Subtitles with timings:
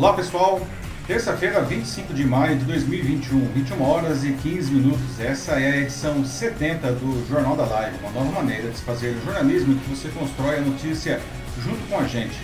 [0.00, 0.66] Olá pessoal,
[1.06, 5.20] terça-feira 25 de maio de 2021, 21 horas e 15 minutos.
[5.20, 9.14] Essa é a edição 70 do Jornal da Live, uma nova maneira de se fazer
[9.22, 11.20] jornalismo que você constrói a notícia
[11.62, 12.34] junto com a gente.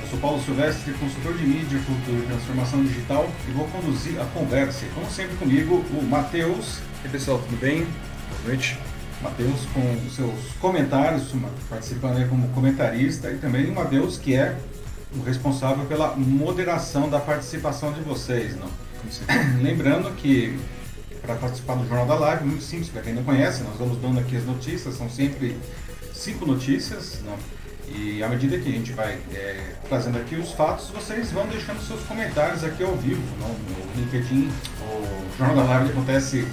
[0.00, 4.24] Eu sou Paulo Silvestre, consultor de mídia, cultura e transformação digital e vou conduzir a
[4.26, 4.86] conversa.
[4.94, 6.78] Como sempre comigo, o Matheus.
[7.02, 7.78] E aí pessoal, tudo bem?
[7.78, 8.78] Boa noite.
[9.20, 11.32] Matheus com os seus comentários,
[11.68, 14.56] participando aí como comentarista, e também o Matheus, que é
[15.20, 18.56] responsável pela moderação da participação de vocês.
[18.56, 18.68] Não?
[19.62, 20.58] Lembrando que
[21.20, 24.18] para participar do Jornal da Live, muito simples, para quem não conhece, nós vamos dando
[24.18, 25.56] aqui as notícias, são sempre
[26.12, 27.36] cinco notícias, não?
[27.94, 31.80] e à medida que a gente vai é, trazendo aqui os fatos, vocês vão deixando
[31.86, 33.48] seus comentários aqui ao vivo, não?
[33.48, 34.50] no LinkedIn,
[34.80, 36.46] o Jornal da Live acontece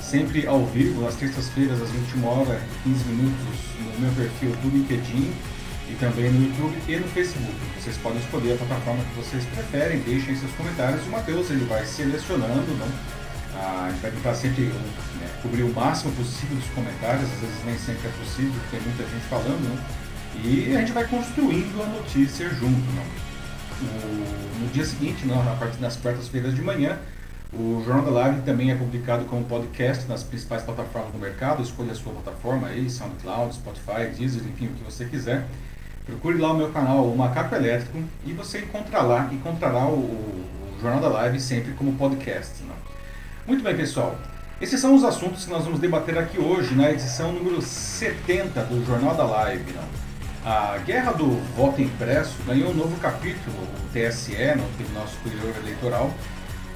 [0.00, 3.46] sempre ao vivo, às terças-feiras, às 21 horas, 15 minutos,
[3.78, 5.32] no meu perfil do LinkedIn
[5.88, 7.54] e também no YouTube e no Facebook.
[7.78, 11.06] Vocês podem escolher a plataforma que vocês preferem, deixem seus comentários.
[11.06, 12.88] O Matheus ele vai selecionando, né?
[13.58, 17.78] a gente vai tentar sempre né, cobrir o máximo possível dos comentários, às vezes nem
[17.78, 19.84] sempre é possível, porque tem muita gente falando, né?
[20.44, 22.92] e a gente vai construindo a notícia junto.
[22.92, 23.06] Né?
[23.80, 26.98] O, no dia seguinte, não, a partir das quartas-feiras de manhã,
[27.52, 31.62] o Jornal da Live também é publicado como podcast nas principais plataformas do mercado.
[31.62, 35.46] Escolha a sua plataforma aí, SoundCloud, Spotify, Deezer, enfim, o que você quiser.
[36.06, 40.78] Procure lá o meu canal, o Macaco Elétrico, e você encontrará lá, encontrará o, o
[40.80, 42.62] Jornal da Live sempre como podcast.
[42.62, 42.72] Né?
[43.44, 44.16] Muito bem, pessoal.
[44.60, 48.86] Esses são os assuntos que nós vamos debater aqui hoje, na edição número 70 do
[48.86, 49.72] Jornal da Live.
[49.72, 49.82] Né?
[50.44, 56.14] A guerra do voto impresso ganhou um novo capítulo, o TSE, no Tribunal Superior Eleitoral,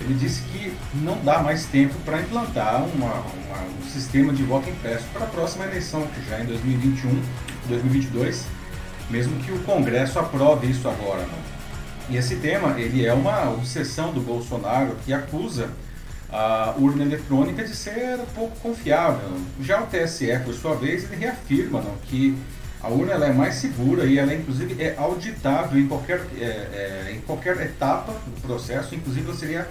[0.01, 4.69] ele disse que não dá mais tempo para implantar uma, uma, um sistema de voto
[4.69, 7.23] impresso para a próxima eleição, que já é em 2021,
[7.69, 8.45] 2022,
[9.11, 11.23] mesmo que o Congresso aprove isso agora.
[11.23, 11.51] Não?
[12.09, 15.71] E esse tema ele é uma obsessão do Bolsonaro que acusa
[16.33, 19.37] a urna eletrônica de ser pouco confiável.
[19.61, 22.37] Já o TSE, por sua vez, ele reafirma não, que
[22.83, 27.21] a urna é mais segura e ela inclusive é auditável em qualquer, é, é, em
[27.21, 29.69] qualquer etapa do processo, inclusive ela seria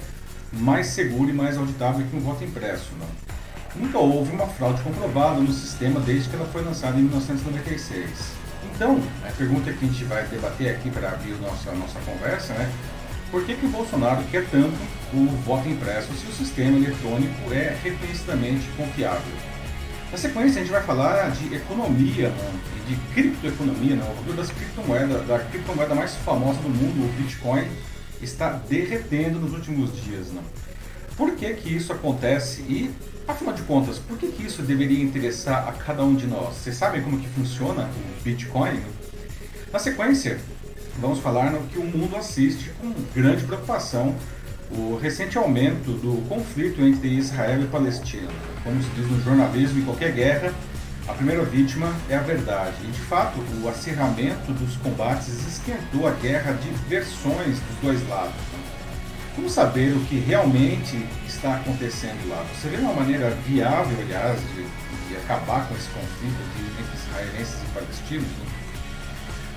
[0.52, 2.92] mais seguro e mais auditável que um voto impresso.
[3.00, 3.84] Não?
[3.84, 8.39] Nunca houve uma fraude comprovada no sistema desde que ela foi lançada em 1996.
[8.80, 8.98] Então,
[9.28, 12.54] a pergunta que a gente vai debater aqui para abrir a nossa, a nossa conversa
[12.54, 12.72] é
[13.30, 14.78] por que, que o Bolsonaro quer tanto
[15.14, 19.34] o voto impresso se o sistema eletrônico é reconhecidamente confiável?
[20.10, 24.50] Na sequência, a gente vai falar de economia né, de criptoeconomia, né, o futuro das
[24.50, 27.68] criptomoedas, da criptomoeda mais famosa do mundo, o Bitcoin,
[28.22, 30.28] está derretendo nos últimos dias.
[30.28, 30.42] Né?
[31.20, 32.90] Por que, que isso acontece e,
[33.28, 36.56] afinal de contas, por que, que isso deveria interessar a cada um de nós?
[36.56, 38.80] Vocês sabem como que funciona o Bitcoin?
[39.70, 40.40] Na sequência,
[40.98, 44.16] vamos falar no que o mundo assiste com grande preocupação
[44.72, 48.30] o recente aumento do conflito entre Israel e Palestina.
[48.64, 50.54] Como se diz no jornalismo, em qualquer guerra,
[51.06, 52.78] a primeira vítima é a verdade.
[52.84, 58.49] E de fato, o acirramento dos combates esquentou a guerra de versões dos dois lados.
[59.36, 60.98] Como saber o que realmente
[61.28, 62.44] está acontecendo lá?
[62.54, 64.64] Você vê uma maneira viável, aliás, de,
[65.08, 66.38] de acabar com esse conflito
[66.80, 68.28] entre israelenses e palestinos?
[68.28, 68.46] Né?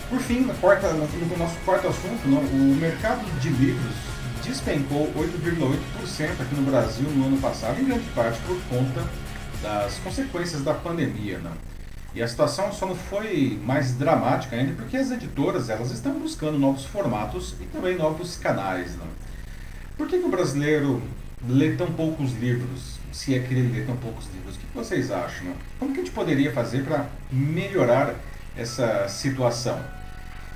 [0.09, 3.95] Por fim, na quarta, no, no nosso quarto assunto, não, o mercado de livros
[4.45, 9.05] despencou 8,8% aqui no Brasil no ano passado, em grande parte por conta
[9.63, 11.39] das consequências da pandemia.
[11.39, 11.51] Né?
[12.15, 16.59] E a situação só não foi mais dramática ainda porque as editoras elas estão buscando
[16.59, 18.95] novos formatos e também novos canais.
[18.97, 19.07] Né?
[19.97, 21.03] Por que, que o brasileiro
[21.49, 22.99] lê tão poucos livros?
[23.13, 25.53] Se é que ele lê tão poucos livros, o que vocês acham?
[25.79, 28.15] Como que a gente poderia fazer para melhorar
[28.57, 29.79] essa situação?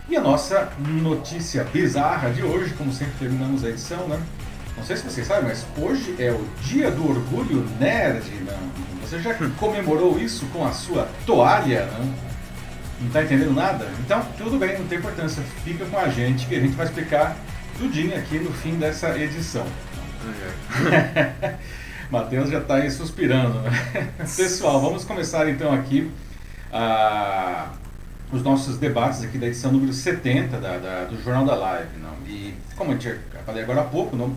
[0.09, 4.23] E a nossa notícia bizarra de hoje, como sempre terminamos a edição, né?
[4.77, 8.57] Não sei se vocês sabem, mas hoje é o dia do orgulho nerd, né?
[9.03, 12.15] Você já comemorou isso com a sua toalha, né?
[13.01, 13.87] Não está entendendo nada?
[14.05, 15.43] Então, tudo bem, não tem importância.
[15.65, 17.37] Fica com a gente que a gente vai explicar
[17.79, 19.67] tudinho aqui no fim dessa edição.
[22.11, 23.61] Matheus já está aí suspirando.
[23.61, 24.13] Né?
[24.37, 26.11] Pessoal, vamos começar então aqui
[26.73, 27.73] a
[28.33, 31.99] os nossos debates aqui da edição número 70 da, da, do Jornal da Live.
[32.03, 32.13] Não?
[32.27, 34.35] E como eu tinha falei agora há pouco, não?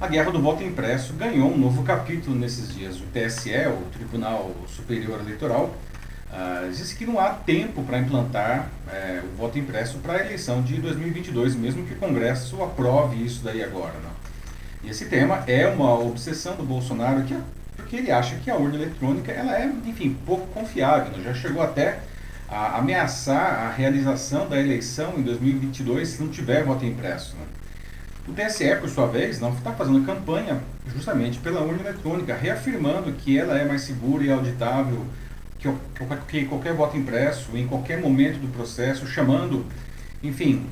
[0.00, 3.00] a guerra do voto impresso ganhou um novo capítulo nesses dias.
[3.00, 5.74] O TSE, o Tribunal Superior Eleitoral,
[6.32, 10.62] uh, disse que não há tempo para implantar uh, o voto impresso para a eleição
[10.62, 13.94] de 2022, mesmo que o Congresso aprove isso daí agora.
[14.82, 17.36] E esse tema é uma obsessão do Bolsonaro, que,
[17.76, 21.16] porque ele acha que a urna eletrônica ela é, enfim, pouco confiável.
[21.16, 21.24] Não?
[21.24, 21.98] Já chegou até
[22.48, 27.36] a ameaçar a realização da eleição em 2022 se não tiver voto impresso.
[27.36, 27.44] Né?
[28.28, 30.60] O TSE, por sua vez, não está fazendo campanha
[30.94, 35.04] justamente pela urna eletrônica, reafirmando que ela é mais segura e auditável
[35.58, 35.68] que,
[36.28, 39.66] que qualquer voto impresso, em qualquer momento do processo, chamando,
[40.22, 40.66] enfim,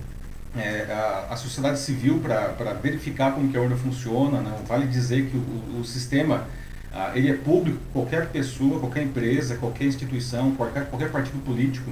[0.57, 4.41] é, a, a, sociedade civil para verificar como que a urna funciona.
[4.41, 6.47] Não vale dizer que o, o sistema
[6.93, 11.91] ah, ele é público, qualquer pessoa, qualquer empresa, qualquer instituição, qualquer, qualquer partido político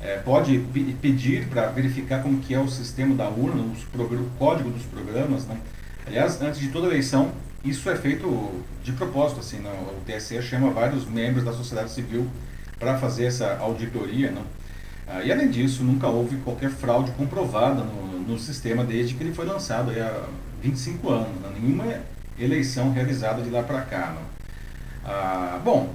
[0.00, 0.58] é, pode
[1.00, 5.46] pedir para verificar como que é o sistema da urna, o código dos programas.
[5.46, 5.56] Né?
[6.06, 7.32] Aliás, antes de toda eleição,
[7.64, 9.40] isso é feito de propósito.
[9.40, 9.70] Assim, né?
[9.70, 12.26] O TSE chama vários membros da sociedade civil
[12.78, 14.30] para fazer essa auditoria.
[14.30, 14.42] Né?
[15.06, 19.34] Ah, e além disso, nunca houve qualquer fraude comprovada no, no sistema desde que ele
[19.34, 20.26] foi lançado há
[20.62, 21.40] 25 anos.
[21.40, 21.52] Né?
[21.60, 21.84] Nenhuma
[22.38, 24.12] eleição realizada de lá para cá.
[24.12, 24.22] Né?
[25.04, 25.94] Ah, bom,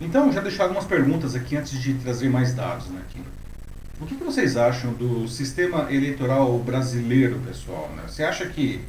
[0.00, 2.88] então já deixar algumas perguntas aqui antes de trazer mais dados.
[2.88, 3.20] Né, aqui.
[4.00, 7.90] O que, que vocês acham do sistema eleitoral brasileiro, pessoal?
[7.96, 8.02] Né?
[8.08, 8.80] Você acha que,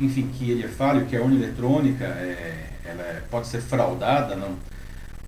[0.00, 4.34] enfim, que ele é falho, que a urna eletrônica é, ela é, pode ser fraudada,
[4.34, 4.56] não?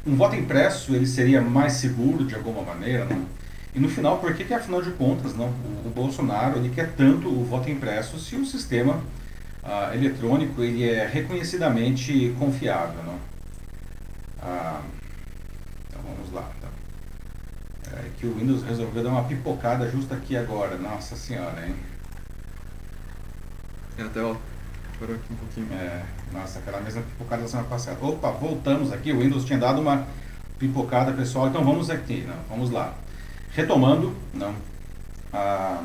[0.04, 3.26] Um voto impresso ele seria mais seguro de alguma maneira, não?
[3.74, 5.46] E no final, por que, que afinal de contas, não?
[5.46, 9.00] O, o Bolsonaro ele quer tanto o voto impresso se o sistema
[9.62, 13.19] ah, eletrônico ele é reconhecidamente confiável, não?
[14.42, 14.80] Ah,
[15.88, 16.50] então vamos lá.
[16.58, 16.70] Então
[17.92, 20.76] é que o Windows resolveu dar uma pipocada justo aqui agora.
[20.76, 21.74] Nossa senhora, hein?
[23.98, 24.34] Até ó,
[25.02, 25.69] parou aqui um pouquinho.
[25.72, 26.02] É,
[26.32, 27.99] nossa, aquela mesma pipocada da semana passada.
[28.00, 29.12] Opa, voltamos aqui.
[29.12, 30.06] O Windows tinha dado uma
[30.58, 31.49] pipocada, pessoal.
[31.49, 32.94] Então vamos aqui, não, vamos lá.
[33.50, 34.54] Retomando, não.
[35.32, 35.82] Ah,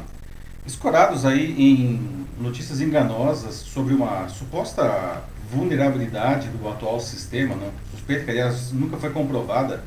[0.65, 7.71] escorados aí em notícias enganosas sobre uma suposta vulnerabilidade do atual sistema, não?
[7.91, 9.81] suspeita que aliás nunca foi comprovada,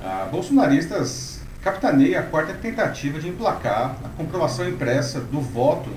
[0.00, 5.90] ah, bolsonaristas capitaneia a quarta tentativa de emplacar a comprovação impressa do voto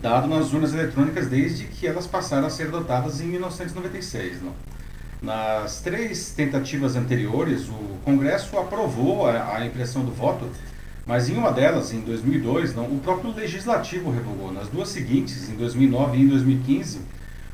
[0.00, 4.42] dado nas urnas eletrônicas desde que elas passaram a ser adotadas em 1996.
[4.42, 4.52] Não?
[5.20, 10.48] Nas três tentativas anteriores, o Congresso aprovou a, a, impressão do voto,
[11.04, 14.52] mas em uma delas, em 2002, não, o próprio Legislativo revogou.
[14.52, 17.00] Nas duas seguintes, em 2009 e em 2015,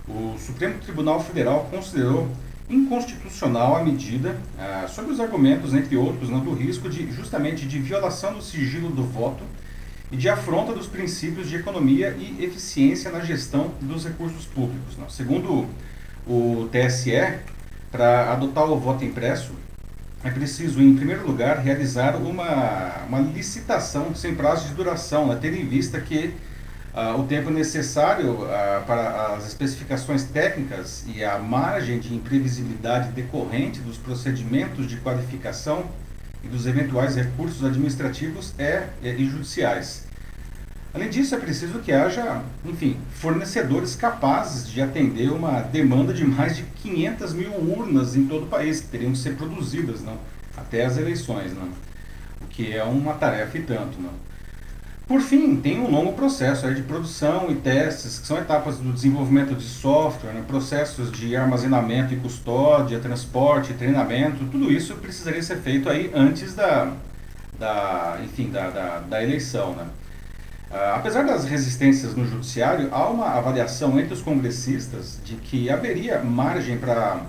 [0.07, 2.29] o Supremo Tribunal Federal considerou
[2.69, 7.79] inconstitucional a medida, ah, sob os argumentos, entre outros, né, do risco de justamente de
[7.79, 9.43] violação do sigilo do voto
[10.11, 14.97] e de afronta dos princípios de economia e eficiência na gestão dos recursos públicos.
[14.97, 15.07] Né.
[15.09, 15.67] Segundo
[16.27, 17.39] o TSE,
[17.91, 19.53] para adotar o voto impresso,
[20.23, 25.57] é preciso, em primeiro lugar, realizar uma, uma licitação sem prazo de duração, né, tendo
[25.57, 26.35] em vista que
[26.95, 33.81] Uh, o tempo necessário uh, para as especificações técnicas e a margem de imprevisibilidade decorrente
[33.81, 35.87] dos procedimentos de qualificação
[36.45, 40.05] e dos eventuais recursos administrativos e judiciais.
[40.95, 46.57] Além disso, é preciso que haja, enfim, fornecedores capazes de atender uma demanda de mais
[46.57, 50.17] de 500 mil urnas em todo o país, que teriam que ser produzidas não?
[50.57, 51.69] até as eleições, não?
[52.41, 54.01] o que é uma tarefa e tanto.
[54.01, 54.13] Não?
[55.07, 59.55] Por fim, tem um longo processo de produção e testes, que são etapas do desenvolvimento
[59.55, 65.91] de software, né, processos de armazenamento e custódia, transporte, treinamento, tudo isso precisaria ser feito
[65.91, 66.91] aí antes da,
[67.59, 69.75] da, enfim, da, da, da eleição.
[69.75, 69.85] Né?
[70.71, 76.19] Uh, apesar das resistências no judiciário, há uma avaliação entre os congressistas de que haveria
[76.21, 77.21] margem para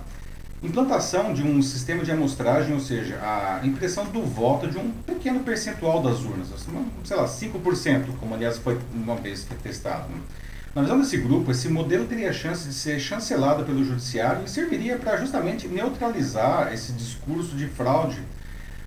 [0.62, 5.40] Implantação de um sistema de amostragem, ou seja, a impressão do voto de um pequeno
[5.40, 6.72] percentual das urnas, assim,
[7.04, 10.08] sei lá, 5%, como aliás foi uma vez testado.
[10.08, 10.18] Né?
[10.74, 14.50] Na visão desse grupo, esse modelo teria a chance de ser chancelado pelo judiciário e
[14.50, 18.22] serviria para justamente neutralizar esse discurso de fraude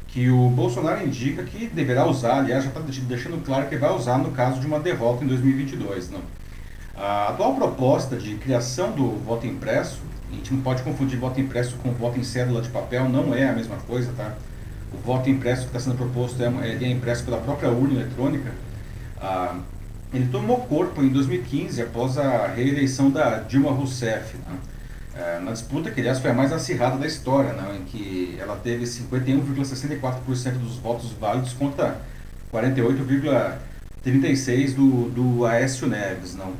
[0.08, 4.18] que o Bolsonaro indica que deverá usar, aliás, já está deixando claro que vai usar
[4.18, 6.10] no caso de uma derrota em 2022.
[6.10, 6.22] Não?
[7.00, 10.00] A atual proposta de criação do voto impresso
[10.32, 13.50] a gente não pode confundir voto impresso com voto em cédula de papel, não é
[13.50, 14.36] a mesma coisa, tá?
[14.94, 18.52] O voto impresso que está sendo proposto é, é, impresso pela própria urna eletrônica.
[19.20, 19.56] Ah,
[20.14, 24.58] ele tomou corpo em 2015, após a reeleição da Dilma Rousseff, né?
[25.16, 27.80] é, na disputa que, aliás, foi a mais acirrada da história, né?
[27.80, 32.00] em que ela teve 51,64% dos votos válidos contra
[32.54, 36.36] 48,36% do, do Aécio Neves.
[36.36, 36.54] Não?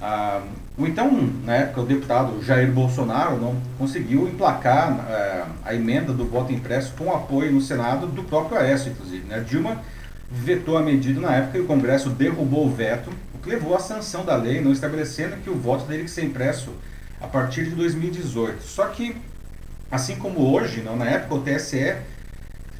[0.00, 0.42] Ah,
[0.76, 1.10] o então,
[1.44, 6.92] na época, o deputado Jair Bolsonaro não conseguiu emplacar ah, a emenda do voto impresso
[6.98, 9.26] com apoio no Senado do próprio Aécio, inclusive.
[9.26, 9.40] Né?
[9.40, 9.80] Dilma
[10.30, 13.78] vetou a medida na época e o Congresso derrubou o veto, o que levou à
[13.78, 16.72] sanção da lei, não estabelecendo que o voto teria que ser impresso
[17.20, 18.62] a partir de 2018.
[18.62, 19.16] Só que,
[19.90, 21.96] assim como hoje, não, na época o TSE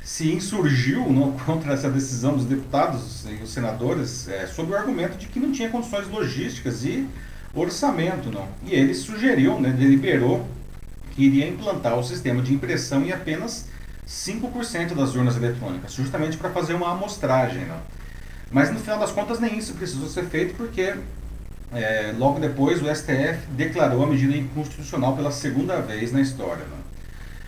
[0.07, 5.19] se insurgiu não, contra essa decisão dos deputados e os senadores é, sob o argumento
[5.19, 7.09] de que não tinha condições logísticas e
[7.53, 8.31] orçamento.
[8.31, 8.47] Não.
[8.65, 10.47] E ele sugeriu, né, deliberou
[11.11, 13.67] que iria implantar o sistema de impressão em apenas
[14.07, 17.65] 5% das urnas eletrônicas, justamente para fazer uma amostragem.
[17.65, 17.81] Não.
[18.53, 20.95] Mas no final das contas nem isso precisou ser feito porque
[21.73, 26.65] é, logo depois o STF declarou a medida inconstitucional pela segunda vez na história.
[26.65, 26.86] Não.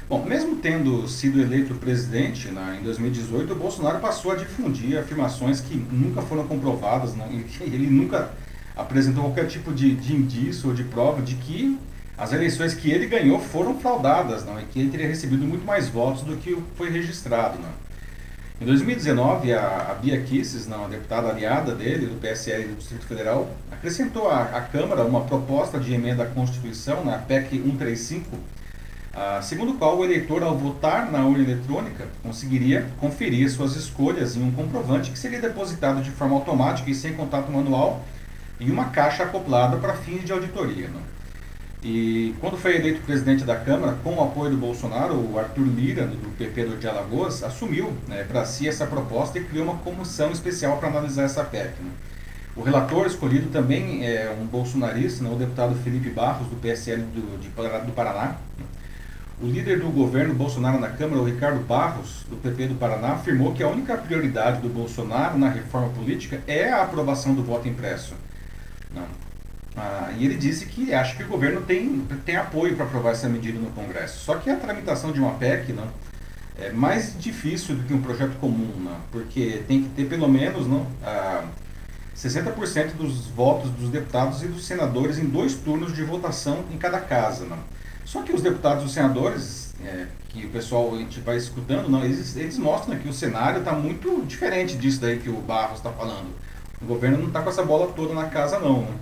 [0.08, 5.60] Bom, mesmo tendo sido eleito presidente né, em 2018, o Bolsonaro passou a difundir afirmações
[5.60, 7.26] que nunca foram comprovadas, não,
[7.60, 8.30] ele nunca
[8.74, 11.78] apresentou qualquer tipo de, de indício ou de prova de que
[12.16, 15.88] as eleições que ele ganhou foram fraudadas, não, e que ele teria recebido muito mais
[15.88, 17.58] votos do que foi registrado.
[17.58, 17.88] Não.
[18.62, 23.04] Em 2019, a, a Bia Kisses, não, a deputada aliada dele, do PSL do Distrito
[23.04, 28.36] Federal, acrescentou à, à Câmara uma proposta de emenda à Constituição, na PEC 135,
[29.20, 34.36] ah, segundo o qual o eleitor, ao votar na urna eletrônica, conseguiria conferir suas escolhas
[34.36, 38.04] em um comprovante que seria depositado de forma automática e sem contato manual
[38.60, 40.86] em uma caixa acoplada para fins de auditoria.
[40.86, 41.00] Né?
[41.82, 46.06] E quando foi eleito presidente da Câmara, com o apoio do Bolsonaro, o Arthur Lira,
[46.06, 50.76] do PP de Alagoas, assumiu né, para si essa proposta e criou uma comissão especial
[50.76, 51.72] para analisar essa PEC.
[51.82, 51.90] Né?
[52.54, 57.40] O relator escolhido também é um bolsonarista, né, o deputado Felipe Barros, do PSL do,
[57.40, 58.36] de, do Paraná.
[59.40, 63.54] O líder do governo Bolsonaro na Câmara, o Ricardo Barros, do PP do Paraná, afirmou
[63.54, 68.14] que a única prioridade do Bolsonaro na reforma política é a aprovação do voto impresso.
[69.76, 73.28] Ah, e ele disse que acha que o governo tem, tem apoio para aprovar essa
[73.28, 74.24] medida no Congresso.
[74.24, 75.86] Só que a tramitação de uma PEC não,
[76.58, 80.66] é mais difícil do que um projeto comum, não, porque tem que ter pelo menos
[80.66, 81.44] não, ah,
[82.16, 86.98] 60% dos votos dos deputados e dos senadores em dois turnos de votação em cada
[87.00, 87.44] casa.
[87.44, 87.77] Não.
[88.08, 91.90] Só que os deputados e os senadores, é, que o pessoal a gente vai escutando,
[91.90, 95.76] não, eles, eles mostram que o cenário está muito diferente disso daí que o Barros
[95.76, 96.30] está falando.
[96.80, 98.80] O governo não está com essa bola toda na casa, não.
[98.80, 98.94] Né?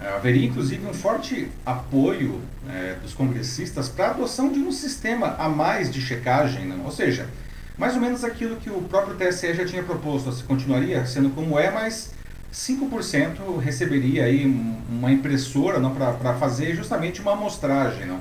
[0.00, 5.36] É, haveria inclusive um forte apoio é, dos congressistas para a adoção de um sistema
[5.38, 6.82] a mais de checagem, né?
[6.84, 7.28] ou seja,
[7.78, 11.60] mais ou menos aquilo que o próprio TSE já tinha proposto, se continuaria sendo como
[11.60, 12.12] é, mas
[12.52, 14.44] 5% receberia aí
[14.90, 18.06] uma impressora para fazer justamente uma amostragem.
[18.06, 18.20] Não?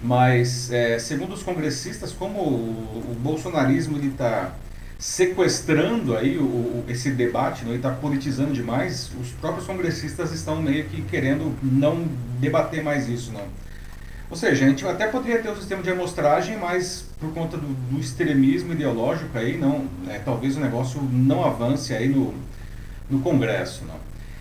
[0.00, 4.52] Mas, é, segundo os congressistas, como o, o bolsonarismo está
[4.96, 10.84] sequestrando aí o, o, esse debate, não está politizando demais, os próprios congressistas estão meio
[10.84, 12.06] que querendo não
[12.38, 13.32] debater mais isso.
[13.32, 13.42] Não?
[14.30, 17.66] Ou seja, a gente até poderia ter um sistema de amostragem, mas por conta do,
[17.66, 22.34] do extremismo ideológico aí, não, é, talvez o negócio não avance aí no,
[23.08, 23.84] no Congresso.
[23.84, 23.96] Não.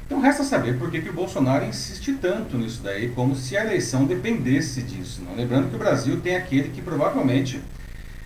[0.05, 3.65] Então resta saber por que, que o Bolsonaro insiste tanto nisso daí, como se a
[3.65, 5.22] eleição dependesse disso.
[5.25, 5.36] Não.
[5.36, 7.62] Lembrando que o Brasil tem aquele que provavelmente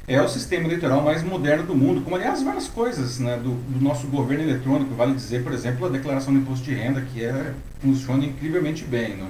[0.08, 3.84] é o sistema eleitoral mais moderno do mundo, como aliás várias coisas né, do, do,
[3.84, 7.54] nosso governo eletrônico, vale dizer, por exemplo, a declaração do imposto de renda, que é,
[7.82, 9.18] funciona incrivelmente bem.
[9.18, 9.28] Não.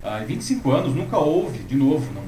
[0.00, 2.22] Ah, em 25 anos nunca houve, de novo, não,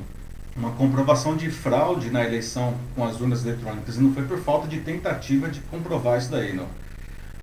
[0.56, 4.66] uma comprovação de fraude na eleição com as urnas eletrônicas, e não foi por falta
[4.66, 6.52] de tentativa de comprovar isso daí.
[6.52, 6.66] Não.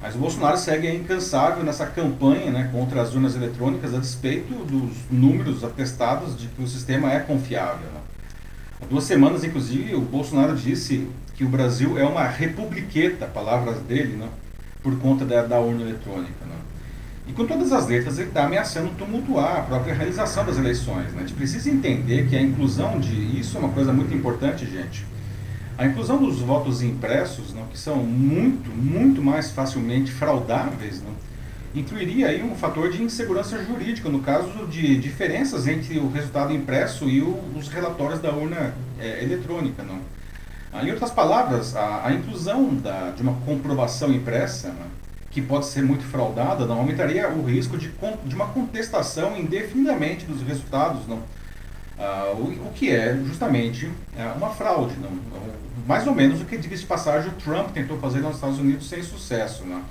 [0.02, 4.92] Mas o Bolsonaro segue incansável nessa campanha né, contra as urnas eletrônicas, a despeito dos
[5.10, 7.88] números atestados de que o sistema é confiável.
[7.94, 8.02] Né?
[8.82, 14.18] Há duas semanas, inclusive, o Bolsonaro disse que o Brasil é uma republiqueta, palavras dele,
[14.18, 14.28] né,
[14.84, 16.46] por conta da, da urna eletrônica.
[16.46, 16.56] Né?
[17.28, 21.12] E com todas as letras, ele está ameaçando tumultuar a própria realização das eleições.
[21.12, 21.18] Né?
[21.18, 23.38] A gente precisa entender que a inclusão de.
[23.38, 25.17] Isso é uma coisa muito importante, gente
[25.78, 31.12] a inclusão dos votos impressos, não, que são muito, muito mais facilmente fraudáveis, não,
[31.80, 37.08] incluiria aí um fator de insegurança jurídica, no caso de diferenças entre o resultado impresso
[37.08, 39.84] e o, os relatórios da urna é, eletrônica.
[39.84, 40.00] Não.
[40.74, 44.88] Ah, em outras palavras, a, a inclusão da, de uma comprovação impressa, não,
[45.30, 47.92] que pode ser muito fraudada, não aumentaria o risco de,
[48.26, 51.20] de uma contestação indefinidamente dos resultados, não,
[52.00, 55.10] ah, o, o, que é justamente é, uma fraude, não,
[55.88, 58.88] mais ou menos o que, diga de passagem, o Trump tentou fazer nos Estados Unidos
[58.88, 59.64] sem sucesso.
[59.64, 59.82] Né?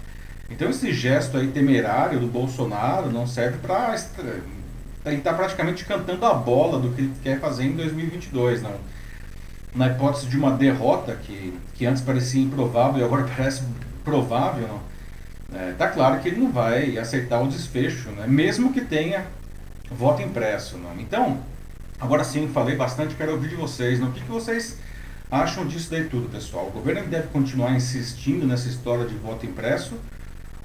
[0.49, 3.97] Então esse gesto aí temerário do Bolsonaro não serve para...
[5.05, 8.63] Ele está praticamente cantando a bola do que ele quer fazer em 2022.
[8.63, 8.75] Não?
[9.75, 13.63] Na hipótese de uma derrota que, que antes parecia improvável e agora parece
[14.05, 14.81] provável,
[15.51, 18.27] está é, tá claro que ele não vai aceitar o desfecho, né?
[18.29, 19.27] mesmo que tenha
[19.91, 20.77] voto impresso.
[20.77, 21.01] Não?
[21.01, 21.41] Então,
[22.01, 23.99] agora sim, falei bastante, quero ouvir de vocês.
[23.99, 24.09] Não?
[24.09, 24.79] O que, que vocês
[25.31, 26.69] acham disso daí tudo, pessoal?
[26.69, 29.95] O governo deve continuar insistindo nessa história de voto impresso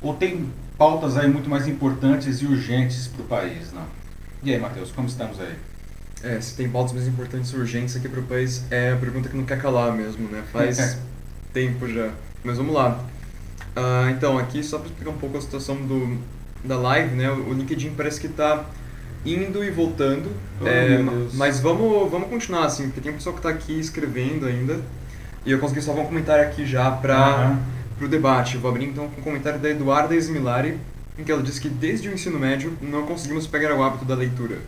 [0.01, 3.85] ou tem pautas aí muito mais importantes e urgentes para o país, não?
[4.43, 5.55] E aí, Matheus, como estamos aí?
[6.23, 9.45] É, se tem pautas mais importantes urgentes aqui pro país, é a pergunta que não
[9.45, 10.43] quer calar mesmo, né?
[10.51, 10.97] Faz
[11.53, 12.11] tempo já.
[12.43, 13.03] Mas vamos lá.
[13.75, 16.19] Uh, então, aqui só para explicar um pouco a situação do,
[16.63, 17.29] da live, né?
[17.31, 18.65] O LinkedIn parece que está
[19.25, 20.31] indo e voltando.
[20.59, 20.99] Oh, é,
[21.33, 24.79] mas vamos, vamos continuar, assim, porque tem um pessoal que está aqui escrevendo ainda.
[25.45, 27.59] E eu consegui salvar um comentário aqui já para Aham.
[27.99, 28.55] o debate.
[28.55, 30.77] Eu vou abrir então com um comentário da Eduarda Esmilari,
[31.17, 34.15] em que ela diz que desde o ensino médio não conseguimos pegar o hábito da
[34.15, 34.59] leitura.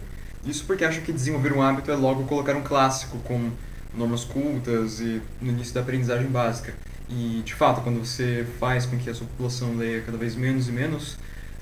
[0.45, 3.50] Isso porque acha que desenvolver um hábito é logo colocar um clássico com
[3.95, 6.74] normas cultas e no início da aprendizagem básica.
[7.10, 10.67] E, de fato, quando você faz com que a sua população leia cada vez menos
[10.67, 11.17] e menos,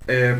[0.08, 0.38] é,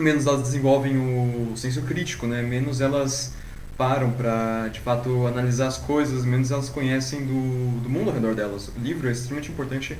[0.00, 2.42] menos elas desenvolvem o senso crítico, né?
[2.42, 3.32] Menos elas
[3.76, 8.34] param para, de fato, analisar as coisas, menos elas conhecem do, do mundo ao redor
[8.34, 8.68] delas.
[8.76, 9.96] O livro é extremamente importante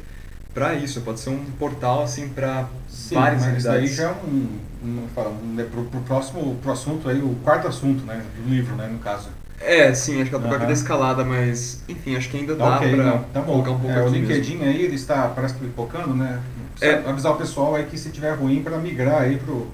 [0.52, 2.68] para isso, pode ser um portal, assim, para
[3.12, 7.08] várias mas isso daí já é um, um, um né, pro, pro próximo pro assunto
[7.08, 9.28] aí, o quarto assunto, né, do livro, né, no caso.
[9.60, 10.66] É, sim, acho que ela tá Aham.
[10.66, 13.96] da escalada, mas, enfim, acho que ainda dá ok, pra não, tá colocar um pouco
[13.96, 14.34] É, o aqui mesmo.
[14.34, 16.40] LinkedIn aí, ele está, parece que pipocando, né?
[16.80, 16.92] É.
[16.92, 19.66] Precisa avisar o pessoal aí que se tiver ruim para migrar aí pro,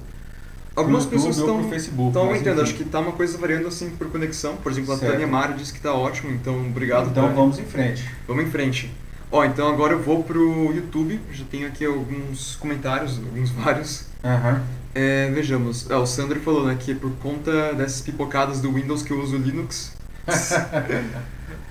[0.76, 2.08] Algumas YouTube pessoas estão Facebook.
[2.08, 2.62] estão aumentando, enfim.
[2.62, 4.56] acho que tá uma coisa variando assim por conexão.
[4.56, 5.12] Por exemplo, a Certo.
[5.12, 7.36] Tânia Mara disse que tá ótimo, então obrigado, Então Tânia.
[7.36, 8.04] vamos em frente.
[8.26, 8.90] Vamos em frente.
[9.30, 14.06] Ó, então agora eu vou pro YouTube, já tenho aqui alguns comentários, alguns vários.
[14.24, 14.62] Aham.
[14.94, 19.10] É, vejamos, é, o Sandro falou né, que por conta dessas pipocadas do Windows que
[19.12, 19.92] eu uso Linux.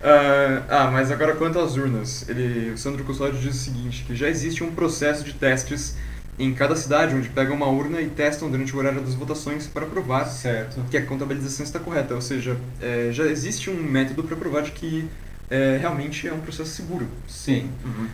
[0.05, 4.13] Ah, ah, mas agora quanto às urnas, ele, o Sandro Custódio diz o seguinte, que
[4.13, 5.95] já existe um processo de testes
[6.39, 9.85] em cada cidade, onde pegam uma urna e testam durante o horário das votações para
[9.85, 10.81] provar certo.
[10.89, 14.71] que a contabilização está correta, ou seja, é, já existe um método para provar de
[14.71, 15.07] que
[15.49, 17.07] é, realmente é um processo seguro.
[17.27, 17.69] Sim.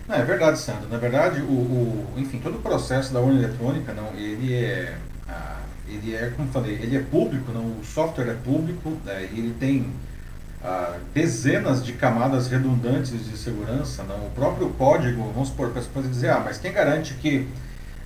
[0.08, 0.90] Não, é verdade, Sandro.
[0.90, 4.98] Na verdade, o, o- enfim, todo o processo da urna eletrônica, não, ele é,
[5.28, 9.56] ah, ele é, como falei, ele é público, não, o software é público, né, ele
[9.60, 9.86] tem
[10.64, 16.30] ah, dezenas de camadas redundantes de segurança, não, o próprio código, vamos supor, para dizer,
[16.32, 17.48] ah, mas quem garante que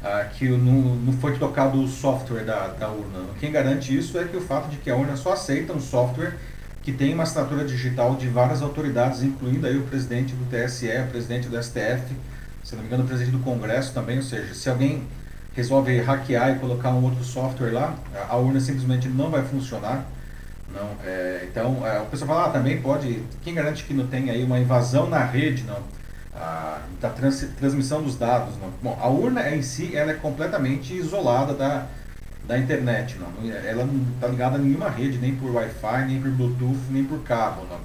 [0.03, 3.19] ah, que não, não foi tocado o software da, da urna?
[3.39, 6.35] Quem garante isso é que o fato de que a urna só aceita um software
[6.81, 11.07] que tem uma assinatura digital de várias autoridades, incluindo aí o presidente do TSE, o
[11.07, 12.13] presidente do STF,
[12.61, 15.03] se não me engano, o presidente do Congresso também, ou seja, se alguém
[15.55, 20.05] resolve hackear e colocar um outro software lá, a a urna simplesmente não vai funcionar.
[20.73, 24.29] Não, é, então, é, o pessoal fala, ah, também pode, quem garante que não tem
[24.29, 25.79] aí uma invasão na rede, não?
[26.35, 28.69] Ah, da trans- transmissão dos dados, não?
[28.81, 31.85] Bom, a urna em si, ela é completamente isolada da,
[32.47, 33.17] da internet?
[33.19, 37.03] Não- Ela não está ligada a nenhuma rede, nem por Wi-Fi, nem por Bluetooth, nem
[37.03, 37.79] por cabo, não?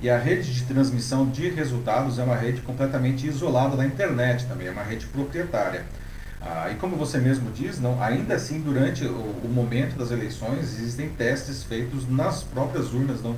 [0.00, 4.68] E a rede de transmissão de resultados é uma rede completamente isolada da internet também,
[4.68, 5.84] é uma rede proprietária.
[6.40, 9.10] Ah, e como você mesmo diz, não, ainda assim, durante o,
[9.44, 13.36] o momento das eleições, existem testes feitos nas próprias urnas, não,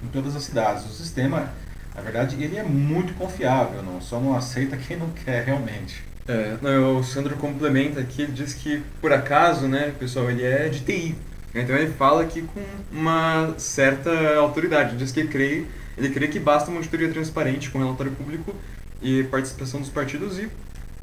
[0.00, 0.84] em todas as cidades.
[0.84, 1.48] O sistema,
[1.94, 6.02] na verdade, ele é muito confiável, não, só não aceita quem não quer realmente.
[6.26, 10.68] É, não, o Sandro complementa aqui, ele diz que, por acaso, né, pessoal, ele é
[10.68, 11.14] de TI.
[11.54, 15.64] Então ele fala aqui com uma certa autoridade, diz que crê,
[15.96, 18.52] ele crê que basta uma auditoria transparente com relatório público
[19.00, 20.48] e participação dos partidos e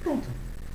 [0.03, 0.27] pronto.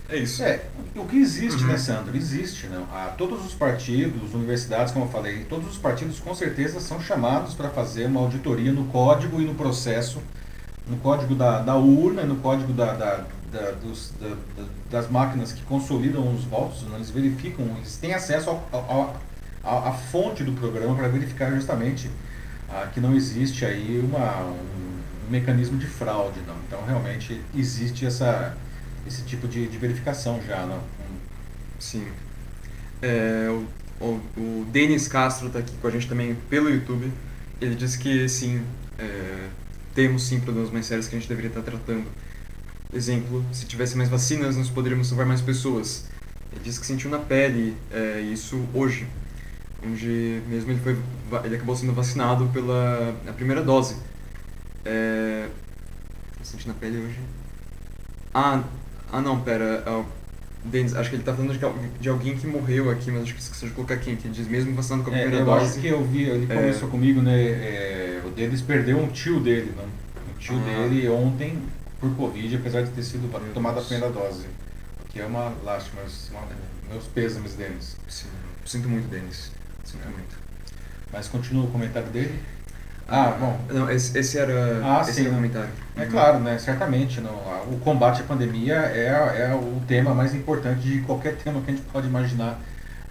[0.09, 0.43] É isso.
[0.43, 0.61] É,
[0.95, 1.69] o que existe, Uhum.
[1.71, 2.17] né, Sandro?
[2.17, 2.85] Existe, não.
[2.93, 7.55] Ah, todos os partidos, universidades, como eu falei, todos os partidos com certeza são chamados
[7.55, 10.23] para fazer uma auditoria no código e no processo,
[10.87, 15.53] no código da, da urna, no código da, da- da- dos- da- da- das máquinas
[15.53, 16.95] que consolidam os votos, né?
[16.97, 18.51] eles verificam, eles têm acesso
[19.65, 22.09] à fonte do programa para verificar justamente
[22.69, 24.51] ah, que não existe aí uma, um,
[25.27, 26.55] um mecanismo de fraude, não.
[26.67, 28.57] Então, realmente, existe essa,
[29.07, 30.83] esse tipo de, de verificação já, não.
[31.79, 32.07] Sim.
[33.03, 37.11] É, o, o, o Denis Castro está aqui com a gente também pelo YouTube.
[37.61, 38.63] Ele diz que sim,
[38.99, 39.49] é,
[39.95, 42.07] temos sim problemas mais sérios que a gente deveria estar tratando.
[42.93, 46.07] Exemplo, se tivesse mais vacinas, nós poderíamos salvar mais pessoas.
[46.53, 49.07] Ele disse que sentiu na pele é, isso hoje,
[49.85, 50.97] onde mesmo ele, foi,
[51.45, 53.97] ele acabou sendo vacinado pela a primeira dose.
[54.85, 55.49] É,
[56.43, 57.19] senti na pele hoje.
[58.33, 58.63] Ah,
[59.13, 59.83] ah não, pera.
[59.87, 60.05] ah,
[60.65, 63.35] Denis, acho que ele tá falando de, al- de alguém que morreu aqui, mas acho
[63.35, 64.17] que esqueceu de colocar quem.
[64.17, 65.81] Que diz mesmo vacinado com a É, primeira eu acho dose.
[65.81, 66.55] que eu vi, ele É.
[66.57, 67.41] conversou comigo, né?
[67.41, 69.85] é, o Denis perdeu um tio dele, não.
[69.85, 70.65] O tio Ah.
[70.89, 71.57] dele ontem
[72.01, 74.47] por Covid, apesar de ter sido Meu tomada a primeira dose.
[75.05, 76.43] O que é uma lástima, mas uma-
[76.93, 77.97] meus pêsames, Denis.
[78.09, 78.27] Sim,
[78.65, 79.53] sinto muito, Denis.
[79.85, 80.37] Sinto muito.
[81.13, 82.35] Mas continua o comentário dele.
[83.09, 83.65] Ah, bom.
[83.71, 85.71] Não, esse, esse era, Ah, esse sim, era comentário.
[85.95, 86.11] É Uhum.
[86.11, 86.59] claro, né?
[86.59, 87.21] Certamente.
[87.21, 87.33] Não,
[87.73, 91.75] o combate à pandemia é, é o tema mais importante de qualquer tema que a
[91.75, 92.61] gente pode imaginar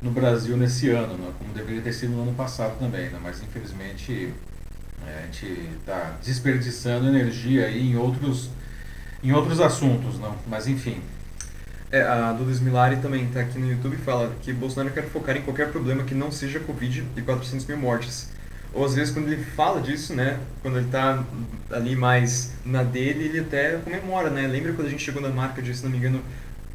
[0.02, 1.32] no Brasil nesse ano, né?
[1.40, 3.20] como deveria ter sido no ano passado também, né?
[3.24, 4.34] mas infelizmente
[5.08, 8.50] é, a gente está desperdiçando energia aí em outros,
[9.24, 10.36] em outros assuntos, não?
[10.48, 11.02] mas enfim.
[11.92, 15.38] É, a Duda Smilari também está aqui no YouTube e fala que Bolsonaro quer focar
[15.38, 18.30] em qualquer problema que não seja Covid e 400 mil mortes.
[18.76, 21.24] Ou às vezes quando ele fala disso, né, quando ele está
[21.72, 24.46] ali mais na dele, ele até comemora, né?
[24.46, 26.22] Lembra quando a gente chegou na marca de, se não me engano,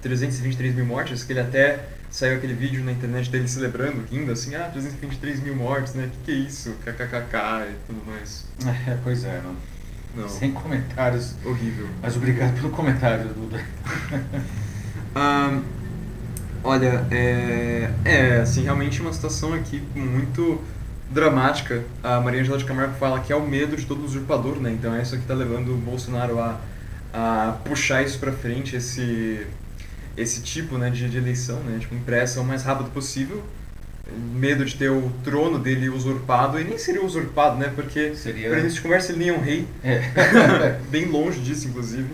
[0.01, 4.55] 323 mil mortes, que ele até saiu aquele vídeo na internet dele celebrando, rindo assim,
[4.55, 6.09] ah, 323 mil mortes, né?
[6.11, 6.75] Que que é isso?
[6.85, 8.47] KKKK e tudo mais.
[8.89, 9.55] É, pois é, não.
[10.23, 10.29] Não.
[10.29, 11.35] Sem comentários.
[11.45, 11.87] Horrível.
[12.03, 13.63] Mas obrigado pelo comentário, Duda.
[15.13, 15.61] Ah,
[16.63, 20.63] olha, é, é, assim, realmente uma situação aqui muito
[21.11, 21.83] dramática.
[22.03, 24.71] A Maria Angela de Camargo fala que é o medo de todo usurpador, né?
[24.71, 26.59] Então é isso que está levando o Bolsonaro a,
[27.13, 29.47] a puxar isso para frente, esse
[30.17, 33.43] esse tipo né, de, de eleição, né, tipo, impressa o mais rápido possível,
[34.35, 38.59] medo de ter o trono dele usurpado, e nem seria usurpado, né, porque Seria- para
[38.59, 42.09] início de conversa ele nem é um rei, É, bem longe disso, inclusive.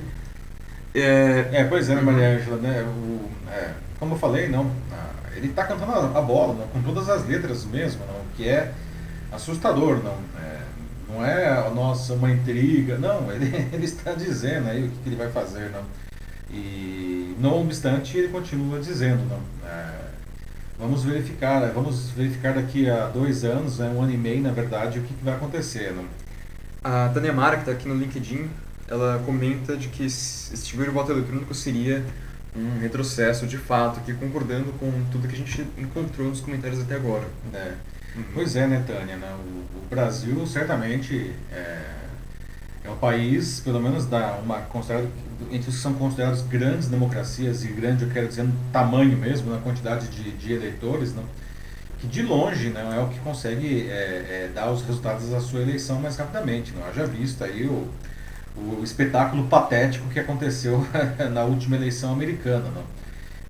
[0.94, 2.82] É, é pois é, né, Maria Ângela, né?
[2.82, 4.70] O, é, como eu falei, não,
[5.34, 8.72] ele está cantando a, bola, não, com todas as letras mesmo, não, que é
[9.36, 10.18] assustador, não.
[10.40, 10.62] É,
[11.08, 15.16] não é, nossa, uma intriga, não, ele, ele está dizendo aí o que, que ele
[15.16, 15.82] vai fazer, não.
[16.50, 19.40] E, não obstante, ele continua dizendo, não.
[19.68, 19.92] É,
[20.78, 24.52] vamos verificar, né, vamos verificar daqui a dois anos, né, um ano e meio, na
[24.52, 26.04] verdade, o que, que vai acontecer, não.
[26.82, 28.48] a Tânia Mara, que está aqui no LinkedIn,
[28.88, 32.04] ela comenta de que extinguir o voto eletrônico seria
[32.54, 36.94] um retrocesso de fato, que concordando com tudo que a gente encontrou nos comentários até
[36.94, 37.26] agora.
[37.52, 37.74] É.
[38.16, 38.24] Uhum.
[38.34, 39.16] Pois é, né, Tânia?
[39.16, 41.82] né, O, o Brasil certamente é,
[42.84, 45.08] é um país, pelo menos da uma considerado
[45.50, 49.50] entre os que são considerados grandes democracias e grande eu quero dizer no tamanho mesmo,
[49.50, 51.24] na quantidade de, de eleitores, não,
[51.98, 55.60] que de longe não é o que consegue é, é, dar os resultados da sua
[55.60, 56.72] eleição mais rapidamente.
[56.72, 57.88] Não haja visto aí o,
[58.56, 60.86] o espetáculo patético que aconteceu
[61.32, 62.82] na última eleição americana, não?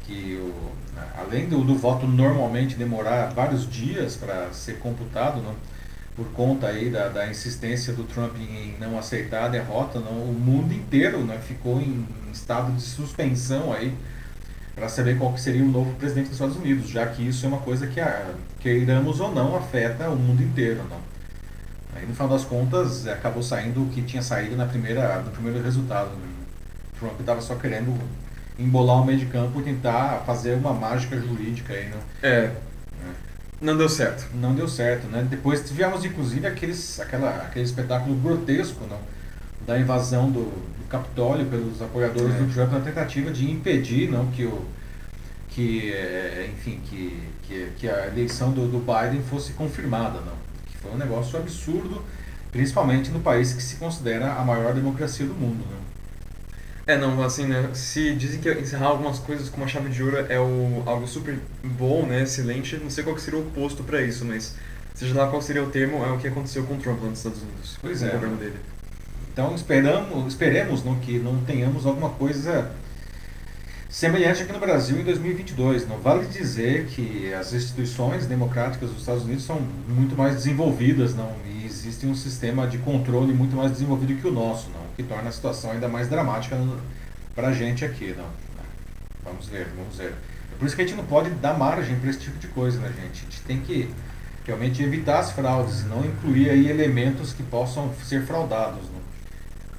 [0.07, 0.73] Que o,
[1.19, 5.55] além do, do voto normalmente demorar vários dias para ser computado, não?
[6.15, 10.13] por conta aí da, da insistência do Trump em não aceitar a derrota, não?
[10.13, 13.95] o mundo inteiro né, ficou em estado de suspensão aí
[14.75, 17.59] para saber qual seria o novo presidente dos Estados Unidos, já que isso é uma
[17.59, 20.83] coisa que, a, queiramos ou não, afeta o mundo inteiro.
[20.89, 21.01] Não?
[21.95, 25.63] Aí no final das contas acabou saindo o que tinha saído na primeira, no primeiro
[25.63, 26.11] resultado.
[26.11, 26.29] né?
[26.99, 27.99] Trump estava só querendo
[28.59, 31.97] embolar o meio de campo e tentar fazer uma mágica jurídica aí, né?
[32.23, 32.51] É,
[33.61, 34.27] não deu certo.
[34.35, 35.27] Não deu certo, né?
[35.29, 38.99] Depois tivemos inclusive aqueles, aquela, aquele espetáculo grotesco, não?
[39.67, 42.39] Da invasão do, do Capitólio pelos apoiadores É.
[42.39, 44.63] do Trump na tentativa de impedir, não, que o
[45.49, 50.35] que, eh, enfim, que, que, que a eleição do, do Biden fosse confirmada, não?
[50.67, 52.03] Que foi um negócio absurdo,
[52.53, 55.77] principalmente no país que se considera a maior democracia do mundo, né?
[56.87, 60.19] É, não, assim, né, se dizem que encerrar algumas coisas com uma chave de ouro
[60.29, 64.25] é o, algo super bom, né, excelente, não sei qual seria o oposto para isso,
[64.25, 64.55] mas
[64.95, 67.19] seja lá qual seria o termo, é o que aconteceu com o Trump lá nos
[67.19, 67.77] Estados Unidos.
[67.81, 68.09] Pois com é.
[68.11, 68.57] O governo dele.
[69.33, 72.71] Então esperamos, esperemos não, que não tenhamos alguma coisa
[73.89, 75.89] semelhante aqui no Brasil em 2022.
[75.89, 81.35] Não vale dizer que as instituições democráticas dos Estados Unidos são muito mais desenvolvidas, não,
[81.47, 85.29] e existe um sistema de controle muito mais desenvolvido que o nosso, não, que torna
[85.29, 86.57] a situação ainda mais dramática
[87.35, 88.29] para a gente aqui, não.
[89.23, 90.15] Vamos ver, vamos ver.
[90.53, 92.79] É por isso que a gente não pode dar margem para esse tipo de coisa,
[92.81, 93.21] né, gente?
[93.21, 93.91] A gente tem que
[94.47, 99.07] realmente evitar as fraudes, não incluir aí elementos que possam ser fraudados, não.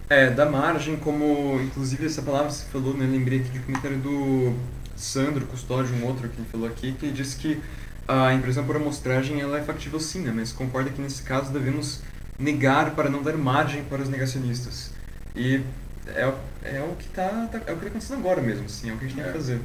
[0.09, 3.05] É, da margem, como inclusive essa palavra você falou, né?
[3.05, 4.53] Lembrei aqui de um comentário do
[4.95, 7.61] Sandro Custódio, um outro que ele falou aqui, que disse que
[8.07, 10.31] a impressão por amostragem ela é factível sim, né?
[10.33, 11.99] Mas concorda que nesse caso devemos
[12.39, 14.91] negar para não dar margem para os negacionistas.
[15.35, 15.61] E
[16.07, 18.89] é, o- é o que tá, tá- é o que está acontecendo agora mesmo, assim,
[18.89, 19.27] é o que a gente tem É.
[19.31, 19.59] que fazer.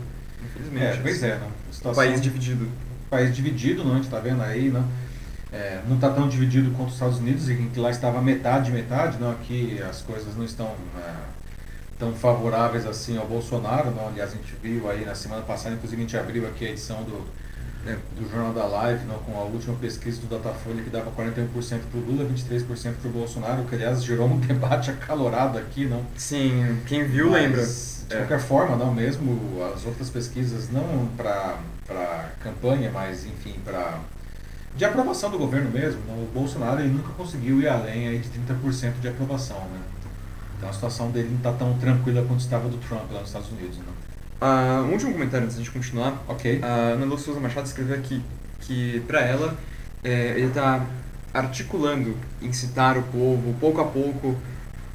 [0.45, 0.85] Infelizmente.
[0.85, 1.27] É, pois assim.
[1.33, 2.69] é, Situação- país dividido.
[3.09, 4.85] país dividido, não, a gente está vendo aí, não,
[5.53, 9.19] é, não está tão dividido quanto os Estados Unidos, em que lá estava metade metade,
[9.21, 11.13] não, aqui as coisas não estão é,
[11.99, 16.01] tão favoráveis assim ao Bolsonaro, não, aliás a gente viu aí na semana passada, inclusive
[16.03, 17.25] a gente abriu aqui a edição do,
[17.87, 21.47] é, do Jornal da Live, não, com a última pesquisa do Datafolha que dava 41%
[21.91, 26.03] para o Lula, 23% para o Bolsonaro, que aliás gerou um debate acalorado aqui, não,
[26.17, 27.67] Sim, quem viu mas, lembra.
[28.09, 28.19] De É.
[28.19, 29.39] qualquer forma, não mesmo
[29.75, 31.57] as outras pesquisas, não para
[32.41, 33.99] campanha, mas enfim, para
[34.77, 38.29] de aprovação do governo mesmo, não, o Bolsonaro ele nunca conseguiu ir além aí de
[38.31, 39.81] 30% de aprovação, né?
[40.57, 43.51] Então a situação dele não está tão tranquila quanto estava do Trump lá nos Estados
[43.51, 43.85] Unidos, né?
[44.43, 46.21] Uh, um último comentário antes de continuar.
[46.27, 46.59] Ok.
[46.63, 48.21] A Ana Lu Souza Machado escreveu aqui
[48.59, 49.57] que, para ela,
[50.03, 50.85] é, ele está
[51.33, 54.37] articulando, incitar o povo, pouco a pouco,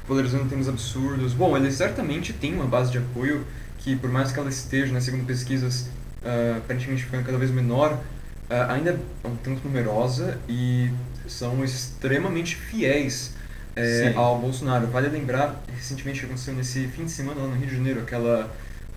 [0.06, 1.32] polarizando temas absurdos.
[1.32, 3.46] Bom, ele certamente tem uma base de apoio
[3.78, 5.88] que, por mais que ela esteja, né, segundo pesquisas,
[6.22, 10.90] uh, aparentemente ficando cada vez menor, uh, ainda é um tanto numerosa e
[11.26, 13.34] são extremamente fiéis
[13.74, 14.86] é, ao Bolsonaro.
[14.88, 18.50] Vale lembrar, recentemente aconteceu nesse fim de semana lá no Rio de Janeiro, aquela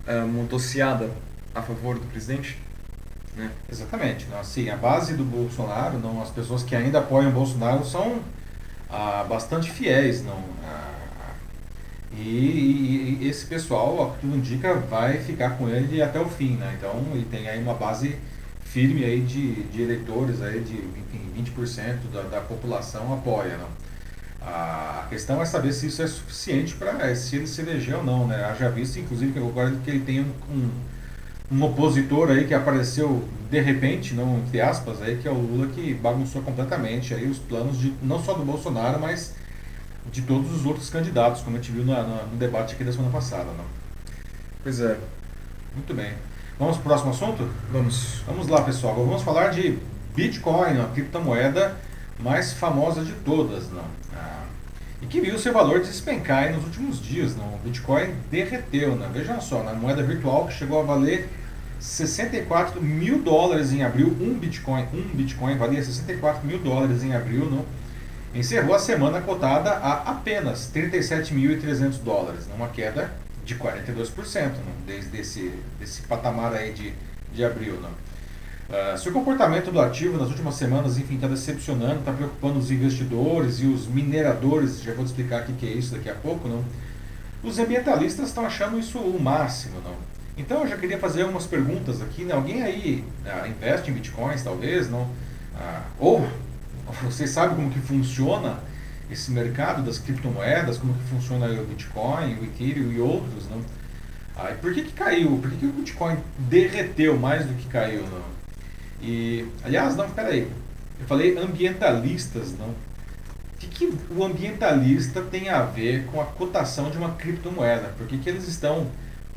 [0.07, 1.09] uh, motociada
[1.53, 2.57] a favor do presidente.
[3.35, 3.49] Né?
[3.71, 4.27] Exatamente.
[4.29, 8.21] Não, assim, a base do Bolsonaro, não, as pessoas que ainda apoiam o Bolsonaro são
[8.89, 10.23] ah, bastante fiéis.
[10.23, 10.91] Não, ah,
[12.13, 16.55] e, e, esse pessoal, que tudo indica, vai ficar com ele até o fim.
[16.57, 16.75] Né?
[16.77, 18.17] Então, ele tem aí uma base
[18.63, 23.57] firme aí de, de eleitores, aí de enfim, 20% da, da população apoia.
[23.57, 23.90] Não?
[24.41, 28.27] A questão é saber se isso é suficiente para se ele se eleger ou não.
[28.27, 28.43] Né?
[28.43, 30.69] Haja visto, inclusive, que agora que ele tem um, um
[31.51, 35.67] um opositor aí que apareceu de repente, não entre aspas, aí, que é o Lula
[35.67, 39.35] que bagunçou completamente aí os planos de não só do Bolsonaro, mas
[40.09, 43.11] de todos os outros candidatos, como a gente viu no, no debate aqui da semana
[43.11, 43.51] passada.
[43.57, 43.65] Não?
[44.63, 44.97] Pois é.
[45.75, 46.13] Muito bem.
[46.57, 47.49] Vamos para o próximo assunto?
[47.71, 48.21] Vamos.
[48.25, 48.93] Vamos lá, pessoal.
[48.93, 49.77] Agora vamos falar de
[50.15, 51.75] Bitcoin, a criptomoeda
[52.19, 53.69] mais famosa de todas.
[53.69, 53.85] Não?
[54.15, 54.43] Ah,
[55.01, 57.35] e que viu seu valor despencar nos últimos dias.
[57.35, 57.55] Não?
[57.55, 58.95] O Bitcoin derreteu.
[58.95, 59.09] Não?
[59.11, 61.29] Veja só, na moeda virtual que chegou a valer
[61.81, 67.49] 64 mil dólares em abril, um Bitcoin, um Bitcoin valia 64 mil dólares em abril,
[67.49, 67.65] não?
[68.35, 73.11] encerrou a semana cotada a apenas 37.300 dólares, uma queda
[73.43, 74.85] de 42%, não?
[74.85, 76.93] desde esse, esse patamar aí de,
[77.33, 77.79] de abril.
[77.81, 77.89] Não?
[78.71, 82.71] Uh, se o comportamento do ativo nas últimas semanas, enfim, está decepcionando, está preocupando os
[82.71, 86.47] investidores e os mineradores, já vou te explicar o que é isso daqui a pouco,
[86.47, 86.63] não?
[87.43, 89.81] os ambientalistas estão achando isso o máximo.
[89.81, 89.95] Não?
[90.37, 92.23] Então eu já queria fazer umas perguntas aqui.
[92.23, 92.33] Né?
[92.33, 95.07] Alguém aí ah, investe em bitcoins, talvez, não?
[95.55, 96.27] Ah, ou
[97.03, 98.59] você sabe como que funciona
[99.09, 103.61] esse mercado das criptomoedas, como que funciona o Bitcoin, o Ethereum e outros, não?
[104.35, 105.37] Ah, e por que, que caiu?
[105.37, 108.40] Por que, que o Bitcoin derreteu mais do que caiu, não?
[109.01, 110.47] E, aliás, não, peraí.
[110.99, 112.69] Eu falei ambientalistas, não?
[112.69, 117.93] O que, que o ambientalista tem a ver com a cotação de uma criptomoeda?
[117.97, 118.87] Por que, que eles estão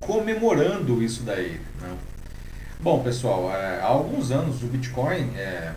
[0.07, 1.61] comemorando isso daí.
[1.81, 1.97] Né?
[2.81, 5.73] Bom, pessoal, é, há alguns anos o Bitcoin é,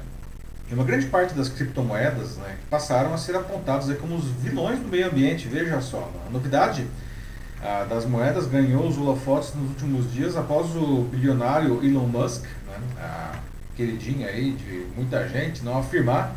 [0.69, 4.87] e uma grande parte das criptomoedas né, passaram a ser apontadas como os vilões do
[4.87, 5.47] meio ambiente.
[5.47, 6.85] Veja só, a novidade
[7.89, 13.41] das moedas ganhou os holofotes nos últimos dias após o bilionário Elon Musk, né,
[13.77, 16.35] queridinha aí de muita gente, não afirmar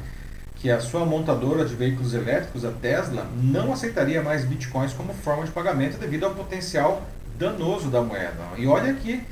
[0.56, 5.44] que a sua montadora de veículos elétricos, a Tesla, não aceitaria mais bitcoins como forma
[5.44, 7.02] de pagamento devido ao potencial
[7.38, 8.36] danoso da moeda.
[8.58, 9.22] E olha que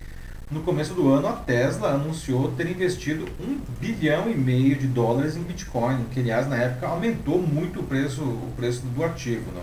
[0.51, 5.37] no começo do ano a Tesla anunciou ter investido um bilhão e meio de dólares
[5.37, 9.53] em Bitcoin, que aliás na época aumentou muito o preço, o preço do ativo.
[9.53, 9.62] Né?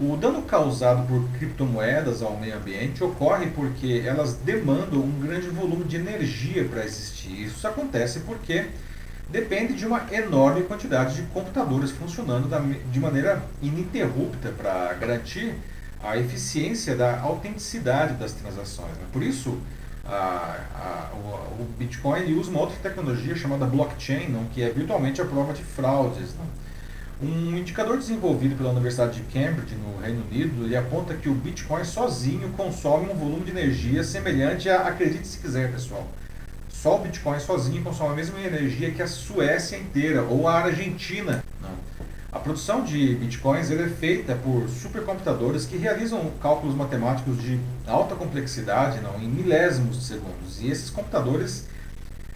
[0.00, 5.82] O dano causado por criptomoedas ao meio ambiente ocorre porque elas demandam um grande volume
[5.84, 7.46] de energia para existir.
[7.46, 8.66] Isso acontece porque
[9.28, 12.48] depende de uma enorme quantidade de computadores funcionando
[12.92, 15.56] de maneira ininterrupta para garantir
[16.00, 18.92] a eficiência da autenticidade das transações.
[18.92, 19.04] Né?
[19.12, 19.58] Por isso,
[20.04, 25.20] a, a, o, o, Bitcoin usa uma outra tecnologia chamada blockchain, não, que é virtualmente
[25.20, 26.36] a prova de fraudes.
[26.38, 26.67] Não?
[27.20, 31.84] Um indicador desenvolvido pela Universidade de Cambridge, no Reino Unido, ele aponta que o Bitcoin
[31.84, 36.06] sozinho consome um volume de energia semelhante a, acredite se quiser, pessoal,
[36.68, 41.44] só o Bitcoin sozinho consome a mesma energia que a Suécia inteira ou a Argentina.
[41.60, 41.70] Não.
[42.30, 49.00] A produção de bitcoins é feita por supercomputadores que realizam cálculos matemáticos de alta complexidade,
[49.00, 50.60] não, em milésimos de segundos.
[50.60, 51.66] E esses computadores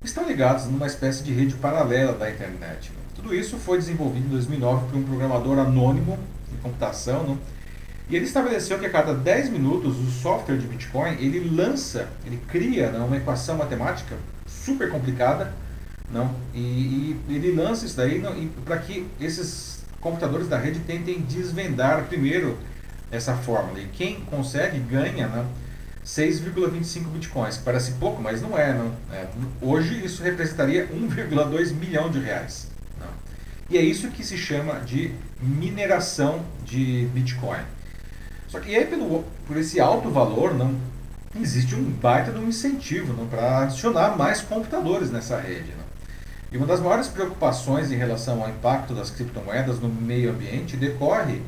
[0.03, 2.91] estão ligados numa espécie de rede paralela da internet.
[2.97, 3.02] Não.
[3.15, 6.19] Tudo isso foi desenvolvido em 2009 por um programador anônimo
[6.51, 7.39] de computação, não,
[8.09, 12.39] e ele estabeleceu que a cada 10 minutos o software de Bitcoin ele lança, ele
[12.49, 15.53] cria não, uma equação matemática super complicada,
[16.11, 18.23] não, e, e ele lança isso daí
[18.65, 22.59] para que esses computadores da rede tentem desvendar primeiro
[23.11, 23.79] essa fórmula.
[23.81, 25.47] E quem consegue ganha né,
[26.05, 27.59] 6,25 bitcoins.
[27.59, 28.73] Parece pouco, mas não é.
[28.73, 28.93] Não.
[29.13, 29.27] É,
[29.61, 32.72] hoje isso representaria 1,2 milhão de reais.
[33.73, 37.63] E é isso que se chama de mineração de Bitcoin.
[38.47, 40.77] Só que aí, pelo, por esse alto valor, não
[41.41, 45.71] existe um baita de um incentivo para adicionar mais computadores nessa rede.
[45.71, 45.85] Não.
[46.53, 51.41] E uma das maiores preocupações em relação ao impacto das criptomoedas no meio ambiente decorre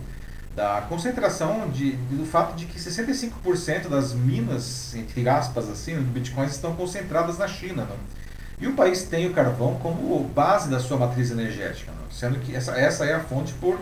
[0.57, 6.53] da concentração de, do fato de que 65% das minas, entre aspas, assim, de bitcoins
[6.53, 7.85] estão concentradas na China.
[7.85, 8.24] Não?
[8.61, 12.11] E o país tem o carvão como base da sua matriz energética, não?
[12.11, 13.79] sendo que essa, essa é a fonte por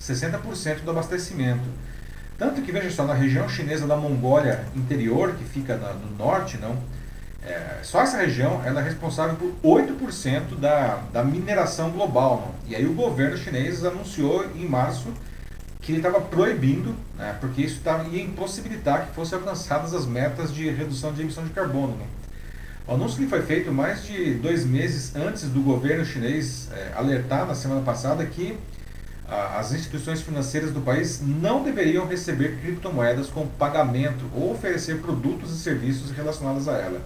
[0.00, 1.64] 60% do abastecimento.
[2.38, 6.58] Tanto que, veja só, na região chinesa da Mongólia interior, que fica na, no norte,
[6.58, 6.76] não,
[7.44, 12.54] é, só essa região ela é responsável por 8% da, da mineração global.
[12.64, 12.70] Não?
[12.70, 15.08] E aí o governo chinês anunciou em março
[15.80, 20.52] que ele estava proibindo, né, porque isso tava, ia impossibilitar que fossem alcançadas as metas
[20.52, 21.94] de redução de emissão de carbono.
[21.94, 22.06] Né?
[22.86, 27.46] O anúncio que foi feito mais de dois meses antes do governo chinês é, alertar
[27.46, 28.58] na semana passada que
[29.26, 35.50] a, as instituições financeiras do país não deveriam receber criptomoedas com pagamento ou oferecer produtos
[35.50, 37.00] e serviços relacionados a ela.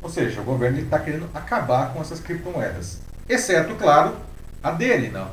[0.00, 3.00] Ou seja, o governo está querendo acabar com essas criptomoedas.
[3.28, 4.16] Exceto, claro,
[4.62, 5.30] a dele, não.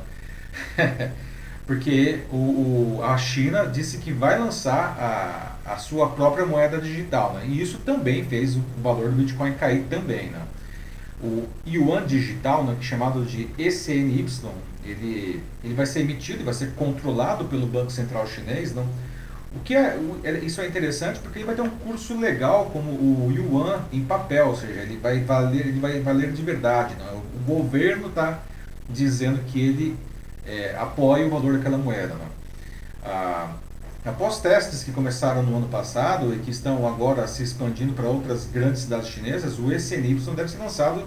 [1.66, 7.34] porque o, o, a China disse que vai lançar a, a sua própria moeda digital,
[7.34, 7.44] né?
[7.46, 10.30] e isso também fez o valor do Bitcoin cair também.
[10.30, 10.40] Né?
[11.22, 14.26] O yuan digital, né, chamado de ECNY,
[14.84, 18.74] ele, ele vai ser emitido, vai ser controlado pelo Banco Central Chinês.
[18.74, 18.86] Não?
[19.54, 22.90] O que é, é, isso é interessante porque ele vai ter um curso legal como
[22.90, 26.94] o yuan em papel, ou seja, ele vai valer, ele vai valer de verdade.
[26.98, 27.18] Não?
[27.18, 28.40] O governo está
[28.88, 29.96] dizendo que ele
[30.46, 32.14] é, apoia o valor daquela moeda.
[32.14, 32.26] Né?
[33.04, 33.50] Ah,
[34.06, 38.46] após testes que começaram no ano passado e que estão agora se expandindo para outras
[38.46, 41.04] grandes cidades chinesas, o ECNY deve ser lançado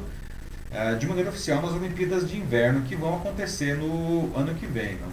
[0.69, 4.95] é, de maneira oficial nas Olimpíadas de Inverno que vão acontecer no ano que vem.
[4.95, 5.07] Né?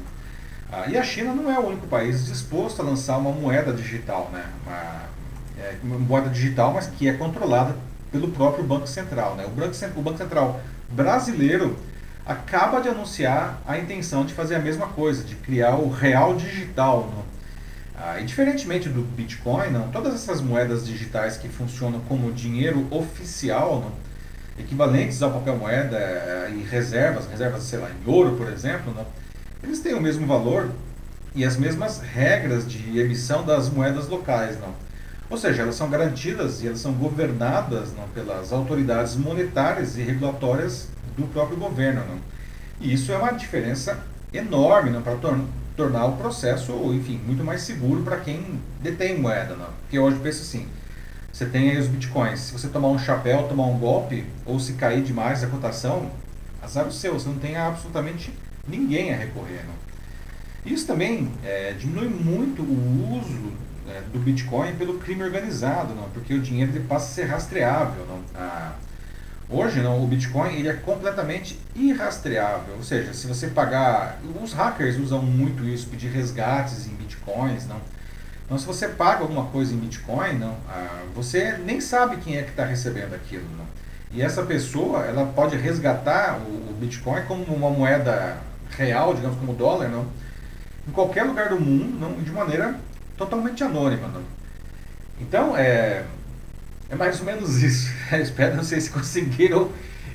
[0.72, 4.31] Ah, e a China não é o único país disposto a lançar uma moeda digital,
[4.33, 4.44] né?
[4.64, 5.03] uma,
[5.64, 7.77] é, uma moeda digital, mas que é controlada
[8.11, 9.37] pelo próprio Banco Central.
[9.37, 9.46] Né?
[9.46, 11.79] O, Banco, o Banco Central brasileiro
[12.27, 17.09] acaba de anunciar a intenção de fazer a mesma coisa, de criar o real digital.
[17.14, 17.36] Não?
[17.98, 23.80] Ah, e diferentemente do Bitcoin, não, todas essas moedas digitais que funcionam como dinheiro oficial,
[23.80, 28.92] não, equivalentes ao papel moeda eh, e reservas, reservas, sei lá, em ouro, por exemplo,
[28.94, 29.06] não,
[29.62, 30.70] eles têm o mesmo valor
[31.35, 34.59] e as mesmas regras de emissão das moedas locais.
[34.59, 34.74] Não?
[35.28, 40.88] Ou seja, elas são garantidas e elas são governadas não, pelas autoridades monetárias e regulatórias
[41.16, 42.00] do próprio governo.
[42.00, 42.18] Não?
[42.80, 43.98] E isso é uma diferença
[44.32, 45.02] enorme não?
[45.02, 45.38] para tor
[45.76, 49.54] tornar o processo, enfim, muito mais seguro para quem detém moeda.
[49.54, 49.68] Não?
[49.82, 50.66] Porque hoje pensa assim,
[51.30, 54.72] você tem aí os bitcoins, se você tomar um chapéu, tomar um golpe, ou se
[54.72, 56.10] cair demais a cotação,
[56.62, 58.32] azar o seu, você não tem absolutamente
[58.66, 59.64] ninguém a recorrer.
[59.66, 60.72] Não?
[60.72, 63.52] Isso também é, diminui muito o uso
[63.88, 66.08] é, do Bitcoin pelo crime organizado, não?
[66.08, 68.06] porque o dinheiro ele passa a ser rastreável.
[68.06, 68.20] Não?
[68.34, 68.72] A,
[69.48, 74.98] Hoje não, o Bitcoin ele é completamente irrastreável, ou seja, se você pagar, os hackers
[74.98, 77.80] usam muito isso, pedir resgates em Bitcoins, não.
[78.44, 82.42] Então se você paga alguma coisa em Bitcoin, não, ah, você nem sabe quem é
[82.42, 83.64] que está recebendo aquilo, não.
[84.11, 88.38] E essa pessoa, ela pode resgatar o, o Bitcoin como uma moeda
[88.70, 90.06] real, digamos como dólar, não,
[90.88, 92.74] em qualquer lugar do mundo, não, de maneira
[93.16, 94.22] totalmente anônima, não.
[95.20, 96.04] Então, é,
[96.88, 97.90] é mais ou menos isso.
[98.22, 99.70] espero, não sei se conseguiram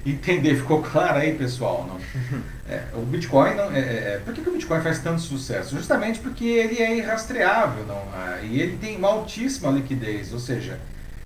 [0.06, 0.56] entender.
[0.56, 1.86] Ficou claro aí, pessoal?
[1.88, 2.42] Não?
[2.70, 5.76] É, o Bitcoin, não, é, é, por que, que, o Bitcoin faz tanto sucesso?
[5.76, 8.02] Justamente porque ele é irrastreável não?
[8.14, 10.80] Ah, e ele tem uma altíssima liquidez, ou seja,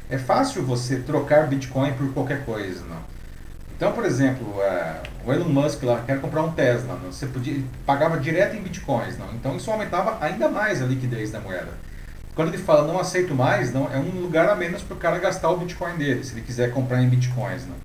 [0.10, 2.84] é fácil você trocar Bitcoin por qualquer coisa.
[2.86, 2.97] Não?
[3.77, 7.12] Então, por exemplo, uh, o Elon Musk lá quer comprar um Tesla, não?
[7.12, 9.17] você podia, pagava direto em Bitcoins.
[9.17, 9.31] Não?
[9.36, 11.73] Então isso aumentava ainda mais a liquidez da moeda.
[12.35, 15.17] Quando ele fala não aceito mais, não é um lugar a menos para o cara
[15.17, 17.65] gastar o Bitcoin dele, se ele quiser comprar em Bitcoins.
[17.65, 17.75] Não.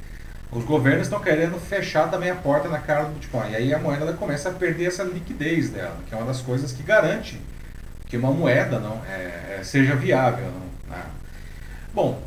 [0.50, 3.50] Os governos estão querendo fechar também a porta na cara do Bitcoin.
[3.52, 6.72] E aí a moeda começa a perder essa liquidez dela, que é uma das coisas
[6.72, 7.40] que garante
[8.10, 10.46] que uma moeda não é, é seja viável.
[10.46, 11.02] Não, né?
[11.94, 12.20] Bom,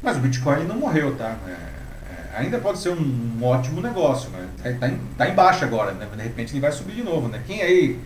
[0.00, 1.36] mas o Bitcoin não morreu, tá?
[1.48, 4.48] É, é, ainda pode ser um, um ótimo negócio, né?
[4.64, 6.06] Está em, tá em baixa agora, né?
[6.16, 7.42] De repente ele vai subir de novo, né?
[7.44, 7.98] Quem aí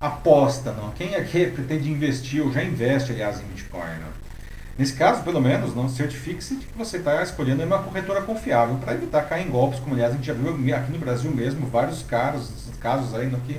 [0.00, 0.90] aposta, não?
[0.90, 4.16] Quem é pretende investir ou já investe, aliás, em Bitcoin, não?
[4.78, 8.92] Nesse caso, pelo menos, não certifique-se de que você está escolhendo uma corretora confiável para
[8.92, 12.02] evitar cair em golpes, como aliás a gente já viu aqui no Brasil mesmo, vários
[12.02, 13.58] casos, casos aí no que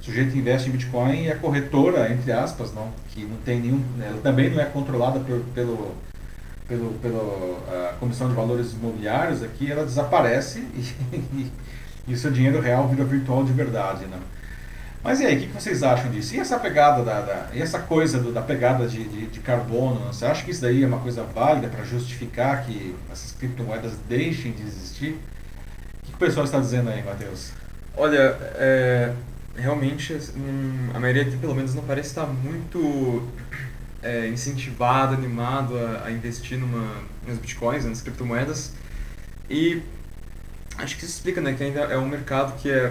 [0.00, 3.78] o sujeito investe em Bitcoin e a corretora, entre aspas, não, que não tem nenhum,
[3.96, 5.94] né, ela também não é controlada por, pelo
[6.68, 11.52] pelo, pelo a Comissão de Valores Imobiliários aqui, ela desaparece e, e,
[12.08, 14.18] e o seu dinheiro real vira virtual de verdade, não.
[15.04, 16.34] Mas e aí, o que, vocês acham disso?
[16.34, 20.00] E essa pegada da, da e essa coisa do, da pegada de, de, de, carbono?
[20.06, 24.52] Você acha que isso daí é uma coisa válida para justificar que essas criptomoedas deixem
[24.52, 25.20] de existir?
[26.02, 27.50] O que, o pessoal está dizendo aí, Matheus?
[27.94, 29.12] Olha, é,
[29.54, 33.28] realmente hum, a maioria aqui pelo menos não parece estar muito
[34.02, 36.94] é, incentivado, animado a, a, investir numa,
[37.26, 38.72] nas bitcoins, nas criptomoedas.
[39.50, 39.82] E
[40.78, 42.90] acho que isso explica né, que ainda é um mercado que é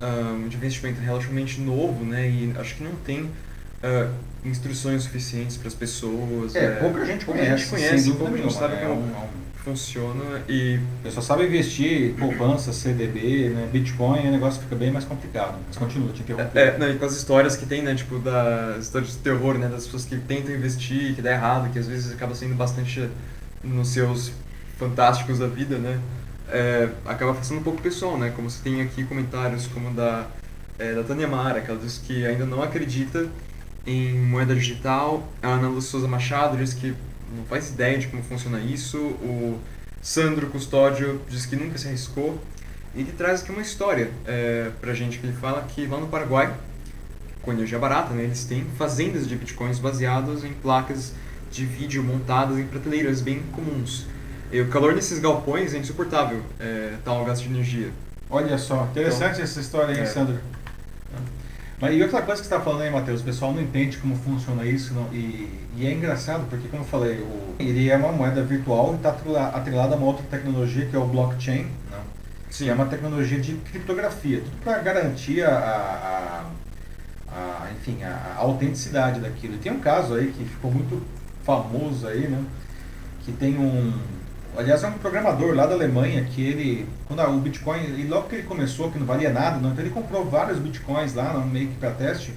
[0.00, 2.28] um, de investimento relativamente novo, né?
[2.28, 4.10] E acho que não tem uh,
[4.44, 6.54] instruções suficientes para as pessoas.
[6.54, 7.64] É, é, pouca gente pouca conhece.
[7.64, 8.82] Gente conhece, pouca gente sabe né?
[8.82, 10.80] como é um, é funciona e...
[11.00, 13.68] A pessoa sabe investir, poupança, CDB, né?
[13.70, 15.58] Bitcoin, o negócio fica bem mais complicado.
[15.66, 16.58] Mas continua, te interromper.
[16.58, 17.94] É, não, e com as histórias que tem, né?
[17.94, 19.68] Tipo, das histórias de terror, né?
[19.68, 23.08] Das pessoas que tentam investir, que dá errado, que às vezes acaba sendo bastante
[23.62, 24.32] nos seus
[24.78, 25.98] fantásticos da vida, né?
[26.50, 28.32] É, acaba afastando um pouco pessoal, né?
[28.34, 30.26] Como você tem aqui comentários como da,
[30.78, 33.28] é, da Tânia Mara, que ela diz que ainda não acredita
[33.86, 35.26] em moeda digital.
[35.42, 36.94] A Ana Luz Souza Machado diz que
[37.36, 38.98] não faz ideia de como funciona isso.
[38.98, 39.58] O
[40.02, 42.40] Sandro Custódio diz que nunca se arriscou.
[42.94, 46.08] E ele traz aqui uma história é, pra gente, que ele fala que lá no
[46.08, 46.52] Paraguai,
[47.40, 51.12] com energia barata, né, eles têm fazendas de bitcoins baseadas em placas
[51.50, 54.06] de vídeo montadas em prateleiras bem comuns.
[54.52, 57.90] E o calor nesses galpões é insuportável, é, tal gasto de energia.
[58.28, 60.06] Olha só, interessante então, essa história aí, é.
[60.06, 60.38] Sandro.
[61.80, 64.14] Mas e outra coisa que você está falando aí, Matheus, o pessoal não entende como
[64.14, 68.12] funciona isso não, e, e, é engraçado porque, como eu falei, o, ele é uma
[68.12, 69.10] moeda virtual e está
[69.54, 72.00] atrelado a uma outra tecnologia que é o blockchain, não?
[72.50, 72.64] Sim.
[72.64, 76.44] que é uma tecnologia de criptografia, tudo para garantir a, a,
[77.32, 79.54] a, a enfim, a, autenticidade daquilo.
[79.54, 81.02] E tem um caso aí que ficou muito
[81.44, 82.44] famoso aí, né?
[83.24, 83.92] que tem um
[84.56, 88.36] Aliás, é um programador lá da Alemanha que ele, quando o Bitcoin, e logo que
[88.36, 91.68] ele começou, que não valia nada, não, então ele comprou vários Bitcoins lá, não, meio
[91.68, 92.34] que para teste,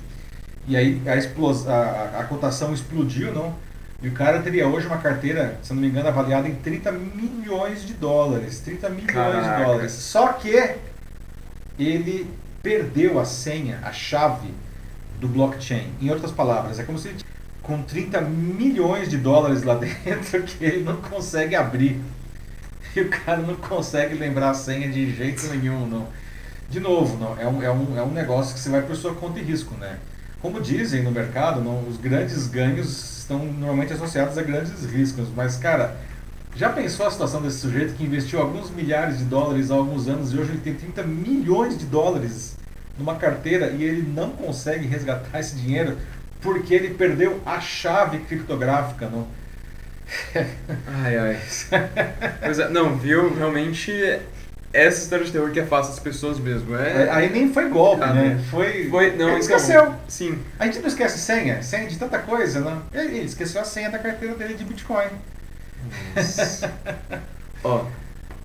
[0.67, 3.53] e aí a, explos, a, a, cotação explodiu, não?
[4.01, 7.85] E o cara teria hoje uma carteira, se não me engano, avaliada em 30 milhões
[7.85, 8.59] de dólares.
[8.59, 9.57] 30 milhões Caraca.
[9.57, 9.91] de dólares.
[9.93, 10.75] Só que
[11.79, 12.29] ele
[12.61, 14.53] perdeu a senha, a chave
[15.19, 15.89] do blockchain.
[16.01, 17.22] Em outras palavras, é como se ele
[17.63, 21.99] com 30 milhões de dólares lá dentro que ele não consegue abrir.
[22.95, 26.07] E o cara não consegue lembrar a senha de jeito nenhum, não.
[26.69, 29.15] De novo, não, é, um, é, um, é um negócio que você vai por sua
[29.15, 29.97] conta e risco, né?
[30.41, 35.55] Como dizem no mercado, não, os grandes ganhos estão normalmente associados a grandes riscos, mas,
[35.55, 35.97] cara,
[36.55, 40.33] já pensou a situação desse sujeito que investiu alguns milhares de dólares há alguns anos
[40.33, 42.55] e hoje ele tem 30 milhões de dólares
[42.97, 45.97] numa carteira e ele não consegue resgatar esse dinheiro
[46.43, 49.07] porque ele perdeu a chave criptográfica.
[49.09, 49.27] Não?
[51.03, 51.39] ai, ai.
[52.43, 53.33] Pois é, não, viu?
[53.33, 54.19] Realmente
[54.73, 56.75] essa história de terror que afasta as pessoas mesmo.
[56.75, 57.03] É...
[57.03, 58.43] é aí nem foi golpe, ah, né?
[58.49, 58.89] Foi.
[58.89, 59.83] foi não, ele esqueceu.
[59.83, 60.39] Então, sim.
[60.57, 62.81] A gente não esquece senha, senha de tanta coisa, não?
[62.91, 65.09] Ele esqueceu a senha da carteira dele de Bitcoin.
[67.63, 67.85] Ó,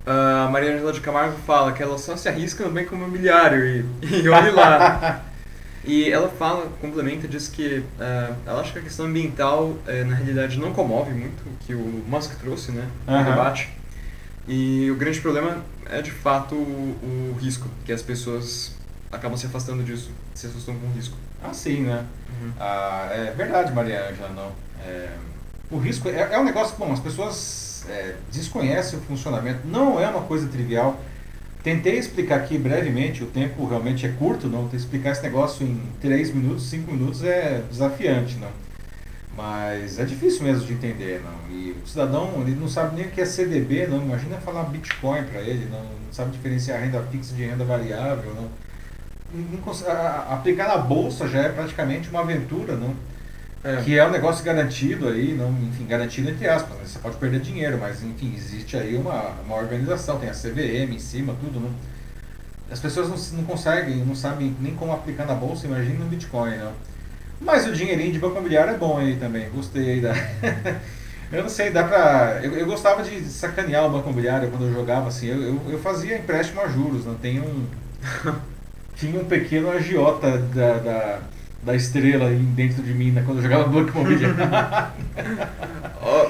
[0.05, 3.85] a Maria Angela de Camargo fala que ela só se arrisca no banco imobiliário e,
[4.21, 5.23] e olhe lá.
[5.89, 10.13] E ela fala, complementa, diz que uh, ela acha que a questão ambiental, uh, na
[10.13, 13.23] realidade, não comove muito, que o Musk trouxe né, no uhum.
[13.23, 13.69] debate.
[14.47, 18.75] E o grande problema é, de fato, o, o, risco, que as pessoas
[19.11, 21.17] acabam se afastando disso, se assustam com o risco.
[21.43, 22.05] Ah, sim, né?
[22.39, 22.51] Uhum.
[22.59, 24.51] Ah, é verdade, Maria Ângela, não.
[24.85, 25.09] É,
[25.71, 30.07] o risco é, é um negócio, bom, as pessoas é, desconhecem o funcionamento, não é
[30.07, 31.01] uma coisa trivial.
[31.63, 34.69] Tentei explicar aqui brevemente, o tempo realmente é curto, não?
[34.71, 38.49] Explicar esse negócio em 3 minutos, 5 minutos é desafiante, não?
[39.35, 41.53] Mas é difícil mesmo de entender, não?
[41.53, 44.01] E o cidadão, ele não sabe nem o que é CDB, não?
[44.01, 45.83] Imagina falar Bitcoin para ele, não?
[45.83, 48.49] não sabe diferenciar renda fixa de renda variável, não?
[49.31, 52.95] não aplicar na bolsa já é praticamente uma aventura, não?
[53.63, 53.81] É.
[53.83, 56.83] Que é um negócio garantido aí, não, enfim, garantido entre aspas, né?
[56.85, 60.99] você pode perder dinheiro, mas enfim, existe aí uma, uma organização, tem a CVM em
[60.99, 61.69] cima, tudo, não?
[62.71, 66.55] As pessoas não, não conseguem, não sabem nem como aplicar na bolsa, imagina no Bitcoin,
[66.55, 66.71] não.
[67.41, 70.13] Mas o dinheirinho de banco imobiliário é bom aí também, gostei da...
[71.29, 72.39] eu não sei, dá pra...
[72.41, 75.79] Eu, eu gostava de sacanear o banco imobiliário quando eu jogava, assim, eu, eu, eu
[75.79, 77.65] fazia empréstimo a juros, não tem um...
[78.95, 81.19] Tinha um pequeno agiota da, da
[81.61, 84.35] da estrela dentro de mim né, quando eu jogava Banco Imobiliário.
[86.01, 86.29] oh,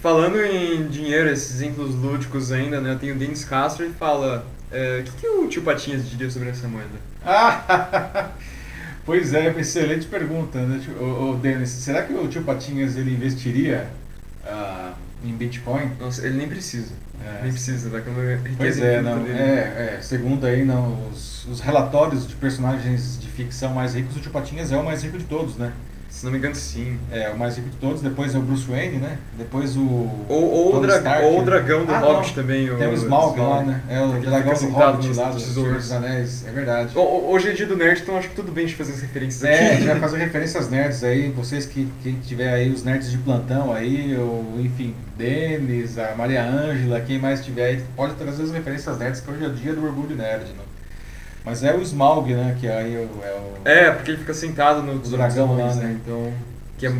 [0.00, 2.92] falando em dinheiro, esses exemplos lúdicos ainda, né?
[2.92, 4.46] Eu tenho o Denis Castro e fala.
[4.70, 6.98] É, o que, que o tio Patinhas diria sobre essa moeda?
[7.24, 8.30] Ah,
[9.06, 11.70] pois é, excelente pergunta, né, o, o Denis?
[11.70, 13.88] Será que o tio Patinhas ele investiria
[14.46, 14.94] uh,
[15.24, 15.92] em Bitcoin?
[15.98, 16.92] Nossa, ele nem precisa.
[17.24, 17.42] É.
[17.42, 22.28] Nem precisa daquela riqueza Pois é, não, é, é, segundo aí não, os, os relatórios
[22.28, 25.56] de personagens de ficção mais ricos, o Tio Patinhas é o mais rico de todos,
[25.56, 25.72] né?
[26.16, 26.98] Se não me engano, sim.
[27.12, 29.18] É, o mais rico de todos, depois é o Bruce Wayne, né?
[29.36, 29.82] Depois o.
[29.82, 31.24] Ou, ou, o, dra Stark.
[31.26, 32.34] ou o dragão do Ah, Hobbit não.
[32.42, 32.66] também.
[32.74, 33.82] Tem o Smaug lá, né?
[33.86, 35.74] É o dragão do Hobbit lá tesouros.
[35.74, 36.96] dos Anéis, é verdade.
[36.96, 39.44] Ho- Hoje é dia do nerd, então acho que tudo bem de fazer as referências
[39.44, 39.76] É, a aqui.
[39.76, 43.70] gente vai fazer referências nerds aí, vocês que, que tiver aí, os nerds de plantão
[43.74, 48.98] aí, ou enfim, Denis, a Maria Ângela, quem mais tiver aí, pode trazer as referências
[48.98, 50.64] nerds, que hoje é dia do orgulho nerd, né?
[51.46, 53.64] Mas é o Smaug, né, que aí é o...
[53.64, 56.00] É, É, porque ele fica sentado no O dragão lá, Anéis, né?
[56.02, 56.32] Então,
[56.76, 56.92] que é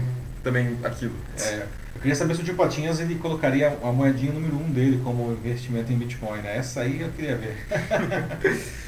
[0.42, 1.14] também aquilo.
[1.42, 1.66] é,
[1.96, 5.32] eu queria saber se o Tio Patinhas ele colocaria a moedinha número um dele como
[5.32, 6.58] investimento em Bitcoin, né?
[6.58, 7.66] Essa aí eu queria ver.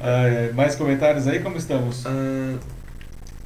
[0.00, 2.06] Ah, é, mais comentários aí, como estamos?
[2.06, 2.56] Ah,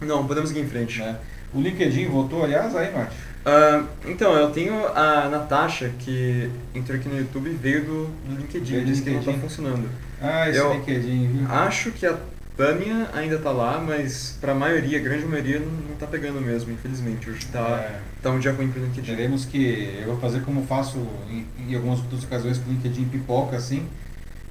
[0.03, 1.01] não, podemos seguir em frente.
[1.01, 1.17] Né?
[1.55, 3.32] O LinkedIn voltou, aliás, aí, Márcio?
[3.45, 8.37] Ah, então, eu tenho a Natasha, que entrou aqui no YouTube e veio do, do
[8.41, 9.89] LinkedIn, do disse que não está funcionando.
[10.21, 11.51] Ah, esse Eu LinkedIn, viu?
[11.51, 12.17] Acho que a
[12.57, 17.29] Tânia ainda tá lá, mas pra maioria, grande maioria, não, não tá pegando mesmo, infelizmente.
[17.29, 18.01] Hoje tá, É.
[18.23, 19.17] tá um dia ruim pro LinkedIn.
[19.17, 19.99] Teremos que.
[20.01, 20.99] Eu vou fazer como faço
[21.31, 23.87] em, em algumas outras ocasiões com o LinkedIn pipoca, assim.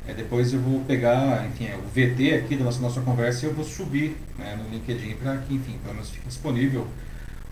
[0.07, 3.49] É, depois eu vou pegar, enfim, é, o VT aqui da nossa, nossa conversa e
[3.49, 6.87] eu vou subir né, no LinkedIn para que, enfim, pelo menos fique disponível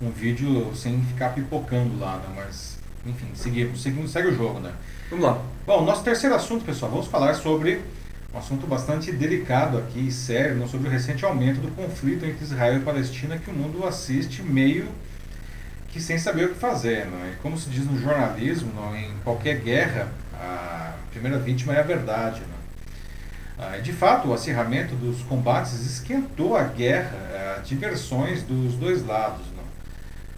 [0.01, 2.33] um vídeo sem ficar pipocando lá, né?
[2.35, 4.71] Mas, enfim, seguimos, seguimos, segue o jogo, né?
[5.09, 5.41] Vamos lá.
[5.65, 7.81] Bom, nosso terceiro assunto, pessoal, vamos falar sobre
[8.33, 12.77] um assunto bastante delicado aqui e sério, sobre o recente aumento do conflito entre Israel
[12.77, 14.87] e Palestina que o mundo assiste meio
[15.89, 17.07] que sem saber o que fazer.
[17.07, 17.33] Não é?
[17.41, 22.41] Como se diz no jornalismo, não, em qualquer guerra, a primeira vítima é a verdade.
[22.41, 23.65] Não?
[23.65, 27.17] Ah, de fato, o acirramento dos combates esquentou a guerra
[27.57, 29.45] ah, de versões dos dois lados.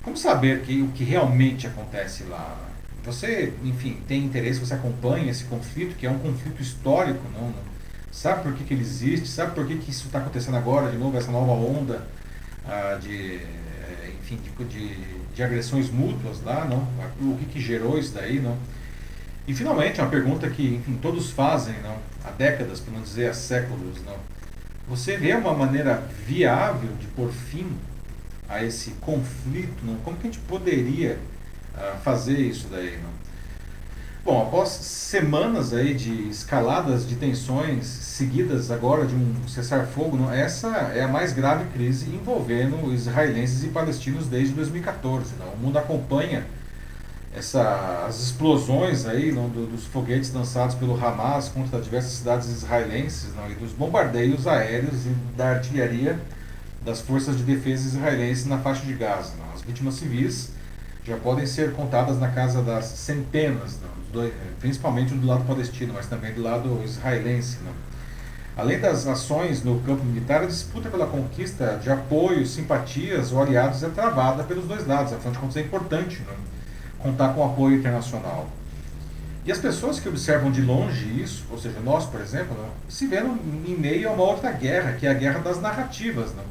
[0.04, 2.58] Como saber que, o que realmente acontece lá?
[3.04, 7.48] Você, enfim, tem interesse, você acompanha esse conflito, que é um conflito histórico, não?
[7.48, 7.72] não?
[8.12, 9.28] Sabe por que, que ele existe?
[9.28, 12.06] Sabe por que, que isso está acontecendo agora, de novo, essa nova onda
[12.66, 14.96] ah, de, eh, enfim, de, de,
[15.34, 16.88] de agressões mútuas lá, não?
[17.22, 18.58] O que, que gerou isso daí, não?
[19.48, 21.98] E finalmente, uma pergunta que, enfim, todos fazem, não?
[22.24, 24.18] Há décadas, para não dizer há séculos, não?
[24.90, 27.72] Você vê uma maneira viável de pôr fim
[28.52, 29.96] a esse conflito, não?
[29.98, 31.18] Como que a gente poderia
[31.76, 33.10] ah, fazer isso daí, não?
[34.24, 41.02] Bom, após semanas aí de escaladas de tensões seguidas agora de um cessar-fogo, essa é
[41.02, 45.34] a mais grave crise envolvendo israelenses e palestinos desde 2014.
[45.40, 45.48] Não?
[45.54, 46.46] O mundo acompanha
[47.36, 53.34] essa, as explosões aí não, do- dos foguetes lançados pelo Hamas contra diversas cidades israelenses
[53.36, 56.20] não, e dos bombardeios aéreos e da artilharia
[56.84, 59.34] das forças de defesa israelenses na faixa de Gaza.
[59.38, 59.54] Não?
[59.54, 60.52] As vítimas civis
[61.06, 63.78] já podem ser contadas na casa das centenas?
[63.78, 67.58] Dos dois- principalmente do lado palestino, mas também do lado israelense.
[67.64, 67.72] Não?
[68.58, 73.82] Além das ações no campo militar, a disputa pela conquista de apoio, simpatias ou aliados
[73.84, 75.14] é travada pelos dois lados.
[75.14, 76.52] Afinal de contas, é importante não?
[77.00, 78.48] contar com apoio internacional.
[79.44, 83.08] E as pessoas que observam de longe isso, ou seja, nós, por exemplo, não, se
[83.08, 86.32] vê no- em meio a uma outra guerra, que é a guerra das narrativas.
[86.36, 86.44] Não?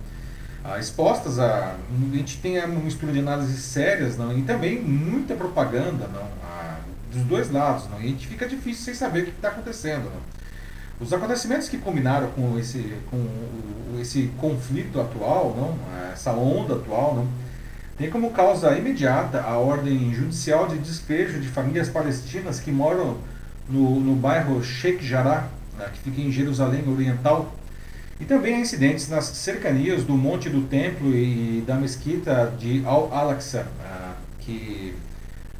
[0.64, 1.74] Ah, expostas a.
[1.74, 4.36] A gente tem uma mistura de análises sérias não?
[4.36, 6.26] e também muita propaganda não?
[6.44, 6.78] Ah,
[7.12, 7.88] dos dois lados.
[7.88, 8.00] Não?
[8.00, 10.04] E a gente fica difícil sem saber o que está acontecendo.
[10.04, 10.20] Não?
[11.00, 16.12] Os acontecimentos que combinaram com esse, com esse conflito atual, não?
[16.12, 17.26] Essa onda atual, não?
[18.00, 23.18] tem como causa imediata a ordem judicial de despejo de famílias palestinas que moram
[23.68, 25.48] no, no bairro Sheikh Jarrah,
[25.78, 27.54] né, que fica em Jerusalém Oriental,
[28.20, 33.66] e também há incidentes nas cercanias do Monte do Templo e da mesquita de Al-Aqsa,
[33.82, 34.94] ah, que,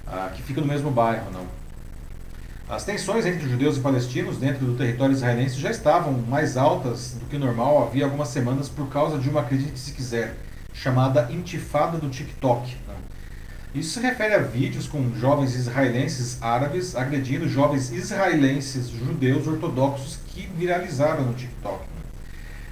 [0.06, 1.30] ah, que fica no mesmo bairro.
[1.32, 1.46] Não?
[2.68, 7.26] As tensões entre judeus e palestinos dentro do território israelense já estavam mais altas do
[7.26, 10.36] que normal havia algumas semanas por causa de uma crise, se quiser,
[10.72, 12.76] chamada Intifada do TikTok.
[13.74, 20.46] Isso se refere a vídeos com jovens israelenses árabes agredindo jovens israelenses judeus ortodoxos que
[20.56, 21.89] viralizaram no TikTok.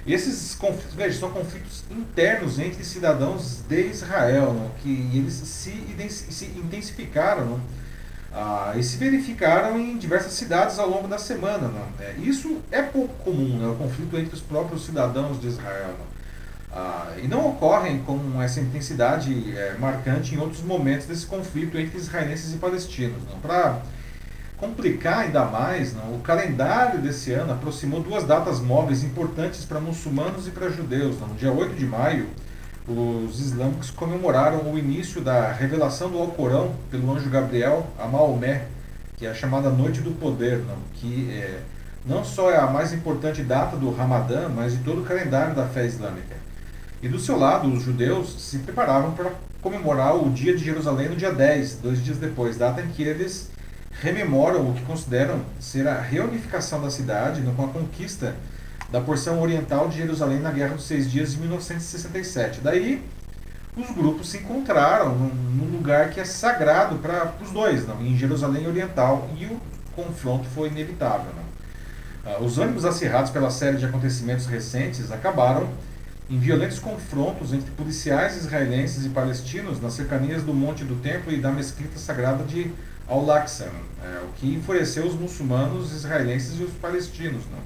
[0.05, 0.13] Né?
[0.13, 4.69] Esses conflitos, veja, são conflitos internos entre cidadãos de Israel, né?
[4.81, 5.71] que eles se,
[6.09, 7.59] se intensificaram né?
[8.31, 11.67] Ah, e se verificaram em diversas cidades ao longo da semana.
[11.67, 11.83] Né?
[11.99, 13.67] É, isso é pouco comum, né?
[13.67, 15.95] o conflito entre os próprios cidadãos de Israel.
[16.71, 21.97] Ah, e não ocorrem com essa intensidade é, marcante em outros momentos desse conflito entre
[21.97, 23.23] israelenses e palestinos.
[23.41, 23.81] Para
[24.59, 30.47] complicar ainda mais, não, o calendário desse ano aproximou duas datas móveis importantes para muçulmanos
[30.47, 31.19] e para judeus.
[31.19, 31.29] Não?
[31.29, 32.27] No dia 8 de maio,
[32.87, 38.65] os islâmicos comemoraram o início da revelação do Alcorão pelo anjo Gabriel a Maomé,
[39.17, 40.77] que é a chamada Noite do Poder, não?
[40.93, 41.61] que é,
[42.05, 45.67] não só é a mais importante data do Ramadã, mas de todo o calendário da
[45.67, 46.35] fé islâmica.
[47.01, 49.31] E do seu lado, os judeus se preparavam para
[49.61, 53.49] comemorar o dia de Jerusalém no dia 10, dois dias depois, data em que eles
[54.01, 58.35] rememoram o que consideram ser a reunificação da cidade com a conquista
[58.91, 62.61] da porção oriental de Jerusalém na Guerra dos Seis Dias de 1967.
[62.61, 63.03] Daí,
[63.77, 68.01] os grupos se encontraram num, lugar que é sagrado para os dois, não?
[68.01, 69.61] em Jerusalém Oriental, e o
[69.95, 71.31] confronto foi inevitável.
[71.35, 72.33] Não?
[72.33, 75.69] Ah, os ânimos acirrados pela série de acontecimentos recentes acabaram
[76.29, 81.37] em violentos confrontos entre policiais israelenses e palestinos nas cercanias do Monte do Templo e
[81.37, 82.71] da Mesquita Sagrada de
[83.09, 83.71] Al-Aqsa,
[84.03, 87.43] é, o que enfureceu os muçulmanos israelenses e os palestinos.
[87.51, 87.59] Não?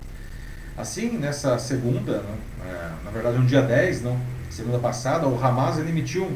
[0.81, 4.17] Assim, nessa segunda, não, é, na verdade um dia 10, não,
[4.49, 6.31] segunda passada, o Hamas emitiu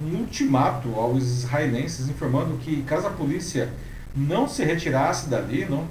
[0.00, 3.68] um ultimato aos israelenses informando que caso a polícia
[4.14, 5.86] não se retirasse dali, não,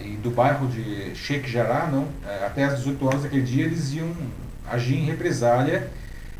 [0.00, 3.92] e do bairro de Sheikh Jarrah, não, é, até as 18 horas daquele dia eles
[3.92, 4.10] iam
[4.70, 5.90] agir em represália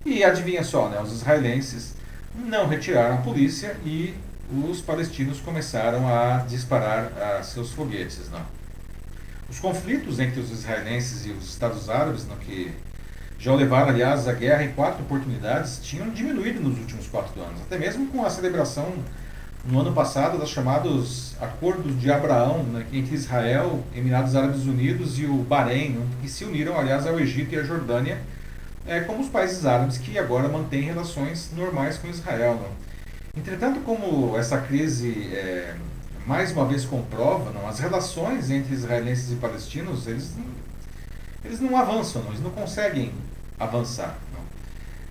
[0.05, 1.95] e adivinha só, né, os israelenses
[2.35, 4.15] não retiraram a polícia e
[4.51, 8.31] os palestinos começaram a disparar a seus foguetes.
[8.31, 8.45] Não.
[9.49, 12.73] Os conflitos entre os israelenses e os Estados Árabes, no que
[13.39, 17.61] já o levaram, aliás, à guerra em quatro oportunidades, tinham diminuído nos últimos quatro anos,
[17.63, 18.95] até mesmo com a celebração
[19.65, 25.25] no ano passado dos chamados Acordos de Abraão né, entre Israel, Emirados Árabes Unidos e
[25.25, 28.19] o Bahrein, né, que se uniram, aliás, ao Egito e à Jordânia,
[28.87, 32.55] é, como os países árabes que agora mantêm relações normais com Israel.
[32.55, 32.69] Né.
[33.37, 35.75] Entretanto, como essa crise é,
[36.27, 40.35] mais uma vez comprova, não, as relações entre israelenses e palestinos, eles,
[41.43, 43.11] eles não avançam, não, eles não conseguem
[43.59, 44.19] avançar.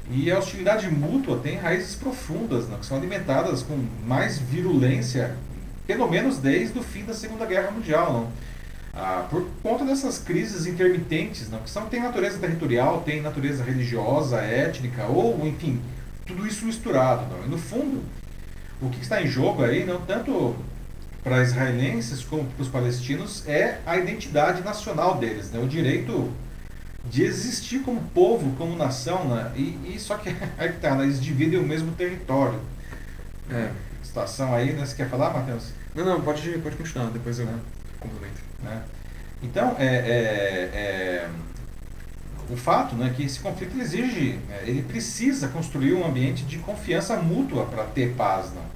[0.10, 5.36] E a hostilidade mútua tem raízes profundas, né, que são alimentadas com mais virulência,
[5.88, 8.14] pelo menos desde o fim da Segunda Guerra Mundial.
[8.14, 8.32] Não?
[8.94, 11.60] Ah, por conta dessas crises intermitentes, não?
[11.60, 15.82] que são, tem natureza territorial, tem natureza religiosa, étnica, ou, enfim,
[16.26, 17.26] tudo isso misturado.
[17.28, 17.46] Não?
[17.46, 18.04] E, no fundo,
[18.82, 20.56] o que está em jogo aí, não tanto
[21.24, 25.60] para israelenses como para os palestinos, é a identidade nacional deles, né?
[25.60, 26.32] o direito
[27.06, 29.52] de existir como povo, como nação, né?
[29.56, 31.04] e, e só que aí tá, né?
[31.04, 32.60] eles dividem o mesmo território.
[33.50, 33.70] É,
[34.02, 34.86] situação aí, né?
[34.86, 35.72] Você quer falar, Matheus?
[35.94, 37.54] Não, não, pode, pode continuar, depois eu é.
[38.00, 38.42] complemento.
[38.64, 38.82] Né?
[39.44, 41.30] Então, é, é, é,
[42.52, 47.16] o fato né, que esse conflito exige, é, ele precisa construir um ambiente de confiança
[47.18, 48.72] mútua para ter paz não?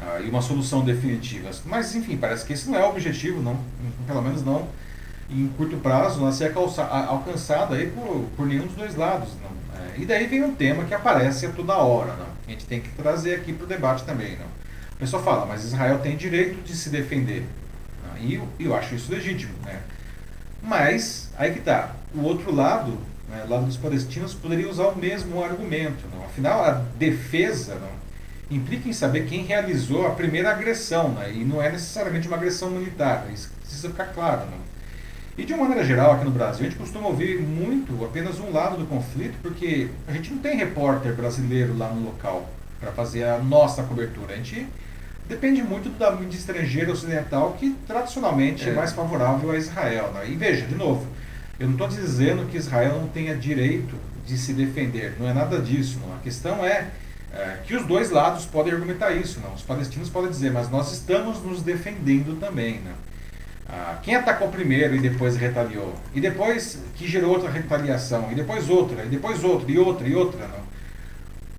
[0.00, 1.50] Ah, e uma solução definitiva.
[1.64, 3.58] Mas, enfim, parece que esse não é o objetivo, não,
[4.06, 4.68] pelo menos não
[5.30, 9.28] em curto prazo, não ser alcançada aí por, por nenhum dos dois lados.
[9.74, 12.26] É, e daí vem um tema que aparece a toda hora, não.
[12.46, 14.36] a gente tem que trazer aqui para o debate também.
[14.36, 14.46] Não.
[14.92, 17.44] A pessoa fala, mas Israel tem direito de se defender.
[18.20, 19.52] E eu, eu acho isso legítimo.
[19.64, 19.80] Né?
[20.62, 22.98] Mas, aí que está, o outro lado,
[23.28, 26.04] né, lado dos palestinos, poderia usar o mesmo argumento.
[26.14, 26.24] Não.
[26.24, 31.62] Afinal, a defesa não, implica em saber quem realizou a primeira agressão, né, e não
[31.62, 34.42] é necessariamente uma agressão militar, isso precisa ficar claro.
[34.46, 34.68] Não.
[35.38, 38.50] E de uma maneira geral, aqui no Brasil, a gente costuma ouvir muito apenas um
[38.50, 42.48] lado do conflito, porque a gente não tem repórter brasileiro lá no local
[42.80, 44.32] para fazer a nossa cobertura.
[44.32, 44.66] A gente
[45.28, 50.10] depende muito da mídia estrangeira ocidental, que tradicionalmente é, é mais favorável a Israel.
[50.14, 50.30] Né?
[50.30, 51.06] E veja, de novo,
[51.58, 55.58] eu não estou dizendo que Israel não tenha direito de se defender, não é nada
[55.58, 55.98] disso.
[56.00, 56.14] Não.
[56.14, 56.88] A questão é,
[57.32, 59.40] é, que os dois lados podem argumentar isso.
[59.40, 59.54] Não.
[59.54, 62.80] Os palestinos podem dizer, mas nós estamos nos defendendo também.
[62.84, 63.08] Não.
[63.68, 65.94] Ah, quem atacou primeiro e depois retaliou?
[66.14, 68.30] E depois que gerou outra retaliação?
[68.32, 69.04] E depois outra?
[69.04, 69.70] E depois outra?
[69.70, 70.08] E outra?
[70.08, 70.46] E outra?
[70.46, 70.68] Não?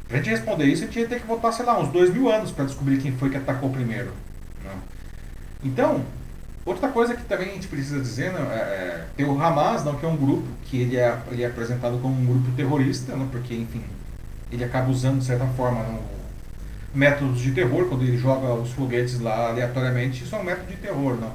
[0.08, 2.32] Pra gente responder isso, a gente ia ter que voltar, sei lá, uns dois mil
[2.32, 4.12] anos para descobrir quem foi que atacou primeiro.
[4.64, 4.74] Não?
[5.64, 6.04] Então,
[6.66, 9.96] outra coisa que também a gente precisa dizer, não, é, é, tem o Hamas, não,
[9.96, 13.28] que é um grupo que ele é, ele é apresentado como um grupo terrorista, não,
[13.28, 13.84] porque, enfim,
[14.52, 16.00] ele acaba usando, de certa forma, não,
[16.94, 20.78] métodos de terror, quando ele joga os foguetes lá aleatoriamente, isso é um método de
[20.78, 21.18] terror.
[21.20, 21.32] Não?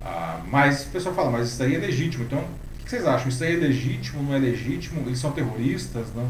[0.00, 2.24] Ah, mas o pessoal fala, mas isso aí é legítimo.
[2.24, 3.28] Então, o que vocês acham?
[3.28, 5.02] Isso aí é legítimo, não é legítimo?
[5.06, 6.08] Eles são terroristas?
[6.14, 6.28] Não?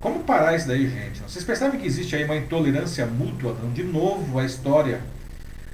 [0.00, 1.20] Como parar isso daí, gente?
[1.22, 3.56] Vocês percebem que existe aí uma intolerância mútua?
[3.62, 3.70] Não?
[3.70, 5.00] De novo, a história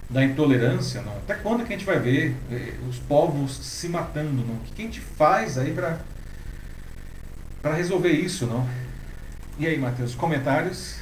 [0.08, 1.12] da intolerância, não?
[1.18, 4.54] Até quando que a gente vai ver eh, os povos se matando, não?
[4.54, 5.98] O que a gente faz aí para
[7.60, 8.66] para resolver isso, não?
[9.58, 10.96] E aí, Matheus, comentários?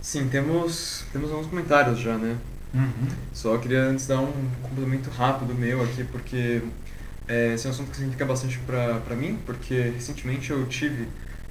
[0.00, 2.36] Sim, temos temos alguns comentários já, né?
[2.74, 3.08] Uhum.
[3.32, 4.32] Só queria antes dar um
[4.62, 6.62] complemento rápido meu aqui, porque
[7.26, 11.08] é, esse é um assunto que significa bastante para mim, porque recentemente eu tive,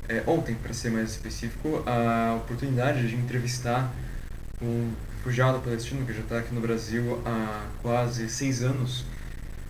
[0.07, 3.93] é, ontem para ser mais específico, a oportunidade de entrevistar
[4.61, 4.91] um
[5.27, 9.03] refugiado palestino que já está aqui no Brasil há quase seis anos.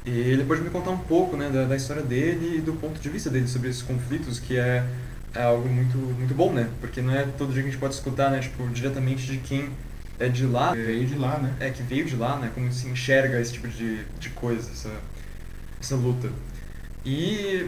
[0.06, 3.00] E ele pode me contar um pouco né, da, da história dele e do ponto
[3.00, 4.86] de vista dele sobre esses conflitos, que é,
[5.34, 6.70] é algo muito, muito bom, né?
[6.80, 8.40] Porque não é todo dia que a gente pode escutar, né?
[8.40, 9.70] Tipo, diretamente de quem
[10.20, 10.74] é de lá.
[10.74, 11.54] Veio de lá, né?
[11.60, 12.52] É, que veio de lá, né?
[12.54, 14.92] Como se enxerga esse tipo de, de coisa, essa,
[15.82, 16.30] essa luta.
[17.04, 17.68] E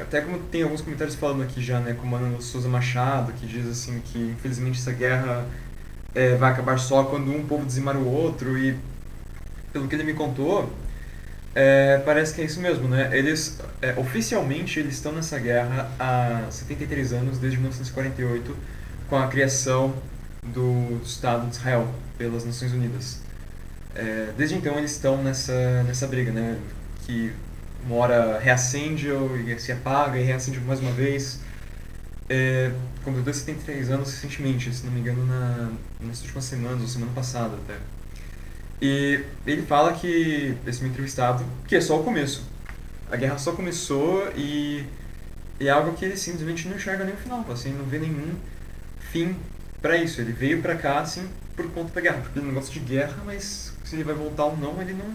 [0.00, 1.92] até como tem alguns comentários falando aqui já, né?
[1.92, 5.44] Como Ana Souza Machado, que diz assim que infelizmente essa guerra
[6.14, 8.76] é, vai acabar só quando um povo dizimar o outro e
[9.72, 10.70] pelo que ele me contou,
[11.54, 13.10] é, parece que é isso mesmo, né?
[13.16, 18.56] Eles, é, oficialmente, eles estão nessa guerra há 73 anos, desde 1948,
[19.08, 19.94] com a criação
[20.42, 23.20] do Estado de Israel pelas Nações Unidas.
[23.94, 26.56] É, desde então eles estão nessa, nessa briga, né?
[27.04, 27.32] Que
[27.84, 31.40] uma hora reacende e se apaga e reacende mais uma vez.
[32.28, 32.70] É,
[33.04, 35.70] completou 73 anos recentemente, se não me engano, na,
[36.02, 37.76] nas últimas semanas, ou semana passada até.
[38.80, 42.42] E ele fala que, esse meu entrevistado, que é só o começo.
[43.10, 44.84] A guerra só começou e,
[45.58, 48.34] e é algo que ele simplesmente não enxerga nem o final, assim, não vê nenhum
[48.98, 49.36] fim
[49.82, 50.20] para isso.
[50.20, 53.18] Ele veio para cá, assim, por conta da guerra, porque ele não gosta de guerra,
[53.26, 55.14] mas se ele vai voltar ou não, ele não,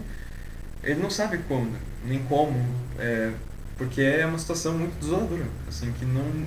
[0.84, 2.62] ele não sabe quando, nem como,
[2.98, 3.32] é,
[3.76, 6.46] porque é uma situação muito desoladora, assim, que não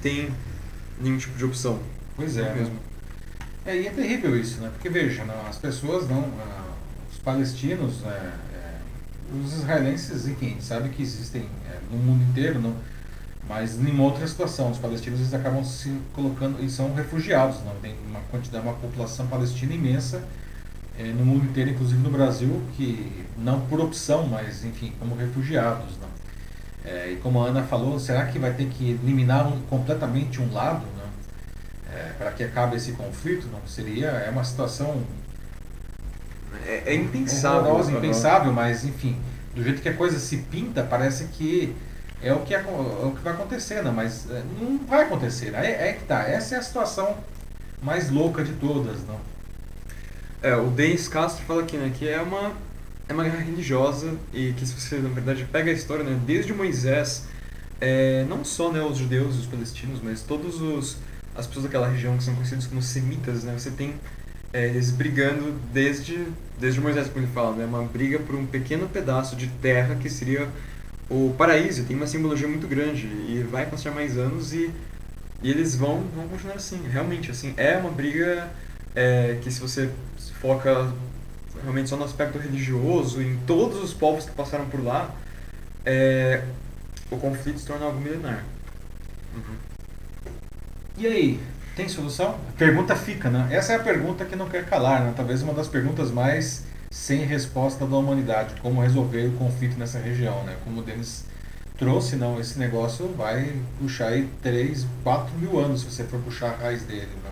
[0.00, 0.30] tem
[1.00, 1.80] nenhum tipo de opção.
[2.14, 2.89] Pois é, mesmo.
[3.70, 4.68] É, e é terrível isso, né?
[4.72, 6.72] Porque veja, não, as pessoas não, uh,
[7.12, 8.74] os palestinos, né, é,
[9.40, 12.74] os israelenses, enfim, a gente sabe que existem é, no mundo inteiro, não,
[13.48, 17.94] mas em outra situação, os palestinos eles acabam se colocando e são refugiados, não tem
[18.08, 20.20] uma quantidade, uma população palestina imensa
[20.98, 25.96] é, no mundo inteiro, inclusive no Brasil, que não por opção, mas enfim, como refugiados,
[26.00, 26.90] não.
[26.90, 30.52] É, e como a Ana falou, será que vai ter que eliminar um, completamente um
[30.52, 30.84] lado?
[31.94, 35.02] É, para que acabe esse conflito, não seria é uma situação
[36.66, 39.16] é, é impensável, horrorosa, impensável, mas enfim,
[39.54, 41.74] do jeito que a coisa se pinta, parece que
[42.22, 45.54] é o que, é, o que vai acontecer, não, mas é, não vai acontecer.
[45.54, 47.16] É, é que tá, essa é a situação
[47.82, 49.18] mais louca de todas, não.
[50.42, 52.52] É, o Denis Castro fala aqui, né, que é uma
[53.08, 56.52] é uma guerra religiosa e que se você na verdade pega a história, né, desde
[56.52, 57.26] Moisés,
[57.80, 60.96] é, não só né, os judeus e os palestinos, mas todos os
[61.40, 63.54] as pessoas daquela região que são conhecidas como semitas, né?
[63.58, 63.94] Você tem
[64.52, 66.26] é, eles brigando desde
[66.58, 67.64] desde Moisés, como ele fala, né?
[67.64, 70.48] Uma briga por um pequeno pedaço de terra que seria
[71.08, 71.84] o paraíso.
[71.84, 74.70] Tem uma simbologia muito grande e vai passar mais anos e,
[75.42, 76.86] e eles vão vão continuar assim.
[76.88, 78.48] Realmente, assim, é uma briga
[78.94, 79.90] é, que se você
[80.40, 80.92] foca
[81.62, 85.14] realmente só no aspecto religioso, em todos os povos que passaram por lá,
[85.84, 86.44] é,
[87.10, 88.44] o conflito se torna algo milenar.
[89.34, 89.69] Uhum.
[91.00, 91.40] E aí,
[91.74, 92.38] tem solução?
[92.50, 93.48] A pergunta fica, né?
[93.50, 95.14] Essa é a pergunta que não quer calar, né?
[95.16, 98.54] Talvez uma das perguntas mais sem resposta da humanidade.
[98.60, 100.58] Como resolver o conflito nessa região, né?
[100.62, 101.24] Como o Denis
[101.78, 106.50] trouxe, não, esse negócio vai puxar aí 3, 4 mil anos se você for puxar
[106.50, 107.30] a raiz dele, né?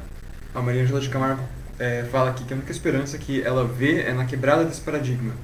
[0.55, 1.43] A Maria Angela de Camargo
[1.79, 5.35] é, fala aqui que a única esperança que ela vê é na quebrada desse paradigma.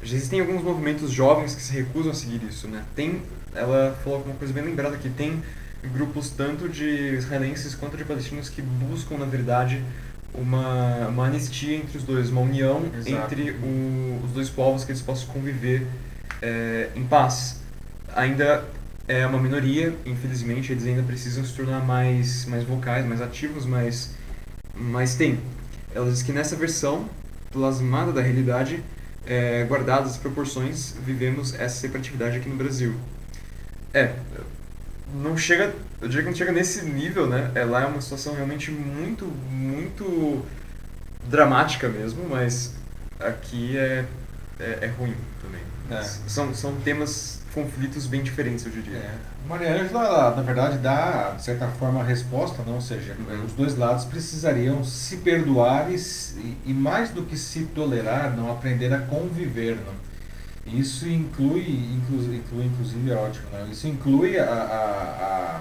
[0.00, 2.84] Existem alguns movimentos jovens que se recusam a seguir isso, né?
[2.94, 3.20] Tem,
[3.52, 5.42] ela falou uma coisa bem lembrada que tem
[5.92, 9.82] grupos tanto de israelenses quanto de palestinos que buscam, na verdade,
[10.34, 13.34] uma, uma anistia entre os dois, uma união Exato.
[13.34, 15.86] entre o, os dois povos que eles possam conviver
[16.42, 17.60] é, em paz.
[18.14, 18.64] Ainda
[19.06, 24.14] é uma minoria, infelizmente, eles ainda precisam se tornar mais, mais vocais, mais ativos, mas,
[24.74, 25.38] mas tem.
[25.94, 27.08] Ela diz que nessa versão
[27.52, 28.82] plasmada da realidade,
[29.26, 32.94] é, guardadas as proporções, vivemos essa separatividade aqui no Brasil.
[33.92, 34.12] É,
[35.14, 37.50] não chega, eu diria que não chega nesse nível, né?
[37.54, 40.44] É, lá é uma situação realmente muito, muito
[41.28, 42.74] dramática mesmo, mas
[43.20, 44.04] aqui é,
[44.58, 45.62] é, é ruim também.
[45.90, 46.02] É.
[46.02, 48.98] São, são temas, conflitos bem diferentes, eu diria.
[48.98, 49.14] É.
[49.48, 52.74] Maria Ângela, na verdade, dá, de certa forma, a resposta, não?
[52.74, 53.44] ou seja, uhum.
[53.44, 55.96] os dois lados precisariam se perdoar e,
[56.66, 59.94] e, mais do que se tolerar, não aprender a conviver, não?
[60.66, 63.68] Isso inclui, inclui, inclui inclusive, é ótimo, né?
[63.70, 65.60] isso inclui a, a,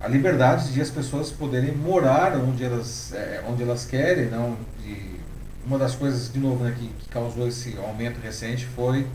[0.00, 4.26] a, a, liberdade de as pessoas poderem morar onde elas, é, onde elas querem.
[4.26, 4.56] Não?
[4.84, 5.20] E
[5.64, 9.06] uma das coisas, de novo, né, que, que causou esse aumento recente foi,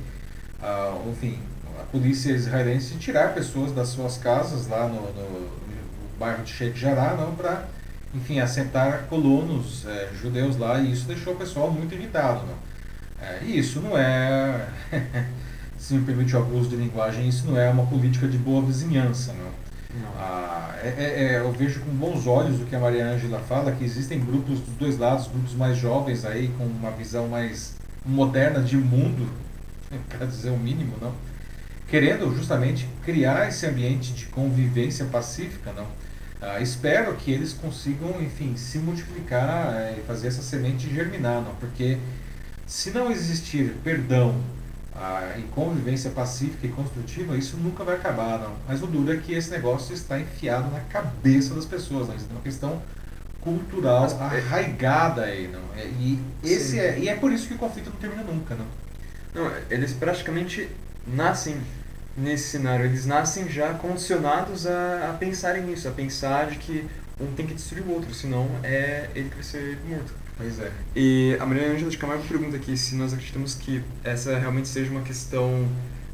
[0.61, 1.37] ah, enfim,
[1.79, 5.49] a polícia israelense tirar pessoas das suas casas lá no, no, no
[6.17, 7.65] bairro de Sheikh Jarrah, não para
[8.13, 12.45] enfim, assentar colonos é, judeus lá, e isso deixou o pessoal muito irritado.
[12.45, 12.70] Não?
[13.21, 14.67] É, isso não é,
[15.77, 19.33] se me permite o abuso de linguagem, isso não é uma política de boa vizinhança.
[19.33, 20.01] Não.
[20.01, 20.11] não.
[20.17, 23.71] Ah, é, é, é, eu vejo com bons olhos o que a Maria Ângela fala,
[23.71, 28.61] que existem grupos dos dois lados, grupos mais jovens aí, com uma visão mais moderna
[28.61, 29.29] de mundo,
[30.09, 31.13] para dizer o mínimo, não?
[31.87, 35.85] Querendo justamente criar esse ambiente de convivência pacífica, não?
[36.41, 41.53] Ah, espero que eles consigam, enfim, se multiplicar eh, e fazer essa semente germinar, não?
[41.55, 41.99] Porque
[42.67, 44.35] se não existir perdão
[44.95, 48.53] ah, e convivência pacífica e construtiva, isso nunca vai acabar, não.
[48.67, 52.15] Mas o duro é que esse negócio está enfiado na cabeça das pessoas, não?
[52.15, 52.81] Isso é uma questão
[53.41, 55.61] cultural Mas, é arraigada aí, não?
[55.75, 58.65] É, e esse é, e é por isso que o conflito não termina nunca, não.
[59.33, 60.69] Não, eles praticamente
[61.07, 61.57] nascem
[62.15, 66.87] nesse cenário, eles nascem já condicionados a, a pensarem nisso, a pensar de que
[67.19, 70.13] um tem que destruir o outro, senão é ele que vai ser morto.
[70.41, 70.71] Pois é.
[70.95, 74.89] E a Maria Ângela de Camargo pergunta aqui se nós acreditamos que essa realmente seja
[74.89, 75.69] uma questão,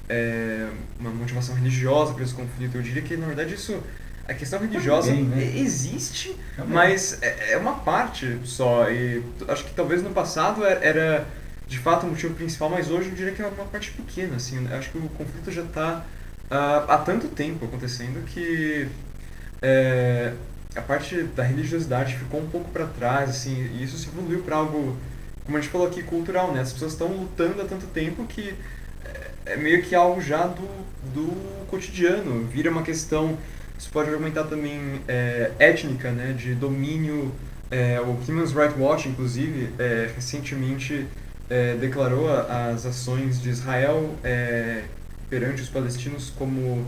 [0.09, 0.67] é,
[0.99, 2.75] uma motivação religiosa para esse conflito.
[2.75, 3.82] Eu diria que, na verdade, isso
[4.28, 5.53] a questão religiosa né?
[5.55, 6.73] existe, Também.
[6.73, 8.89] mas é, é uma parte só.
[8.91, 11.25] E acho que talvez no passado era
[11.65, 14.36] de fato o motivo principal, mas hoje eu diria que é uma parte pequena.
[14.36, 16.03] Assim, acho que o conflito já está uh,
[16.51, 18.89] ah, há tanto tempo acontecendo que
[19.61, 20.34] é,
[20.78, 24.57] a parte da religiosidade ficou um pouco para trás, assim, e isso se evoluiu para
[24.57, 24.95] algo,
[25.45, 26.61] como a gente falou aqui, cultural, né?
[26.61, 28.53] As pessoas estão lutando há tanto tempo que
[29.03, 30.67] é, é meio que algo já do,
[31.13, 33.38] do cotidiano, vira uma questão,
[33.78, 36.34] você pode argumentar também é, étnica, né?
[36.34, 37.34] De domínio,
[37.69, 41.07] é, o Human Rights Watch, inclusive, é, recentemente
[41.49, 44.15] é, declarou as ações de Israel
[45.30, 46.86] perante os palestinos como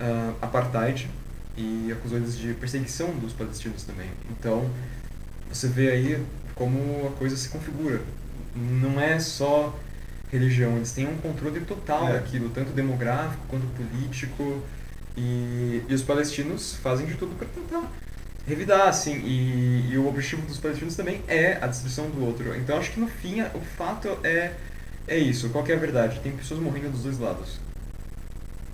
[0.00, 1.08] uh, apartheid,
[1.56, 4.08] e acusou eles de perseguição dos palestinos também.
[4.30, 4.70] Então,
[5.48, 8.00] você vê aí como a coisa se configura.
[8.54, 9.78] Não é só
[10.30, 12.12] religião, eles têm um controle total é.
[12.14, 14.62] daquilo, tanto demográfico quanto político.
[15.16, 17.90] E, e os palestinos fazem de tudo para tentar
[18.46, 19.14] revidar, assim.
[19.24, 22.56] E, e, o objetivo dos palestinos também é a destruição do outro.
[22.56, 24.52] Então, acho que no fim, o fato é,
[25.06, 25.50] é isso.
[25.50, 26.20] Qual é a verdade?
[26.20, 27.58] Tem pessoas morrendo dos dois lados.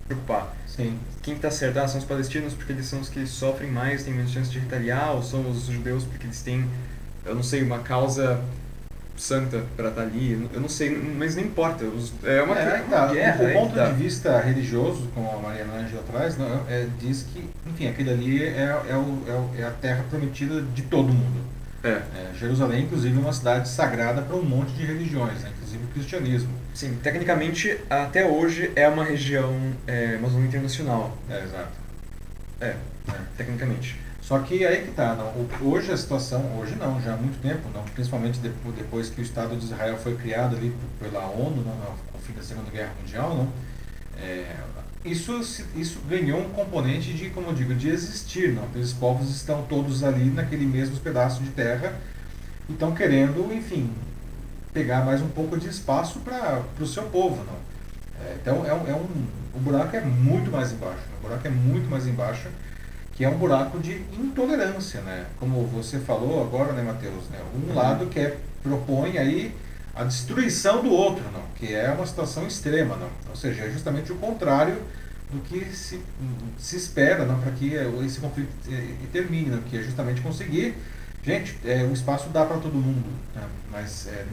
[0.07, 0.55] Preocupar.
[0.67, 0.99] Sim.
[1.23, 1.79] Quem está certo?
[1.79, 4.59] Ah, são os palestinos porque eles são os que sofrem mais, têm menos chance de
[4.59, 6.69] retaliar, ou são os judeus porque eles têm,
[7.25, 8.41] eu não sei, uma causa
[9.17, 11.85] santa para estar tá ali, eu não sei, mas não importa.
[12.25, 13.07] É uma, é, uma tá.
[13.13, 13.45] guerra.
[13.45, 13.87] Do ponto tá.
[13.87, 18.43] de vista religioso, como a Mariana Angela traz, não, é, diz que, enfim, aquele ali
[18.43, 21.56] é, é, é, o, é a terra prometida de todo mundo.
[21.87, 22.03] É.
[22.31, 22.35] é.
[22.35, 25.51] Jerusalém, inclusive, é uma cidade sagrada para um monte de religiões, né?
[25.55, 26.51] inclusive o cristianismo.
[26.75, 29.55] Sim, tecnicamente, até hoje é uma região,
[29.87, 31.17] é, uma zona internacional.
[31.31, 31.73] É, exato.
[32.61, 32.77] É, é,
[33.37, 33.99] tecnicamente.
[34.21, 37.69] Só que aí que tá, não, hoje a situação, hoje não, já há muito tempo,
[37.73, 41.77] não, principalmente depois que o Estado de Israel foi criado ali pela ONU, não,
[42.13, 43.49] no fim da Segunda Guerra Mundial, não,
[44.21, 44.57] é,
[45.11, 48.53] isso, isso ganhou um componente de, como eu digo, de existir.
[48.53, 48.65] Não?
[48.65, 51.99] Aqueles povos estão todos ali naquele mesmo pedaço de terra
[52.69, 53.91] e estão querendo, enfim,
[54.73, 57.45] pegar mais um pouco de espaço para o seu povo.
[57.45, 58.27] Não?
[58.27, 59.07] É, então, é um, é um,
[59.55, 60.99] o buraco é muito mais embaixo.
[60.99, 61.17] Né?
[61.19, 62.49] O buraco é muito mais embaixo,
[63.13, 65.01] que é um buraco de intolerância.
[65.01, 65.27] Né?
[65.39, 67.29] Como você falou agora, né, Matheus?
[67.31, 67.39] Né?
[67.55, 67.75] Um uhum.
[67.75, 69.55] lado que é, propõe aí
[69.97, 73.09] a destruição do outro, não, que é uma situação extrema, não.
[73.31, 74.77] Ou seja, é justamente o contrário
[75.31, 76.01] do que se,
[76.59, 80.75] se espera não, para que esse conflito eh, termine, não, que é justamente conseguir.
[81.25, 83.43] Gente, é, o espaço dá para todo mundo, né,
[83.73, 84.25] mas é,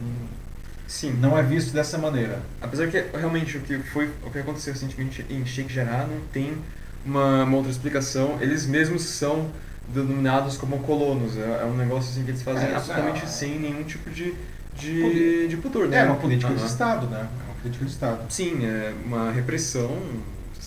[0.86, 1.14] Sim.
[1.14, 2.40] não é visto dessa maneira.
[2.60, 6.56] Apesar que realmente o que foi o que aconteceu recentemente em Sheikh Jarrah não tem
[7.04, 8.38] uma, uma outra explicação.
[8.40, 9.50] Eles mesmos são
[9.88, 11.36] denominados como colonos.
[11.36, 14.34] É, é um negócio assim que eles fazem é, absolutamente é, sem nenhum tipo de
[14.76, 15.98] de, de pudor, né?
[15.98, 16.56] É uma política uhum.
[16.56, 17.20] de Estado, né?
[17.20, 18.32] É uma política de Estado.
[18.32, 19.98] Sim, é uma repressão,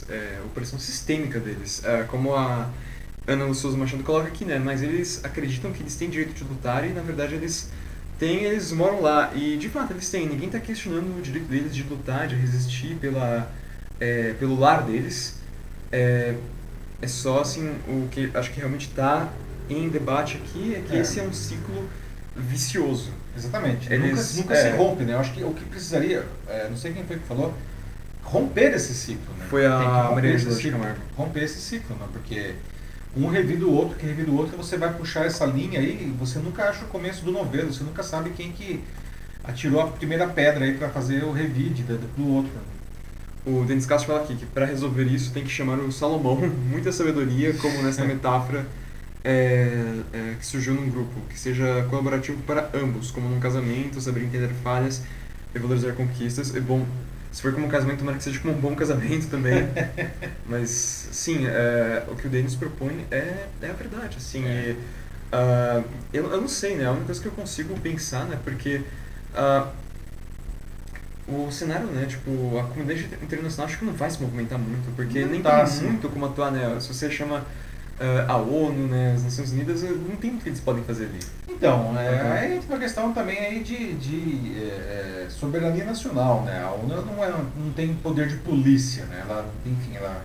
[0.09, 1.83] é, opressão sistêmica deles.
[1.83, 2.69] É, como a
[3.27, 4.59] Ana Souza Machado coloca aqui, né?
[4.59, 7.69] Mas eles acreditam que eles têm direito de lutar e, na verdade, eles
[8.17, 9.31] têm, eles moram lá.
[9.35, 10.27] E, de fato, eles têm.
[10.27, 13.51] Ninguém está questionando o direito deles de lutar, de resistir pela,
[13.99, 15.35] é, pelo lar deles.
[15.91, 16.35] É,
[17.01, 19.31] é só, assim, o que acho que realmente está
[19.69, 21.01] em debate aqui é que é.
[21.01, 21.87] esse é um ciclo
[22.35, 23.11] vicioso.
[23.37, 23.91] Exatamente.
[23.91, 25.13] Eles, nunca, nunca é, se rompe, né?
[25.13, 27.53] Eu acho que o que precisaria, é, não sei quem foi que falou,
[28.23, 29.45] romper esse ciclo, né?
[29.49, 30.79] Foi a Maria esse ciclo,
[31.15, 32.05] Romper esse ciclo, né?
[32.11, 32.55] Porque
[33.15, 36.15] um revida o outro, que revida o outro, você vai puxar essa linha aí e
[36.19, 38.83] você nunca acha o começo do novelo, você nunca sabe quem que
[39.43, 42.51] atirou a primeira pedra aí para fazer o revide do outro.
[43.45, 46.35] O Denis Castro fala aqui que para resolver isso tem que chamar o Salomão,
[46.69, 48.65] muita sabedoria, como nessa metáfora
[49.27, 54.23] é, é, que surgiu num grupo, que seja colaborativo para ambos, como num casamento, saber
[54.23, 55.03] entender falhas
[55.53, 56.55] e valorizar conquistas.
[56.55, 56.85] E bom,
[57.29, 59.67] se for como um casamento, tomara que seja como um bom casamento também.
[60.47, 60.69] Mas,
[61.11, 64.45] sim, é, o que o Denis propõe é, é a verdade, assim.
[64.45, 64.49] É.
[64.49, 66.85] E, uh, eu, eu não sei, né?
[66.85, 68.39] A única coisa que eu consigo pensar, né?
[68.41, 68.81] Porque
[69.35, 69.67] uh,
[71.27, 75.19] o, cenário, né, tipo, a comunidade internacional acho que não vai se movimentar muito, porque
[75.25, 75.85] Não nem tá, tem assim.
[75.85, 76.79] muito como atuar, né?
[76.79, 77.45] Se você chama
[78.27, 81.19] a ONU, né, as Nações Unidas, eh, não tem muito que eles podem fazer ali.
[81.49, 86.63] Então, é, uma questão também aí de, de é, soberania nacional, né?
[86.63, 89.23] A ONU não, é, não tem poder de polícia, né?
[89.27, 90.23] Ela, enfim, ela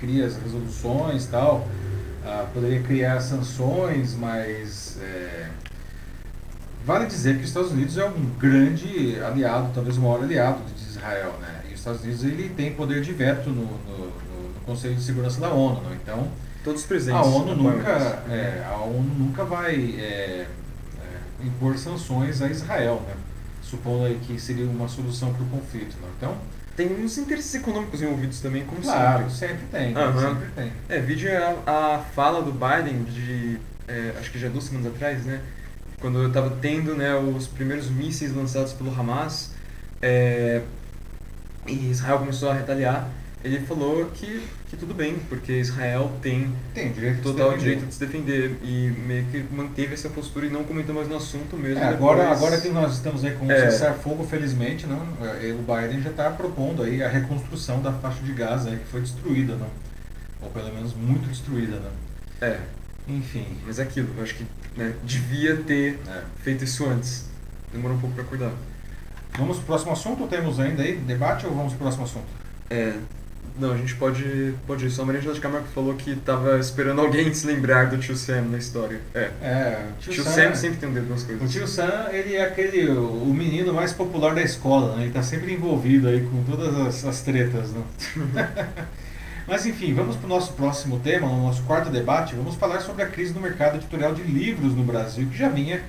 [0.00, 1.68] cria as resoluções e tal,
[2.26, 5.46] ah, poderia criar sanções, mas é,
[6.84, 10.82] vale dizer que os Estados Unidos é um grande aliado, talvez o maior aliado de
[10.90, 11.60] Israel, né?
[11.70, 15.02] E os Estados Unidos ele tem poder de veto no, no, no- no Conselho de
[15.02, 15.96] Segurança da ONU, né?
[16.02, 16.26] Então,
[16.64, 17.20] Todos os presentes.
[17.20, 20.46] a ONU nunca, é, a ONU nunca vai é,
[21.00, 23.14] é, impor sanções a Israel, né?
[23.62, 26.08] Supondo aí que seria uma solução para o conflito, né?
[26.16, 26.36] Então,
[26.76, 29.60] Tem uns interesses econômicos envolvidos também, como claro, sempre.
[29.60, 30.20] sempre tem, Aham.
[30.20, 30.72] sempre tem.
[30.88, 33.58] É, vídeo é a, a fala do Biden de,
[33.88, 35.40] é, acho que já duas semanas atrás, né?
[36.00, 39.50] Quando eu tava tendo né, os primeiros mísseis lançados pelo Hamas
[40.00, 40.62] é,
[41.66, 43.08] e Israel começou a retaliar,
[43.44, 47.58] ele falou que, que tudo bem, porque Israel tem Tem direito de total defender.
[47.60, 51.16] direito de se defender e meio que manteve essa postura e não comentou mais no
[51.16, 51.82] assunto mesmo.
[51.82, 52.38] É, agora, depois.
[52.38, 53.70] agora que nós estamos aí com o É.
[53.70, 58.32] cessar-fogo, felizmente, não, é, o Biden já está propondo aí a reconstrução da faixa de
[58.32, 59.68] Gaza que foi destruída, não?
[60.40, 61.76] ou pelo menos muito destruída.
[61.76, 62.48] Não?
[62.48, 62.58] É,
[63.08, 66.22] Enfim, mas é aquilo, eu acho que né, devia ter é.
[66.42, 67.26] feito isso antes.
[67.72, 68.52] Demorou um pouco pra acordar.
[69.36, 72.26] vamos para o próximo assunto temos ainda aí debate ou vamos para o próximo assunto?
[72.70, 72.94] É,
[73.58, 74.90] não, a gente pode, pode ir.
[74.90, 78.42] Só a Maria de Camargo falou que tava esperando alguém se lembrar do tio Sam
[78.50, 79.00] na história.
[79.14, 81.42] É, É, o tio, Sam, sempre tem um dedo nas coisas.
[81.42, 85.04] O tio Sam, ele é aquele, o o menino mais popular da escola, né?
[85.04, 87.82] Ele tá sempre envolvido aí com todas as, as tretas, né?
[89.46, 92.34] Mas enfim, vamos para o nosso próximo tema, no nosso quarto debate.
[92.34, 95.82] Vamos falar sobre a crise no mercado editorial de livros no Brasil, que já vinha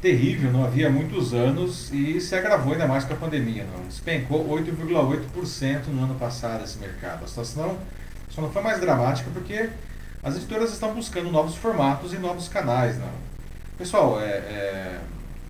[0.00, 3.64] terrível, não havia muitos anos e se agravou ainda mais com a pandemia.
[3.64, 3.84] Não?
[3.86, 7.24] Despencou 8,8% no ano passado esse mercado.
[7.24, 7.78] A situação
[8.30, 9.68] só não foi mais dramática porque
[10.22, 12.98] as editoras estão buscando novos formatos e novos canais.
[12.98, 13.12] Não?
[13.76, 15.00] Pessoal, é, é,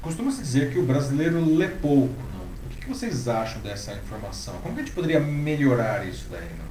[0.00, 2.14] costuma-se dizer que o brasileiro lê pouco.
[2.32, 2.44] Não?
[2.66, 4.54] O que, que vocês acham dessa informação?
[4.62, 6.48] Como que a gente poderia melhorar isso daí?
[6.58, 6.69] Não?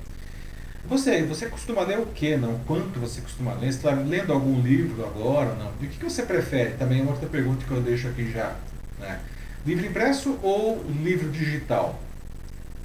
[0.87, 2.57] Você, você costuma ler o que, não?
[2.59, 3.71] Quanto você costuma ler?
[3.71, 5.71] Você está lendo algum livro agora, não?
[5.81, 6.71] E o que, que você prefere?
[6.71, 8.55] Também é uma outra pergunta que eu deixo aqui já.
[8.97, 9.19] Né?
[9.65, 11.99] Livro impresso ou livro digital?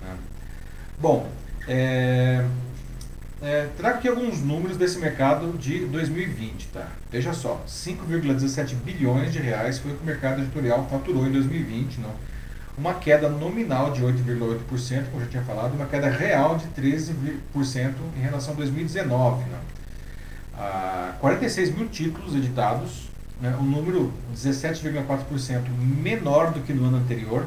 [0.02, 0.16] Né?
[0.98, 1.30] Bom,
[1.66, 2.44] é,
[3.42, 6.88] é, trago aqui alguns números desse mercado de 2020, tá?
[7.10, 12.00] Veja só, 5,17 bilhões de reais foi o que o mercado editorial faturou em 2020,
[12.00, 12.14] não?
[12.76, 17.94] Uma queda nominal de 8,8%, como eu já tinha falado, uma queda real de 13%
[18.16, 19.58] em relação a 2019, não?
[20.56, 23.08] Ah, 46 mil títulos editados,
[23.40, 23.56] né?
[23.60, 25.62] um número 17,4%
[26.00, 27.44] menor do que no ano anterior.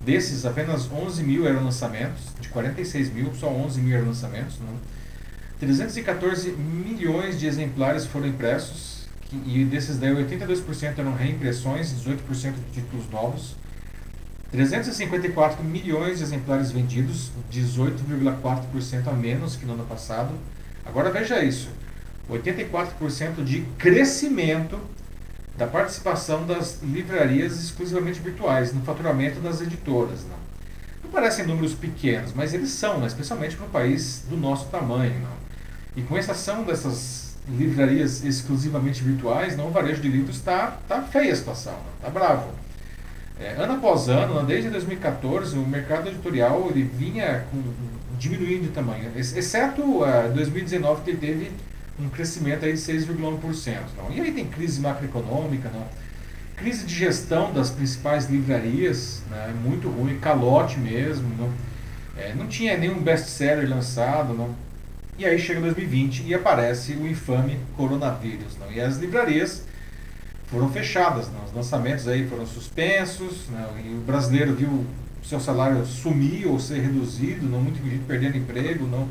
[0.00, 4.58] Desses, apenas 11 mil eram lançamentos, de 46 mil, só 11 mil eram lançamentos.
[4.58, 4.66] Né?
[5.58, 12.80] 314 milhões de exemplares foram impressos, que, e desses daí 82% eram reimpressões, 18% de
[12.80, 13.56] títulos novos.
[14.56, 20.30] 354 milhões de exemplares vendidos, 18,4% a menos que no ano passado.
[20.82, 21.68] Agora veja isso:
[22.30, 24.80] 84% de crescimento
[25.58, 30.20] da participação das livrarias exclusivamente virtuais no faturamento das editoras.
[30.22, 30.38] Não,
[31.04, 33.08] não parecem números pequenos, mas eles são, né?
[33.08, 35.20] especialmente para um país do nosso tamanho.
[35.20, 35.36] Não?
[35.96, 41.34] E com exceção dessas livrarias exclusivamente virtuais, não, o varejo de livros está tá feia
[41.34, 42.65] a situação, está bravo.
[43.38, 47.62] É, ano após ano, desde 2014, o mercado editorial ele vinha com,
[48.18, 51.50] diminuindo de tamanho, exceto uh, 2019 que ele teve
[52.00, 53.78] um crescimento aí de 6,1%.
[53.96, 54.10] Não.
[54.10, 55.86] E aí tem crise macroeconômica, não.
[56.56, 61.28] crise de gestão das principais livrarias, né, muito ruim, calote mesmo.
[61.36, 61.50] Não,
[62.16, 64.32] é, não tinha nenhum best-seller lançado.
[64.32, 64.54] Não.
[65.18, 68.56] E aí chega 2020 e aparece o infame coronavírus.
[68.58, 68.70] Não.
[68.70, 69.64] E as livrarias
[70.46, 71.44] foram fechadas, não.
[71.44, 73.78] os lançamentos aí foram suspensos, não.
[73.78, 74.86] e o brasileiro viu o
[75.24, 79.08] seu salário sumir ou ser reduzido, não muita gente perdendo emprego, não.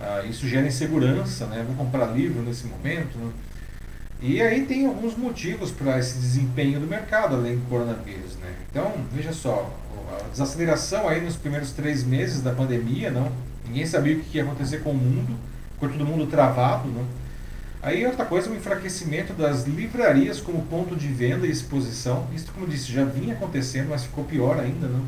[0.00, 1.64] Ah, isso gera insegurança, né?
[1.66, 3.16] Vou comprar livro nesse momento.
[3.16, 3.30] Né?
[4.20, 8.52] E aí tem alguns motivos para esse desempenho do mercado, além do coronavírus, né?
[8.70, 9.74] Então, veja só,
[10.18, 13.30] a desaceleração aí nos primeiros três meses da pandemia, não?
[13.66, 15.36] Ninguém sabia o que ia acontecer com o mundo,
[15.74, 17.04] ficou todo mundo travado, não?
[17.86, 22.26] Aí outra coisa, o enfraquecimento das livrarias como ponto de venda e exposição.
[22.34, 25.04] Isso, como disse, já vinha acontecendo, mas ficou pior ainda, não?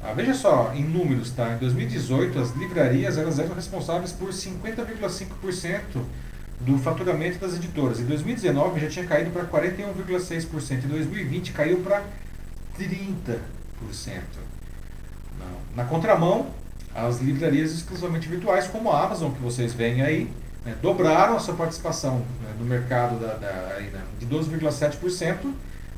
[0.00, 1.52] Ah, veja só, em números, tá?
[1.52, 5.80] Em 2018, as livrarias elas eram responsáveis por 50,5%
[6.60, 7.98] do faturamento das editoras.
[7.98, 10.84] Em 2019 já tinha caído para 41,6%.
[10.84, 12.04] Em 2020 caiu para
[12.78, 13.40] 30%.
[15.74, 16.50] Na contramão,
[16.94, 20.30] as livrarias exclusivamente virtuais, como a Amazon, que vocês veem aí,
[20.64, 25.52] né, dobraram a sua participação né, no mercado da, da, aí, né, de 12,7%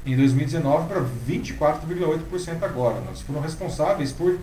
[0.04, 3.00] em 2019 para 24,8% agora.
[3.00, 4.38] Nós foram responsáveis por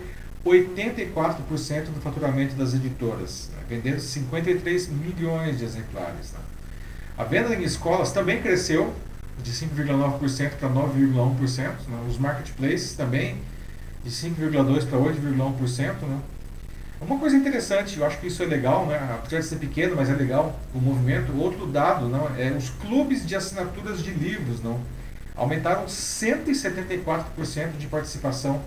[0.45, 6.34] 84% do faturamento das editoras, né, vendendo 53 milhões de exemplares.
[6.34, 6.39] Né.
[7.17, 8.93] A venda em escolas também cresceu
[9.43, 11.63] de 5,9% para 9,1%.
[11.88, 12.05] Né.
[12.07, 13.38] Os marketplaces também
[14.03, 16.07] de 5,2% para 8,1%.
[16.07, 16.20] Né.
[17.02, 18.97] Uma coisa interessante, eu acho que isso é legal, né?
[19.14, 21.32] apesar de ser pequeno, mas é legal o movimento.
[21.38, 24.80] Outro dado não, é os clubes de assinaturas de livros não,
[25.36, 28.62] aumentaram 174% de participação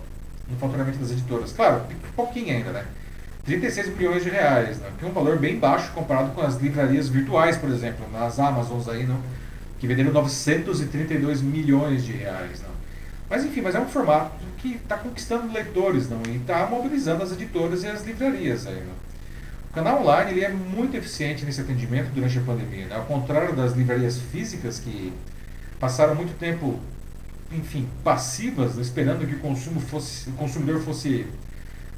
[0.49, 1.53] no faturamento das editoras.
[1.53, 1.83] Claro,
[2.15, 2.85] pouquinho ainda, né?
[3.45, 4.89] 36 milhões de reais, né?
[4.97, 8.87] que é um valor bem baixo comparado com as livrarias virtuais, por exemplo, nas Amazons
[8.87, 9.19] aí, não?
[9.79, 12.61] que venderam 932 milhões de reais.
[12.61, 12.69] Não?
[13.29, 16.21] Mas enfim, mas é um formato que está conquistando leitores não?
[16.27, 18.67] e está mobilizando as editoras e as livrarias.
[18.67, 18.93] Aí, não?
[19.69, 22.85] O canal online ele é muito eficiente nesse atendimento durante a pandemia.
[22.85, 22.95] Né?
[22.95, 25.11] Ao contrário das livrarias físicas que
[25.79, 26.79] passaram muito tempo,
[27.51, 31.25] enfim, passivas, esperando que o, consumo fosse, o consumidor fosse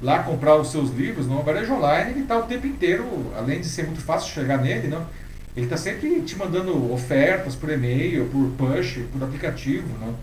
[0.02, 1.40] lá comprar os seus livros, não?
[1.40, 3.06] o varejo online ele está o tempo inteiro,
[3.38, 5.06] além de ser muito fácil chegar nele, não?
[5.56, 9.88] ele está sempre te mandando ofertas por e-mail, por push, por aplicativo.
[10.00, 10.14] Não?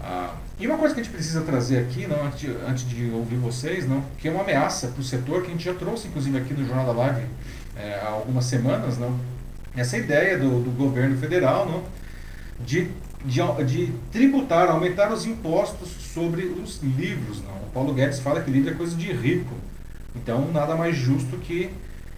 [0.00, 3.10] Ah, e uma coisa que a gente precisa trazer aqui, não, antes, de, antes de
[3.10, 6.08] ouvir vocês, não, que é uma ameaça para o setor, que a gente já trouxe
[6.08, 7.22] inclusive aqui no Jornal da Live
[7.76, 9.18] é, há algumas semanas, não,
[9.76, 11.84] essa ideia do, do governo federal não,
[12.64, 12.88] de,
[13.24, 17.42] de, de, tributar, aumentar os impostos sobre os livros.
[17.42, 17.54] Não.
[17.54, 19.54] O Paulo Guedes fala que livro é coisa de rico,
[20.14, 21.70] então nada mais justo que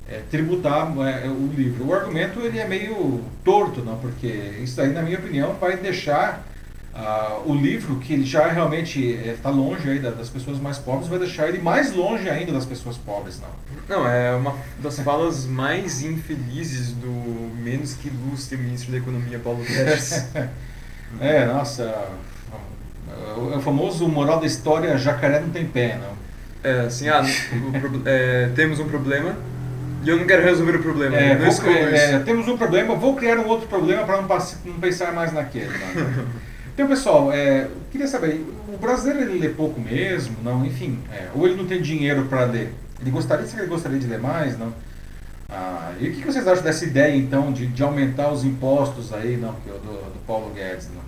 [0.09, 1.87] é, tributar é, o livro.
[1.87, 4.27] O argumento ele é meio torto, não, porque
[4.63, 6.47] isso aí, na minha opinião, vai deixar
[6.95, 11.49] Uh, o livro, que já realmente está é, longe das pessoas mais pobres, vai deixar
[11.49, 13.49] ele mais longe ainda das pessoas pobres, não?
[13.89, 17.11] Não, é uma das falas mais infelizes do
[17.63, 20.29] menos que ilustre ministro da Economia, Paulo Guedes.
[21.19, 26.13] é, nossa, é o famoso moral da história, jacaré não tem pé, não?
[26.63, 29.35] É, assim, ah, o, é, temos um problema,
[30.05, 31.17] e eu não quero resolver o problema.
[31.17, 34.29] É, vou, é, temos um problema, vou criar um outro problema para não,
[34.65, 35.71] não, pensar mais naquele.
[36.75, 40.65] Então, pessoal, é, queria saber, o brasileiro ele lê pouco mesmo, não?
[40.65, 42.73] Enfim, é, ou ele não tem dinheiro para ler?
[43.01, 44.73] Ele gostaria, se ele gostaria de ler mais, não?
[45.51, 49.37] Ah, e o que vocês acham dessa ideia, então, de, de aumentar os impostos aí,
[49.37, 51.03] não, do, do Paulo Guedes, não?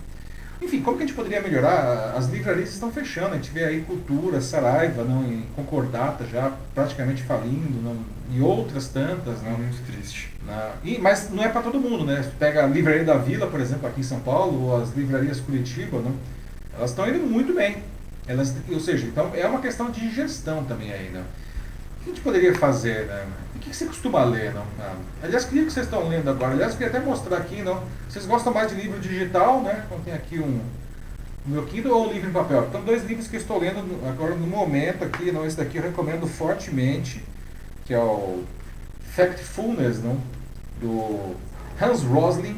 [0.60, 2.14] Enfim, como que a gente poderia melhorar?
[2.16, 7.22] As livrarias estão fechando, a gente vê aí Cultura, Saraiva, não, em Concordata já praticamente
[7.22, 7.96] falindo, não,
[8.30, 9.42] e outras tantas.
[9.42, 10.33] Não, Muito triste.
[10.46, 12.30] Não, e, mas não é para todo mundo, né?
[12.38, 15.98] pega a Livraria da Vila, por exemplo, aqui em São Paulo, ou as livrarias Curitiba,
[16.00, 16.14] não,
[16.76, 17.82] elas estão indo muito bem.
[18.26, 21.22] Elas, ou seja, então é uma questão de gestão também aí, né?
[22.00, 23.26] O que a gente poderia fazer, né?
[23.54, 24.64] O que você costuma ler, não?
[24.80, 26.52] Ah, aliás, que vocês estão lendo agora.
[26.52, 27.82] Aliás, queria até mostrar aqui, não?
[28.08, 29.84] Vocês gostam mais de livro digital, né?
[29.86, 30.60] Então tem aqui um,
[31.46, 32.66] meu Kindle ou um livro em papel.
[32.68, 33.78] Então, dois livros que eu estou lendo
[34.08, 35.46] agora no momento aqui, não?
[35.46, 37.22] Esse daqui eu recomendo fortemente,
[37.84, 38.42] que é o
[39.14, 40.18] Factfulness, não?
[40.80, 41.36] Do
[41.80, 42.56] Hans Rosling,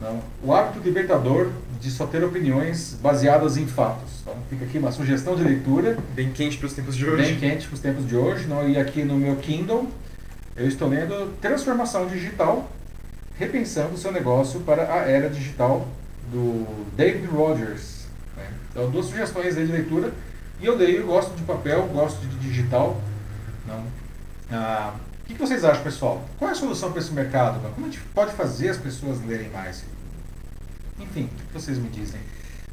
[0.00, 0.20] não?
[0.42, 4.20] O hábito libertador de só ter opiniões baseadas em fatos.
[4.20, 5.96] Então fica aqui uma sugestão de leitura.
[6.14, 7.32] Bem quente para os tempos de hoje.
[7.32, 8.46] Bem quente para os tempos de hoje.
[8.46, 8.68] Não?
[8.68, 9.88] E aqui no meu Kindle
[10.56, 12.68] eu estou lendo Transformação Digital,
[13.38, 15.86] repensando o seu negócio para a era digital
[16.32, 16.66] do
[16.96, 18.06] David Rogers.
[18.36, 18.46] Né?
[18.70, 20.12] Então duas sugestões de leitura.
[20.60, 23.00] E eu leio, gosto de papel, gosto de digital.
[23.66, 23.84] Não?
[24.50, 24.94] Ah,
[25.32, 26.24] o que vocês acham, pessoal?
[26.38, 27.60] Qual é a solução para esse mercado?
[27.74, 29.84] Como a gente pode fazer as pessoas lerem mais?
[30.98, 32.20] Enfim, o que vocês me dizem?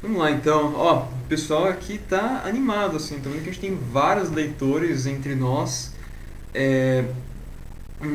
[0.02, 4.30] Vamos lá então, ó, o pessoal aqui tá animado assim, então a gente tem vários
[4.30, 5.92] leitores entre nós.
[6.54, 7.04] É,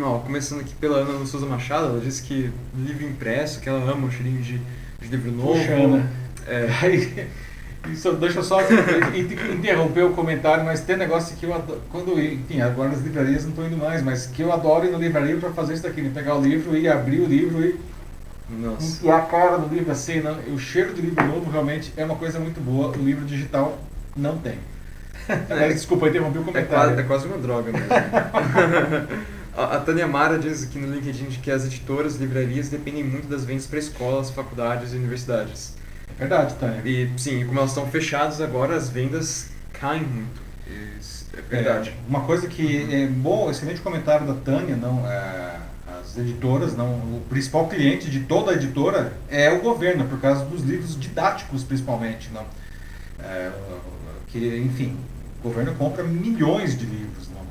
[0.03, 4.07] ó, começando aqui pela Ana Souza Machado, ela disse que livro impresso, que ela ama
[4.07, 4.59] o cheirinho de,
[5.01, 5.59] de livro novo.
[5.59, 6.09] Puxa,
[6.47, 7.27] é,
[7.84, 8.60] Deixa eu só
[9.58, 13.44] interromper o comentário, mas tem um negócio que eu adoro, quando, enfim, agora nas livrarias
[13.44, 16.02] não estou indo mais, mas que eu adoro ir na livraria para fazer isso daqui,
[16.02, 16.12] né?
[16.14, 17.80] pegar o livro e abrir o livro e
[18.52, 19.06] nossa.
[19.06, 22.16] E a cara do livro assim, não, o cheiro do livro novo realmente é uma
[22.16, 22.90] coisa muito boa.
[22.90, 23.80] O livro digital
[24.16, 24.58] não tem.
[25.49, 26.94] É, Desculpa, interrompi o comentário.
[26.94, 27.88] É quase, é quase uma droga mesmo.
[29.56, 33.45] a, a Tânia Mara diz aqui no LinkedIn que as editoras, livrarias dependem muito das
[33.45, 35.76] vendas para escolas, faculdades e universidades.
[36.15, 36.81] É verdade, Tânia.
[36.85, 40.41] E sim, como elas estão fechadas agora, as vendas caem muito.
[40.99, 41.89] Isso é verdade.
[41.89, 45.57] É, uma coisa que é bom, excelente comentário da Tânia, não é
[46.01, 50.43] as editoras, não, o principal cliente de toda a editora é o governo, por causa
[50.45, 52.45] dos livros didáticos principalmente, não.
[53.19, 53.51] É,
[54.27, 54.97] que, enfim,
[55.39, 57.29] o governo compra milhões de livros.
[57.29, 57.41] Não?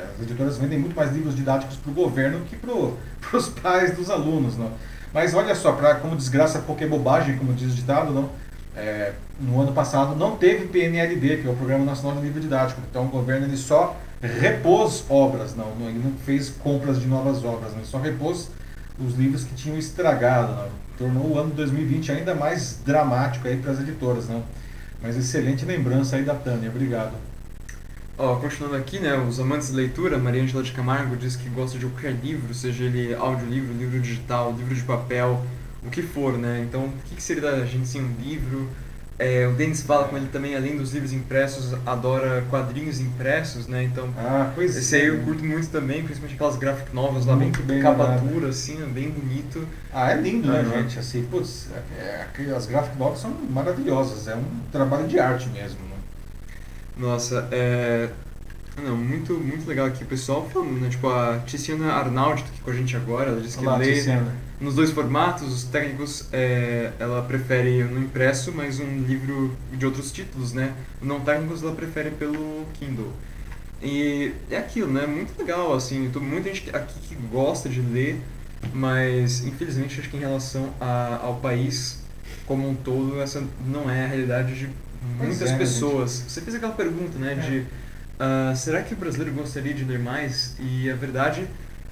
[0.00, 2.72] É, as editoras vendem muito mais livros didáticos para o governo que para
[3.36, 4.56] os pais dos alunos.
[4.56, 4.70] Não?
[5.12, 8.30] Mas olha só, pra, como desgraça pouca bobagem, como diz o ditado, não?
[8.76, 12.80] É, no ano passado não teve PNLD, que é o Programa Nacional de Livro Didático.
[12.88, 17.44] Então o governo ele só repôs obras, não, não, ele não fez compras de novas
[17.44, 18.50] obras, ele só repôs
[18.98, 20.52] os livros que tinham estragado.
[20.52, 20.68] Não?
[20.98, 24.28] Tornou o ano de 2020 ainda mais dramático aí para as editoras.
[24.28, 24.42] Não?
[25.02, 27.12] Mas excelente lembrança aí da Tânia, obrigado.
[28.22, 31.78] Ó, continuando aqui, né, os amantes de leitura, Maria Angela de Camargo diz que gosta
[31.78, 35.42] de qualquer livro, seja ele audiolivro, livro digital, livro de papel,
[35.82, 36.62] o que for, né?
[36.68, 38.68] Então, o que, que seria da gente sem um livro?
[39.18, 43.84] É, o Denis fala com ele também, além dos livros impressos, adora quadrinhos impressos, né?
[43.84, 45.24] Então, ah, pois esse aí eu é.
[45.24, 49.08] curto muito também, principalmente aquelas graphic novels lá, muito bem, bem capa dura, assim, bem
[49.08, 49.66] bonito.
[49.90, 50.98] Ah, é lindo, né, gente?
[50.98, 51.68] Assim, putz,
[51.98, 55.89] é, é, as graphic novels são maravilhosas, é um trabalho de arte mesmo, né?
[57.00, 58.10] Nossa, é...
[58.82, 60.88] Não, muito, muito legal aqui o pessoal falando, né?
[60.88, 63.94] Tipo, a Tiziana Arnaldi tá aqui com a gente agora, ela disse que Olá, lê
[63.94, 64.34] Tiziana.
[64.60, 70.12] nos dois formatos, os técnicos, é, ela prefere no impresso, mas um livro de outros
[70.12, 70.74] títulos, né?
[71.02, 73.12] Não técnicos, ela prefere pelo Kindle.
[73.82, 75.06] E é aquilo, né?
[75.06, 78.20] Muito legal, assim, tem muita gente aqui que gosta de ler,
[78.72, 82.00] mas infelizmente acho que em relação a, ao país
[82.46, 84.68] como um todo, essa não é a realidade de
[85.18, 86.18] muitas é, né, pessoas.
[86.18, 86.30] Gente...
[86.32, 87.36] Você fez aquela pergunta, né, é.
[87.36, 90.56] de uh, será que o brasileiro gostaria de ler mais?
[90.58, 91.46] E a verdade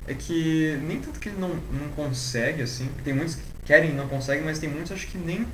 [0.07, 3.95] é que nem tanto que ele não, não consegue, assim, tem muitos que querem e
[3.95, 5.47] não conseguem, mas tem muitos acho que nem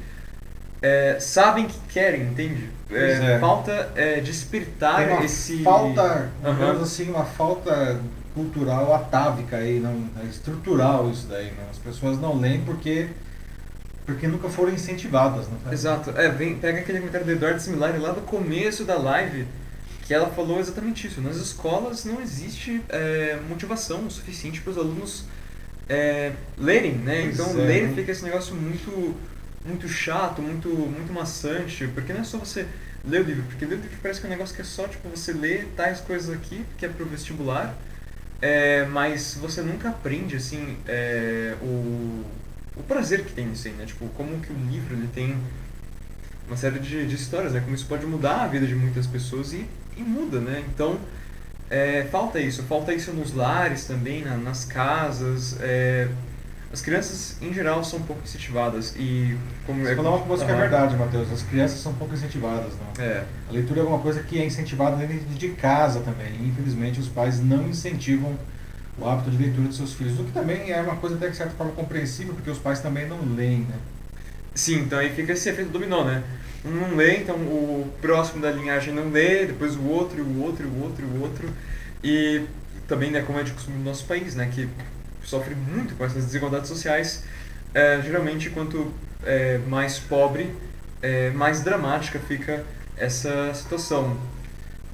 [0.85, 2.69] é, sabem que querem, entende?
[2.91, 3.39] É, é.
[3.39, 5.63] Falta é, despertar tem uma esse.
[5.63, 6.83] Falta, uhum.
[6.83, 7.99] assim, uma falta
[8.35, 11.53] cultural atávica aí, não, é estrutural isso daí.
[11.57, 11.71] Não?
[11.71, 13.09] As pessoas não leem porque
[14.05, 15.75] porque nunca foram incentivadas, não é?
[15.75, 16.11] Exato.
[16.11, 19.47] É, vem, pega aquele comentário do Eduardo Similari lá do começo da live,
[20.03, 21.21] que ela falou exatamente isso.
[21.21, 25.25] Nas escolas não existe é, motivação suficiente para os alunos
[25.89, 27.23] é, lerem, né?
[27.23, 27.95] Então, é, ler né?
[27.95, 29.15] fica esse negócio muito,
[29.65, 32.67] muito chato, muito, muito maçante, porque não é só você
[33.07, 34.87] ler o livro, porque ler o livro parece que é um negócio que é só,
[34.87, 37.75] tipo, você lê tais coisas aqui, que é pro vestibular,
[38.43, 42.25] é, mas você nunca aprende, assim, é, o
[42.77, 43.85] o prazer que tem nisso aí, né?
[43.87, 45.37] Tipo, como que o livro ele tem
[46.47, 47.61] uma série de, de histórias, né?
[47.61, 50.65] Como isso pode mudar a vida de muitas pessoas e, e muda, né?
[50.69, 50.99] Então,
[51.71, 52.63] é, falta isso.
[52.65, 55.57] Falta isso nos lares também, na, nas casas.
[55.61, 56.09] É,
[56.73, 58.95] as crianças, em geral, são pouco incentivadas.
[58.97, 61.33] E como Você é, falou uma coisa que é verdade, Matheus.
[61.33, 63.05] As crianças são pouco incentivadas, não?
[63.05, 63.25] É.
[63.49, 66.33] A leitura é alguma coisa que é incentivada dentro de casa também.
[66.41, 68.37] E, infelizmente, os pais não incentivam
[68.99, 71.37] o hábito de leitura de seus filhos, o que também é uma coisa até de
[71.37, 73.77] certa forma compreensível, porque os pais também não leem, né?
[74.55, 76.23] Sim, então aí fica esse efeito dominó, né?
[76.65, 80.67] Um não lê, então o próximo da linhagem não lê, depois o outro, o outro,
[80.67, 81.49] o outro, o outro.
[82.03, 82.43] E
[82.87, 84.69] também, né, como é de costume no nosso país, né, que
[85.25, 87.25] sofre muito com essas desigualdades sociais,
[87.75, 88.93] é, geralmente quanto
[89.25, 90.55] é, mais pobre,
[91.03, 92.65] é, mais dramática fica
[92.97, 94.17] essa situação.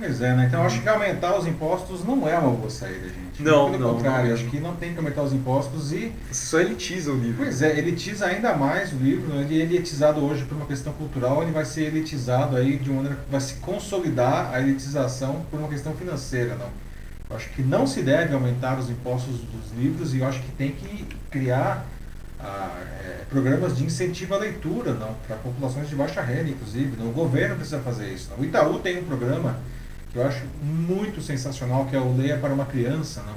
[0.01, 0.47] Pois é, né?
[0.47, 3.43] Então acho que aumentar os impostos não é uma boa saída, gente.
[3.43, 6.11] Não, Pelo não, contrário, não acho que não tem que aumentar os impostos e.
[6.33, 7.45] Só elitiza o livro.
[7.45, 9.29] Pois é, elitiza ainda mais o livro.
[9.35, 9.43] Né?
[9.43, 13.03] Ele é elitizado hoje por uma questão cultural, ele vai ser elitizado aí de uma
[13.03, 16.71] maneira que vai se consolidar a elitização por uma questão financeira, não.
[17.29, 20.51] Eu acho que não se deve aumentar os impostos dos livros e eu acho que
[20.53, 21.87] tem que criar
[22.41, 22.75] ah,
[23.05, 26.97] é, programas de incentivo à leitura, não, para populações de baixa renda, inclusive.
[26.99, 27.11] Não.
[27.11, 28.31] O governo precisa fazer isso.
[28.31, 28.39] Não.
[28.39, 29.59] O Itaú tem um programa
[30.13, 33.23] que eu acho muito sensacional, que é o Leia para uma Criança.
[33.23, 33.37] Não?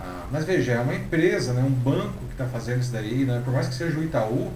[0.00, 3.42] Ah, mas veja, é uma empresa, né, um banco que está fazendo isso daí, né,
[3.44, 4.52] por mais que seja o Itaú,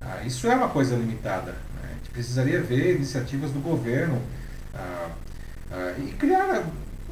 [0.00, 1.52] ah, isso é uma coisa limitada.
[1.52, 1.90] Né?
[1.90, 4.20] A gente precisaria ver iniciativas do governo
[4.74, 5.10] ah,
[5.70, 6.64] ah e criar,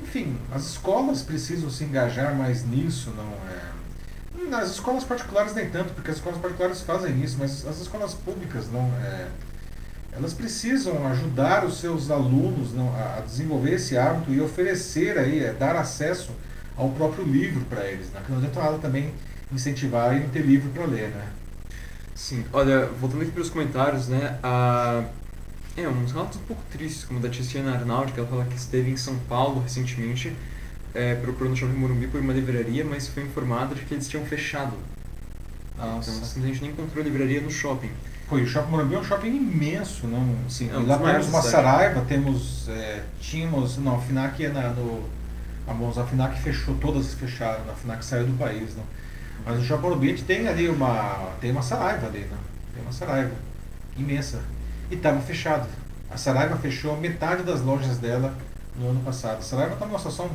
[0.02, 3.78] enfim, as escolas precisam se engajar mais nisso, não é?
[4.48, 8.70] Nas escolas particulares nem tanto, porque as escolas particulares fazem isso, mas as escolas públicas
[8.72, 9.26] não é,
[10.18, 15.52] elas precisam ajudar os seus alunos não, a desenvolver esse hábito e oferecer aí, é,
[15.52, 16.32] dar acesso
[16.76, 18.06] ao próprio livro para eles.
[18.06, 18.14] Né?
[18.14, 19.14] Porque não adianta nada também
[19.52, 21.28] incentivar e não ter livro para ler, né?
[22.14, 24.38] Sim, olha, voltando aqui para os comentários, né?
[24.42, 25.04] A...
[25.76, 28.90] É, uns relatos um pouco tristes, como da Tiziana Arnaldi, que ela fala que esteve
[28.90, 30.34] em São Paulo recentemente,
[30.92, 34.26] é, procurando o Shopping Morumbi por uma livraria, mas foi informada de que eles tinham
[34.26, 34.76] fechado.
[35.76, 36.10] Nossa.
[36.10, 37.90] Então, assim, a gente nem encontrou livraria no shopping.
[38.28, 40.36] Foi, o Shopping Morumbi é um shopping imenso, não?
[40.46, 45.08] Assim, é, lá temos uma Saraiva, temos, é, tínhamos, não, a FINAC é na, no,
[45.66, 48.84] a, a FINAC fechou, todas fecharam, a FINAC saiu do país, não?
[49.46, 52.38] Mas o Shopping Morumbi tem ali uma, tem uma Saraiva ali, não?
[52.74, 53.32] Tem uma Saraiva,
[53.96, 54.42] imensa,
[54.90, 55.66] e estava fechado.
[56.10, 58.36] A Saraiva fechou metade das lojas dela
[58.76, 59.42] no ano passado.
[59.42, 60.30] Saraiva está numa situação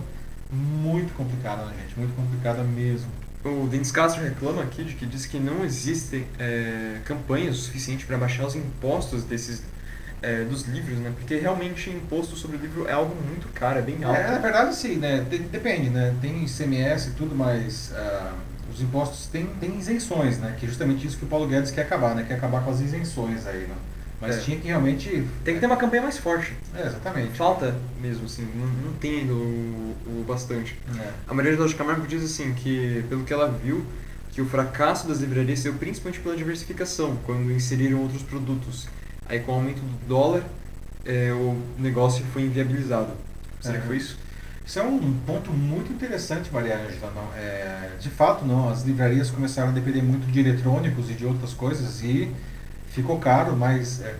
[0.51, 1.99] muito complicada, né, gente?
[1.99, 3.09] Muito complicada mesmo.
[3.45, 8.05] O Denis Castro reclama aqui de que diz que não existem é, campanhas o suficiente
[8.05, 9.61] para baixar os impostos desses
[10.21, 11.11] é, dos livros, né?
[11.13, 14.17] Porque realmente imposto sobre o livro é algo muito caro, é bem alto.
[14.17, 15.25] É, na verdade sim, né?
[15.51, 16.15] Depende, né?
[16.21, 18.33] Tem ICMS e tudo, mas uh,
[18.73, 20.55] os impostos têm, têm isenções, né?
[20.57, 22.23] Que é justamente isso que o Paulo Guedes quer acabar, né?
[22.25, 23.75] Quer acabar com as isenções aí, né?
[24.25, 24.39] Mas é.
[24.39, 25.27] tinha que realmente.
[25.43, 26.53] Tem que ter uma campanha mais forte.
[26.73, 27.37] É, exatamente.
[27.37, 30.79] Falta mesmo, assim, não, não tem o, o bastante.
[30.97, 31.11] É.
[31.27, 33.85] A Maria de Camargo diz assim que, pelo que ela viu,
[34.31, 38.87] que o fracasso das livrarias saiu principalmente pela diversificação, quando inseriram outros produtos.
[39.27, 40.43] Aí com o aumento do dólar,
[41.05, 43.11] é, o negócio foi inviabilizado.
[43.59, 44.17] Será que foi isso?
[44.65, 47.11] Isso é um ponto muito interessante, Maria Ângela.
[47.13, 48.69] Não, é, de fato, não.
[48.69, 52.31] As livrarias começaram a depender muito de eletrônicos e de outras coisas e
[52.93, 54.15] ficou caro, mas é,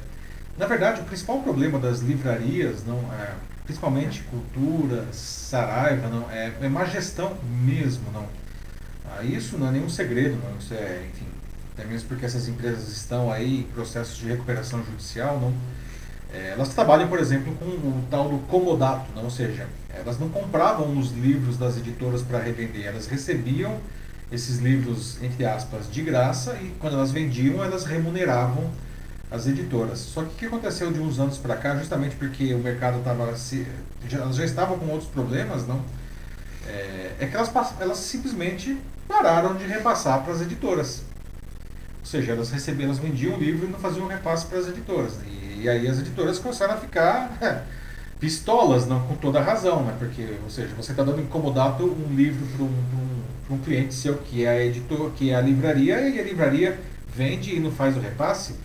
[0.58, 3.34] na verdade o principal problema das livrarias, não, é,
[3.64, 8.28] principalmente cultura, Saraiva, não, é, é má gestão mesmo, não.
[9.06, 10.58] Ah, isso não é nenhum segredo, não.
[10.58, 11.28] Isso é, enfim,
[11.74, 15.54] até mesmo porque essas empresas estão aí em processos de recuperação judicial, não.
[16.34, 20.30] É, elas trabalham, por exemplo, com o tal do comodato, não, ou seja, elas não
[20.30, 23.78] compravam os livros das editoras para revender, elas recebiam
[24.34, 28.72] esses livros, entre aspas, de graça e quando elas vendiam, elas remuneravam
[29.30, 30.00] as editoras.
[30.00, 33.32] Só que o que aconteceu de uns anos para cá, justamente porque o mercado estava
[34.08, 35.82] já, elas já estavam com outros problemas, não?
[36.68, 38.76] É, é que elas, elas simplesmente
[39.08, 41.04] pararam de repassar para as editoras.
[42.00, 45.14] Ou seja, elas recebiam, elas vendiam o livro e não faziam repasse para as editoras.
[45.28, 47.66] E, e, aí as editoras começaram a ficar
[48.20, 49.96] pistolas, não com toda razão, né?
[50.00, 53.13] Porque, ou seja, você está dando incomodado um livro para um
[53.50, 56.80] um cliente seu que é a editor, que é a livraria, e a livraria
[57.16, 58.56] vende e não faz o repasse.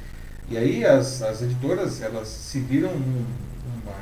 [0.48, 3.24] E aí as, as editoras elas se viram num,
[3.66, 3.96] numa,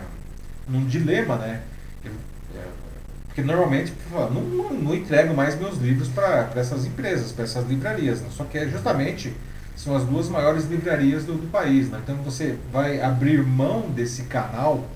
[0.69, 1.63] num dilema, né?
[2.05, 2.87] É,
[3.27, 8.23] porque normalmente não, não, não entrego mais meus livros para essas empresas, para essas livrarias.
[8.23, 8.29] Né?
[8.31, 9.35] Só que é justamente
[9.77, 11.91] são as duas maiores livrarias do, do país.
[11.91, 12.01] Né?
[12.03, 14.89] Então você vai abrir mão desse canal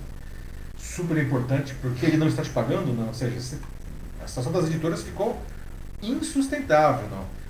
[0.78, 3.08] super importante porque ele não está te pagando, não?
[3.08, 3.36] ou seja,
[4.24, 5.38] a situação das editoras ficou
[6.02, 7.40] insustentável, não.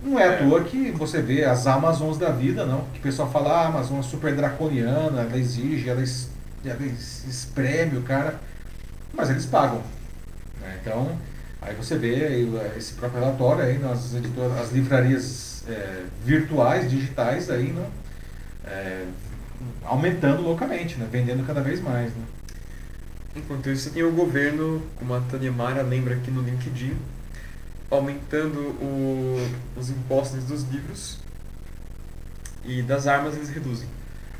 [0.00, 2.84] Não é, é à toa que você vê as Amazons da vida, não.
[2.92, 6.30] Que o pessoal fala, ah, a Amazon é super draconiana, ela exige, ela, es,
[6.64, 8.40] ela espreme o cara.
[9.12, 9.82] Mas eles pagam.
[10.60, 10.78] Né?
[10.80, 11.18] Então,
[11.60, 17.72] aí você vê esse próprio relatório aí nas editoras, as livrarias é, virtuais, digitais aí,
[17.72, 17.86] não,
[18.64, 19.04] é,
[19.84, 21.08] aumentando loucamente, né?
[21.10, 22.10] vendendo cada vez mais.
[22.12, 22.22] Né?
[23.34, 26.96] Enquanto isso, tem o governo, como a Tânia Mara lembra aqui no LinkedIn,
[27.90, 31.18] aumentando o, os impostos dos livros
[32.64, 33.88] e das armas eles reduzem.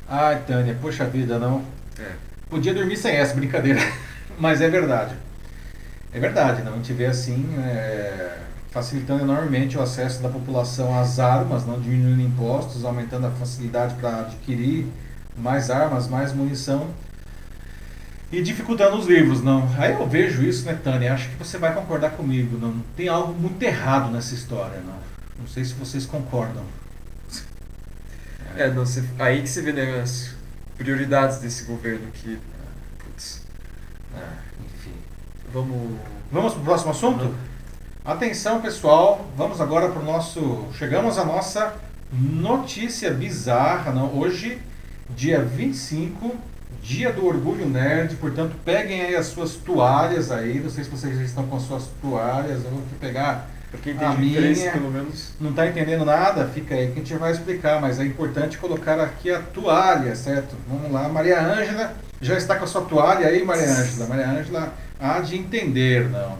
[0.07, 1.63] Ai, Tânia, poxa vida, não.
[1.97, 2.11] É.
[2.49, 3.79] Podia dormir sem essa brincadeira,
[4.39, 5.15] mas é verdade.
[6.13, 6.73] É verdade, não.
[6.73, 8.37] A gente vê assim, é,
[8.71, 14.21] facilitando enormemente o acesso da população às armas, não diminuindo impostos, aumentando a facilidade para
[14.21, 14.87] adquirir
[15.37, 16.89] mais armas, mais munição
[18.31, 19.67] e dificultando os livros, não.
[19.77, 21.13] Aí eu vejo isso, né, Tânia?
[21.13, 22.79] Acho que você vai concordar comigo, não.
[22.95, 24.99] Tem algo muito errado nessa história, não.
[25.39, 26.63] Não sei se vocês concordam.
[28.55, 30.35] É, não, você, aí que você vê né, as
[30.77, 32.37] prioridades desse governo que.
[32.99, 33.43] Putz.
[34.15, 34.93] Ah, enfim.
[35.51, 35.97] Vamos.
[36.31, 37.35] Vamos para o próximo assunto?
[38.05, 39.27] Atenção, pessoal.
[39.35, 40.67] Vamos agora para o nosso.
[40.73, 41.73] Chegamos à nossa
[42.11, 44.13] notícia bizarra, não?
[44.15, 44.61] Hoje,
[45.15, 46.35] dia 25
[46.81, 50.59] Dia do Orgulho Nerd, portanto, peguem aí as suas toalhas aí.
[50.59, 52.63] Não sei se vocês já estão com as suas toalhas.
[52.63, 53.49] Eu vou pegar
[54.01, 54.71] a minha.
[54.71, 55.33] pelo menos.
[55.39, 56.47] Não está entendendo nada?
[56.47, 60.55] Fica aí que a gente vai explicar, mas é importante colocar aqui a toalha, certo?
[60.67, 64.07] Vamos lá, Maria Ângela já está com a sua toalha aí, Maria Ângela.
[64.07, 66.37] Maria Ângela há de entender, não.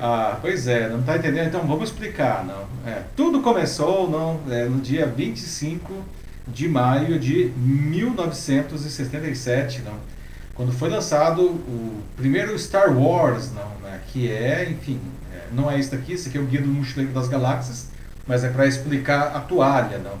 [0.00, 1.48] Ah, pois é, não está entendendo?
[1.48, 2.66] Então vamos explicar, não.
[2.90, 5.92] É, tudo começou não, é, no dia 25
[6.46, 10.12] de maio de 1977, não?
[10.54, 14.00] quando foi lançado o primeiro Star Wars, não, né?
[14.08, 15.00] que é, enfim,
[15.32, 17.88] é, não é isso aqui, esse aqui é o Guia do Mochileiro das Galáxias,
[18.26, 19.98] mas é para explicar a toalha.
[19.98, 20.18] Não?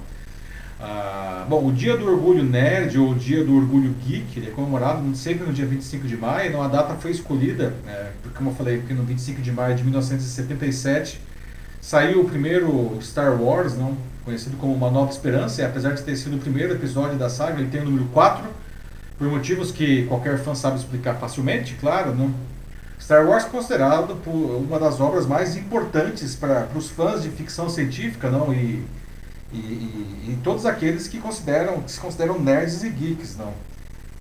[0.80, 4.50] Ah, bom, o Dia do Orgulho Nerd ou o Dia do Orgulho Geek, ele é
[4.50, 8.50] comemorado sempre no dia 25 de maio, não, a data foi escolhida, é, porque como
[8.50, 11.20] eu falei, porque no 25 de maio de 1977
[11.80, 16.16] saiu o primeiro Star Wars, não, conhecido como Uma Nova Esperança, e apesar de ter
[16.16, 18.44] sido o primeiro episódio da saga, ele tem o número 4,
[19.18, 22.14] por motivos que qualquer fã sabe explicar facilmente, claro.
[22.14, 22.32] Não?
[23.02, 28.30] Star Wars é considerado uma das obras mais importantes para os fãs de ficção científica
[28.30, 28.54] não?
[28.54, 28.84] E,
[29.52, 33.36] e, e, e, todos aqueles que, consideram, que se consideram nerds e geeks.
[33.36, 33.52] Não?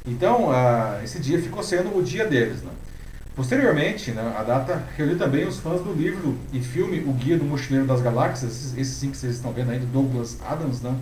[0.06, 2.64] Então, uh, esse dia ficou sendo o dia deles.
[2.64, 2.72] Né?
[3.36, 7.46] Posteriormente, né, a data reuniu também os fãs do livro e filme O Guia do
[7.46, 10.94] Mochileiro das Galáxias, esse sim que vocês estão vendo aí, de Douglas Adams, né?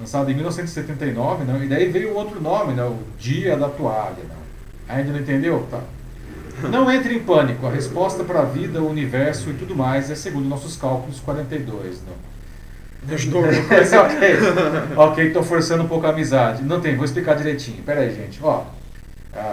[0.00, 1.60] lançado em 1979, né?
[1.64, 2.82] e daí veio outro nome, né?
[2.82, 4.24] o Dia da Toalha.
[4.28, 4.34] Né?
[4.88, 5.66] Ainda não entendeu?
[5.70, 5.80] Tá.
[6.68, 10.14] Não entre em pânico, a resposta para a vida, o universo e tudo mais é
[10.14, 12.02] segundo nossos cálculos 42.
[12.06, 13.14] Não.
[13.14, 13.42] Ajudou
[14.96, 16.62] ok, estou forçando um pouco a amizade.
[16.62, 17.82] Não tem, vou explicar direitinho.
[17.82, 18.38] Pera aí, gente.
[18.42, 18.64] Ó,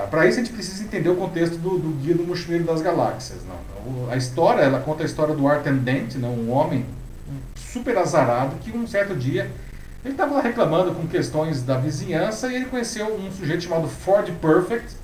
[0.09, 3.39] para isso a gente precisa entender o contexto do, do Guia do Mochileiro das Galáxias.
[3.47, 4.09] Não?
[4.11, 6.29] A história, ela conta a história do Arthur Dent, não?
[6.29, 6.85] um homem
[7.55, 9.49] super azarado que um certo dia
[10.03, 14.31] ele estava lá reclamando com questões da vizinhança e ele conheceu um sujeito chamado Ford
[14.41, 14.95] Perfect,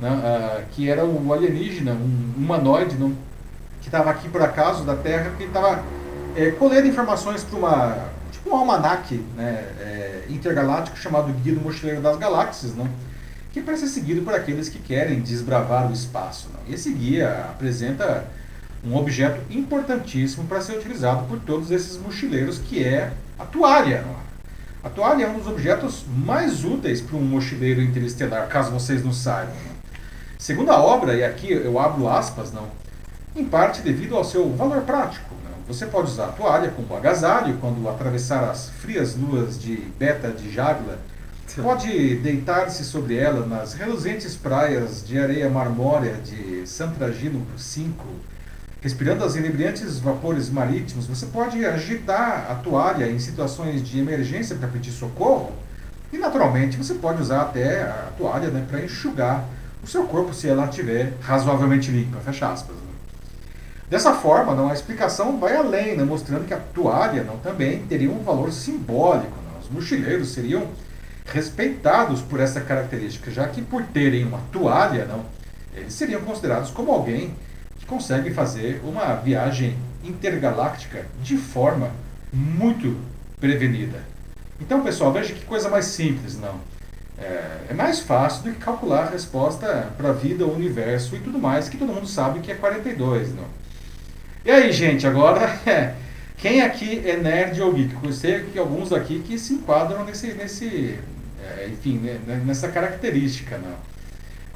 [0.00, 3.10] né, uh, que era um alienígena, um humanoide, não,
[3.80, 5.82] que estava aqui por acaso da Terra, que estava
[6.34, 12.02] é, colhendo informações para uma tipo um almanac né, é, intergaláctico chamado Guia do Mochileiro
[12.02, 12.88] das Galáxias, não,
[13.56, 16.50] que é para ser seguido por aqueles que querem desbravar o espaço.
[16.52, 16.74] Não.
[16.74, 18.26] Esse guia apresenta
[18.84, 24.04] um objeto importantíssimo para ser utilizado por todos esses mochileiros, que é a toalha.
[24.84, 29.10] A toalha é um dos objetos mais úteis para um mochileiro interestelar, caso vocês não
[29.10, 29.54] saibam.
[30.36, 32.68] Segundo a obra, e aqui eu abro aspas, não,
[33.34, 35.34] em parte devido ao seu valor prático.
[35.42, 35.74] Não?
[35.74, 40.52] Você pode usar a toalha como agasalho quando atravessar as frias luas de Beta de
[40.52, 40.98] Jágula.
[41.62, 48.04] Pode deitar-se sobre ela nas reluzentes praias de areia marmórea de Santragino 5
[48.86, 54.68] Respirando as inebriantes vapores marítimos, você pode agitar a toalha em situações de emergência para
[54.68, 55.50] pedir socorro.
[56.12, 59.44] E, naturalmente, você pode usar até a toalha né, para enxugar
[59.82, 62.20] o seu corpo se ela estiver razoavelmente limpa.
[62.20, 62.76] Fecha aspas.
[62.76, 62.82] Né?
[63.90, 68.10] Dessa forma, não, a explicação vai além, né, mostrando que a toalha não, também teria
[68.10, 69.36] um valor simbólico.
[69.50, 69.60] Não?
[69.60, 70.68] Os mochileiros seriam
[71.26, 75.24] respeitados por essa característica, já que por terem uma toalha, não,
[75.74, 77.34] eles seriam considerados como alguém
[77.86, 81.90] consegue fazer uma viagem intergaláctica de forma
[82.32, 82.96] muito
[83.40, 83.98] prevenida.
[84.60, 86.60] Então, pessoal, veja que coisa mais simples, não.
[87.18, 91.20] É, é mais fácil do que calcular a resposta para a vida, o universo e
[91.20, 93.44] tudo mais, que todo mundo sabe que é 42, não.
[94.44, 95.94] E aí, gente, agora, é,
[96.36, 97.94] quem aqui é nerd ou geek?
[98.02, 100.98] Eu sei que alguns aqui que se enquadram nesse, nesse
[101.68, 103.74] enfim, né, nessa característica, não.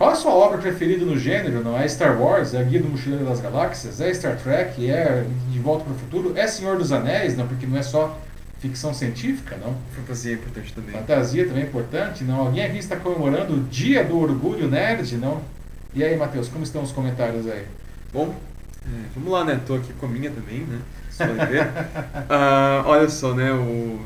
[0.01, 1.63] Qual a sua obra preferida no gênero?
[1.63, 2.55] Não é Star Wars?
[2.55, 4.01] É a Guia do Mochileiro das Galáxias?
[4.01, 4.91] É Star Trek?
[4.91, 6.33] É De Volta para o Futuro?
[6.39, 7.37] É Senhor dos Anéis?
[7.37, 8.19] Não, porque não é só
[8.61, 9.77] ficção científica, não?
[9.95, 10.93] Fantasia é importante também.
[10.93, 12.41] Fantasia também é importante, não?
[12.41, 15.43] Alguém aqui está comemorando o Dia do Orgulho Nerd, não?
[15.95, 17.67] E aí, Matheus, como estão os comentários aí?
[18.11, 18.35] Bom,
[18.87, 19.61] é, vamos lá, né?
[19.67, 20.79] Tô aqui com a minha também, né?
[21.11, 21.67] Você ver.
[21.67, 23.53] uh, olha só, né?
[23.53, 24.01] O...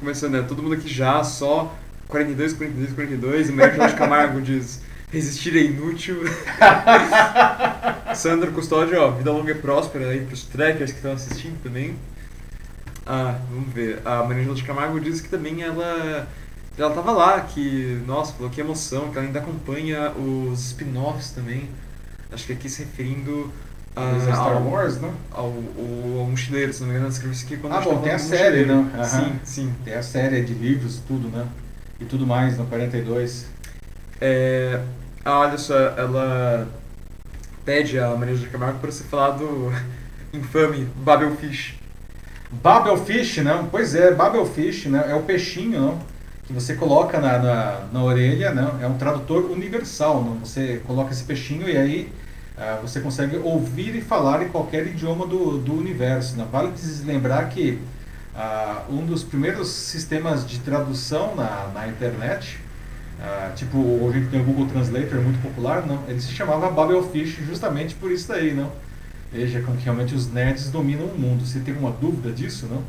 [0.00, 0.44] Começando, né?
[0.48, 1.74] Todo mundo aqui já só
[2.08, 3.48] 42, 42, 42.
[3.48, 4.82] E Maria Jorge Camargo diz...
[5.10, 6.22] Resistir é inútil.
[8.16, 11.96] Sandro Custódio, ó, vida longa e próspera aí pros trackers que estão assistindo também.
[13.06, 14.00] Ah, vamos ver.
[14.04, 16.26] A Maria de Camargo disse que também ela
[16.76, 21.68] ela tava lá, que, nossa, falou que emoção, que ela ainda acompanha os spin-offs também.
[22.32, 23.52] Acho que aqui se referindo
[23.94, 25.14] a, Star Wars, não?
[25.30, 28.12] Ao, ao, ao Mochileiro, se não me engano, escreveu isso aqui quando Ah, bom, tem
[28.12, 28.82] a série, não?
[28.82, 29.04] Uhum.
[29.04, 29.74] Sim, sim.
[29.84, 31.46] Tem a série de livros, tudo, né?
[32.04, 33.46] E tudo mais, no 42.
[34.20, 34.78] É,
[35.24, 36.68] a Alisson, ela
[37.64, 39.72] pede a Maria de Camargo para você falar do
[40.30, 41.76] infame Babelfish.
[42.50, 43.66] Babelfish, né?
[43.70, 45.06] Pois é, Babelfish, né?
[45.08, 45.98] É o peixinho, não?
[46.46, 48.78] Que você coloca na, na, na orelha, não?
[48.82, 50.34] É um tradutor universal, não?
[50.40, 52.12] Você coloca esse peixinho e aí
[52.58, 56.44] uh, você consegue ouvir e falar em qualquer idioma do, do universo, não?
[56.48, 56.70] Vale
[57.06, 57.78] lembrar que
[58.34, 62.64] uh, um dos primeiros sistemas de tradução na, na internet
[63.20, 66.02] ah, tipo, hoje gente tem o Google Translator, muito popular, não.
[66.08, 68.70] Ele se chamava Babelfish justamente por isso daí, não.
[69.32, 71.44] Veja como que realmente os nerds dominam o mundo.
[71.44, 72.82] Você tem uma dúvida disso, não?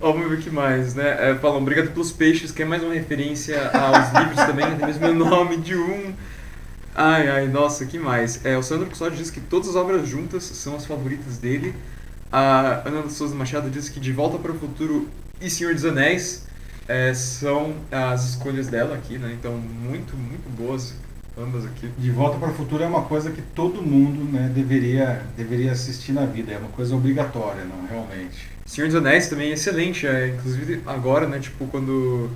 [0.00, 1.30] Vamos ver o que mais, né?
[1.30, 5.06] É, falam, obrigado pelos peixes, que é mais uma referência aos livros também, até mesmo
[5.06, 6.12] o nome de um.
[6.94, 8.44] Ai, ai, nossa, que mais?
[8.44, 11.74] É, o Sandro Custódio diz que todas as obras juntas são as favoritas dele.
[12.36, 15.08] A Ana Souza Machado diz que De Volta para o Futuro
[15.40, 16.44] e Senhor dos Anéis
[16.88, 19.36] é, são as escolhas dela aqui, né?
[19.38, 20.94] Então, muito, muito boas
[21.38, 21.88] ambas aqui.
[21.96, 26.10] De Volta para o Futuro é uma coisa que todo mundo né, deveria, deveria assistir
[26.10, 28.48] na vida, é uma coisa obrigatória, não realmente.
[28.66, 32.28] Senhor dos Anéis também é excelente, é, inclusive agora, né, tipo, quando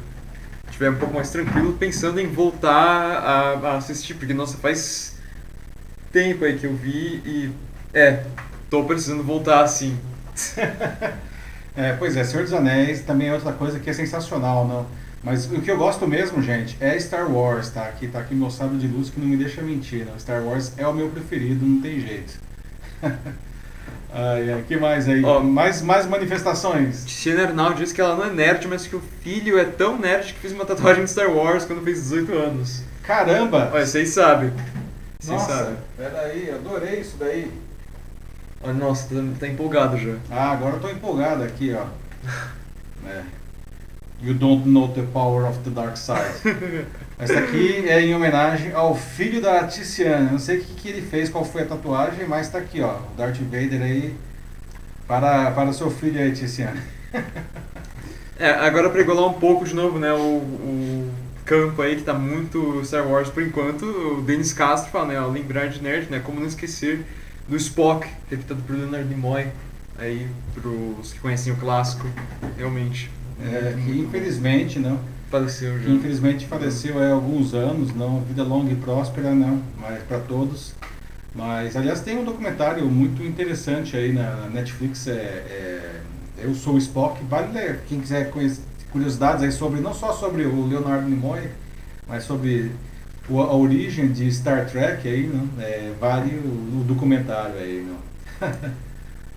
[0.68, 5.16] estiver um pouco mais tranquilo, pensando em voltar a, a, assistir, porque, nossa, faz
[6.12, 7.50] tempo aí que eu vi e,
[7.92, 8.22] é,
[8.70, 9.98] tô precisando voltar assim.
[11.78, 14.84] É, pois é, Senhor dos Anéis também é outra coisa que é sensacional, não?
[15.22, 17.84] Mas o que eu gosto mesmo, gente, é Star Wars, tá?
[17.84, 20.18] Aqui tá aqui meu sábio de luz que não me deixa mentir, não.
[20.18, 22.40] Star Wars é o meu preferido, não tem jeito.
[24.12, 25.24] ai, ai, que mais aí?
[25.24, 27.04] Ó, mais, mais manifestações.
[27.04, 30.34] Tiziana Arnaldo diz que ela não é nerd, mas que o filho é tão nerd
[30.34, 32.82] que fez uma tatuagem de Star Wars quando fez 18 anos.
[33.04, 33.70] Caramba!
[33.72, 34.52] Olha, vocês sabem.
[35.20, 35.76] Vocês Nossa, sabem.
[35.96, 37.48] peraí, adorei isso daí.
[38.62, 40.16] Olha, nossa, tá, tá empolgado já.
[40.30, 41.86] Ah, agora eu tô empolgado aqui, ó.
[43.06, 43.22] É.
[44.20, 46.56] You don't know the power of the dark side.
[47.18, 50.30] Essa aqui é em homenagem ao filho da Tiziana.
[50.32, 52.96] Não sei o que, que ele fez, qual foi a tatuagem, mas tá aqui, ó.
[52.96, 54.16] O Darth Vader aí
[55.06, 56.82] para, para o seu filho aí, Tiziana.
[58.40, 61.10] É, agora pra igualar um pouco de novo, né, o, o
[61.44, 65.26] campo aí que tá muito Star Wars por enquanto, o Denis Castro fala, né, ó,
[65.26, 67.04] lembrar de nerd, né, como não esquecer
[67.48, 69.48] do Spock, interpretado por Leonard Nimoy,
[69.98, 72.06] aí pros que conhecem o clássico,
[72.56, 73.10] realmente.
[73.40, 74.98] É, que infelizmente, não.
[75.30, 75.90] faleceu já.
[75.90, 78.20] Infelizmente faleceu há alguns anos, não.
[78.22, 79.62] Vida longa e próspera, não.
[79.80, 80.74] Mas para todos.
[81.34, 86.00] Mas, aliás, tem um documentário muito interessante aí na Netflix, é, é
[86.38, 87.22] Eu Sou o Spock.
[87.24, 91.48] Vale ler, quem quiser conhecer, curiosidades aí sobre, não só sobre o Leonardo Nimoy,
[92.08, 92.72] mas sobre
[93.28, 95.48] o- a origem de Star Trek aí, não?
[95.62, 98.48] É, vale o, o documentário aí, não?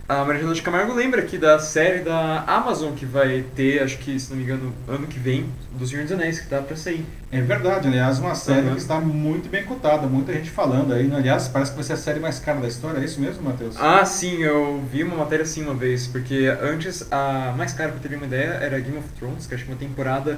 [0.09, 4.19] A Maria de Camargo lembra aqui da série da Amazon que vai ter, acho que,
[4.19, 7.05] se não me engano, ano que vem, do Senhor dos Anéis, que tá pra sair.
[7.31, 8.73] É verdade, aliás, uma série Uhum.
[8.76, 11.07] que está muito bem cotada, muita gente falando aí.
[11.07, 11.15] né?
[11.15, 13.77] Aliás, parece que vai ser a série mais cara da história, é isso mesmo, Matheus?
[13.80, 17.99] Ah, sim, eu vi uma matéria assim uma vez, porque antes a mais cara pra
[18.09, 20.38] ter uma ideia era Game of Thrones, que acho que uma temporada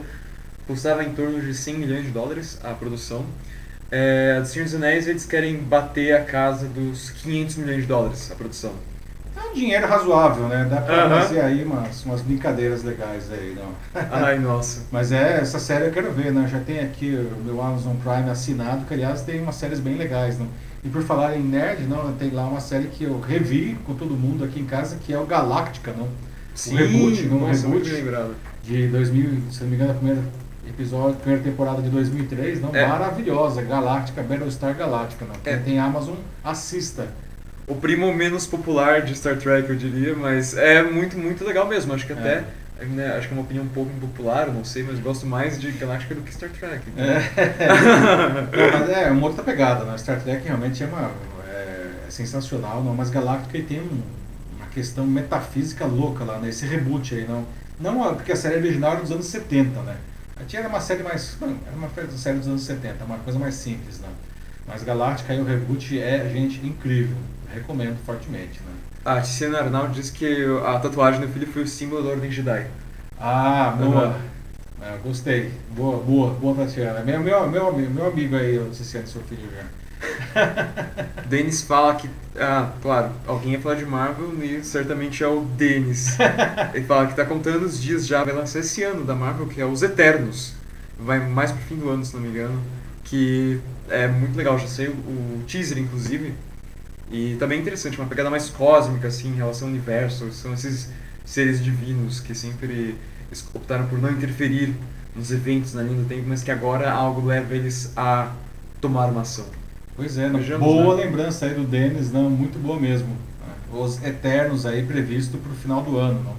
[0.67, 3.25] custava em torno de 100 milhões de dólares a produção.
[3.91, 7.87] É, a do Senhor dos Anéis eles querem bater a casa dos 500 milhões de
[7.87, 8.73] dólares a produção.
[9.35, 10.67] É um dinheiro razoável, né?
[10.69, 13.71] Dá pra fazer aí umas, umas brincadeiras legais aí, não.
[14.11, 14.83] Ai, nossa.
[14.91, 16.47] Mas é, essa série eu quero ver, né?
[16.51, 20.37] Já tem aqui o meu Amazon Prime assinado, que aliás tem umas séries bem legais,
[20.37, 20.47] não?
[20.83, 24.15] E por falar em nerd, não, tem lá uma série que eu revi com todo
[24.15, 26.07] mundo aqui em casa, que é o Galáctica, não?
[26.53, 27.89] Sim, reboot, um nossa, reboot.
[27.89, 28.35] lembrado.
[28.63, 30.21] De 2000, se não me engano, a primeira
[30.67, 32.75] episódio, primeira temporada de 2003, não?
[32.75, 32.85] É.
[32.87, 35.35] Maravilhosa, Galáctica, Battlestar Galáctica, não?
[35.43, 35.57] Quem É.
[35.57, 37.07] tem Amazon, assista.
[37.67, 41.93] O primo menos popular de Star Trek, eu diria, mas é muito, muito legal mesmo.
[41.93, 42.43] Acho que até,
[42.81, 45.71] né, acho que é uma opinião um pouco impopular, não sei, mas gosto mais de
[45.71, 46.81] Galáctica do que Star Trek.
[46.87, 47.05] então.
[48.71, 49.97] Não, mas é uma outra pegada, né?
[49.97, 51.11] Star Trek realmente é, uma,
[51.47, 52.93] é, é sensacional, não?
[52.93, 54.01] mas Galáctica tem um-
[54.57, 56.49] uma questão metafísica louca lá, né?
[56.49, 57.45] Esse reboot aí, não?
[57.79, 59.95] Não porque a série original era dos anos 70, né?
[60.39, 61.37] A tinha era uma série mais.
[61.39, 64.09] Não, era uma série dos anos 70, uma coisa mais simples, né?
[64.67, 67.15] Mas Galáctica aí o reboot é, gente, incrível.
[67.53, 68.73] Recomendo fortemente, né?
[69.05, 72.65] A Tiziana Arnaldo disse que a tatuagem do filho foi o símbolo da Ordem Jedi.
[73.19, 74.05] Ah, boa.
[74.07, 74.15] Aham.
[74.81, 75.51] É, gostei.
[75.75, 77.01] Boa, boa, boa, Tatiana.
[77.01, 79.63] Meu, meu, meu, amigo- meu amigo aí, o Ciciano, seu filho já.
[81.27, 82.09] Denis fala que.
[82.35, 86.17] Ah, claro, alguém ia falar de Marvel e certamente é o Denis.
[86.73, 89.61] Ele fala que tá contando os dias já, vai lançar esse ano da Marvel, que
[89.61, 90.53] é Os Eternos.
[90.97, 92.61] Vai mais pro fim do ano, se não me engano.
[93.03, 93.59] Que
[93.89, 96.33] é muito legal, já sei o, o teaser, inclusive.
[97.11, 100.31] E tá bem interessante, uma pegada mais cósmica, assim, em relação ao universo.
[100.31, 100.89] São esses
[101.23, 102.95] seres divinos que sempre
[103.53, 104.73] optaram por não interferir
[105.15, 108.31] nos eventos na linha do tempo, mas que agora algo leva eles a
[108.81, 109.45] tomar uma ação.
[109.95, 110.29] Pois é.
[110.29, 111.03] Vejamos, boa né?
[111.05, 113.15] lembrança aí do Denis, não, muito boa mesmo.
[113.71, 116.35] Os Eternos aí previsto para o final do ano, não.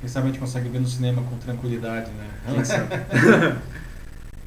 [0.00, 2.26] Quem sabe a gente consegue ver no cinema com tranquilidade, né?
[2.54, 2.88] Quem sabe?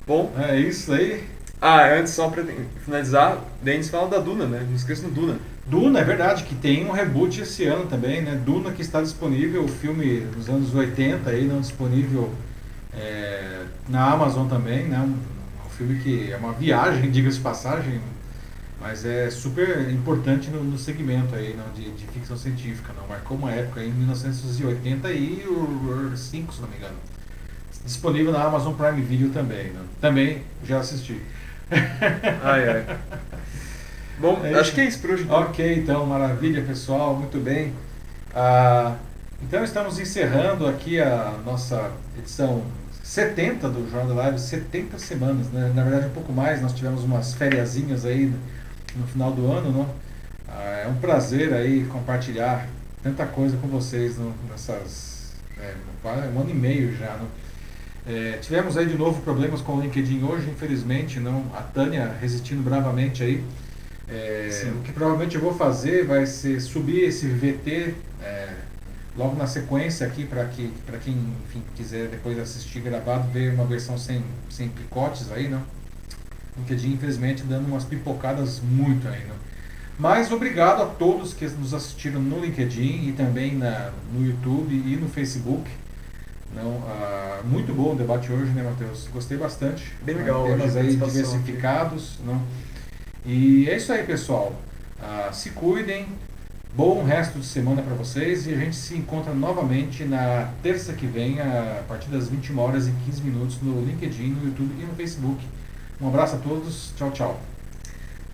[0.06, 1.24] Bom, É isso aí.
[1.62, 2.44] ah, antes só pra
[2.84, 4.66] finalizar, Denis fala da Duna, né?
[4.68, 5.38] Não esqueça do Duna.
[5.66, 8.40] Duna, é verdade, que tem um reboot esse ano também, né?
[8.44, 12.32] Duna que está disponível, o filme dos anos 80 aí, não disponível
[12.94, 15.00] é, na Amazon também, né?
[15.00, 15.16] Um,
[15.66, 18.02] um filme que é uma viagem, diga-se passagem,
[18.82, 23.06] mas é super importante no, no segmento aí, não, de, de ficção científica, não.
[23.08, 26.96] Marcou uma época aí, em 1985, se não me engano.
[27.86, 29.84] Disponível na Amazon Prime Video também, não.
[30.02, 31.22] Também já assisti.
[32.44, 32.86] Ai, ai.
[34.20, 35.24] Bom, É acho que é isso por hoje.
[35.24, 35.42] então.
[35.42, 37.74] Ok, então, maravilha, pessoal, muito bem.
[38.36, 38.96] Ah,
[39.42, 42.64] então, estamos encerrando aqui a nossa edição
[43.04, 45.72] 70 do Jornal da Live, 70 semanas, né?
[45.74, 48.32] Na verdade, um pouco mais, nós tivemos umas fériasinhas aí
[49.00, 49.90] no final do ano, não?
[50.48, 52.68] Ah, é um prazer aí compartilhar
[53.02, 54.34] tanta coisa com vocês não?
[54.50, 55.74] nessas é,
[56.04, 57.28] um ano e meio já, não?
[58.08, 61.46] É, tivemos aí de novo problemas com o LinkedIn hoje, infelizmente, não.
[61.54, 63.44] A Tânia resistindo bravamente aí.
[64.08, 67.94] É, o que provavelmente eu vou fazer vai ser subir esse VT
[68.24, 68.50] é,
[69.16, 70.74] logo na sequência aqui, para que,
[71.04, 71.14] quem
[71.48, 75.62] enfim, quiser depois assistir gravado, ver uma versão sem, sem picotes aí, não?
[76.60, 79.50] LinkedIn, infelizmente, dando umas pipocadas muito não?
[80.00, 84.96] Mas obrigado a todos que nos assistiram no LinkedIn e também na, no YouTube e
[84.96, 85.70] no Facebook.
[86.56, 89.10] Não, ah, muito bom o debate hoje, né, Matheus?
[89.12, 89.94] Gostei bastante.
[90.02, 90.46] Bem legal.
[90.46, 92.18] Temas aí diversificados.
[92.26, 92.42] Não?
[93.26, 94.56] E é isso aí, pessoal.
[95.02, 96.08] Ah, se cuidem.
[96.76, 101.08] Bom resto de semana para vocês e a gente se encontra novamente na terça que
[101.08, 104.94] vem, a partir das 21 horas e 15 minutos, no LinkedIn, no YouTube e no
[104.94, 105.44] Facebook.
[106.02, 106.94] Um abraço a todos.
[106.96, 107.42] Tchau, tchau.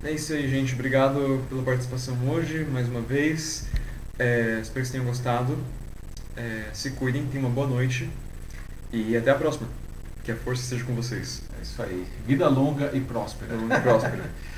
[0.03, 0.73] É isso aí, gente.
[0.73, 3.65] Obrigado pela participação hoje, mais uma vez.
[4.19, 5.57] É, espero que vocês tenham gostado.
[6.37, 8.07] É, se cuidem, tenham uma boa noite
[8.93, 9.67] e até a próxima.
[10.23, 11.41] Que a força esteja com vocês.
[11.57, 12.05] É isso aí.
[12.27, 13.53] Vida longa e próspera.
[13.53, 14.29] Vida longa e próspera.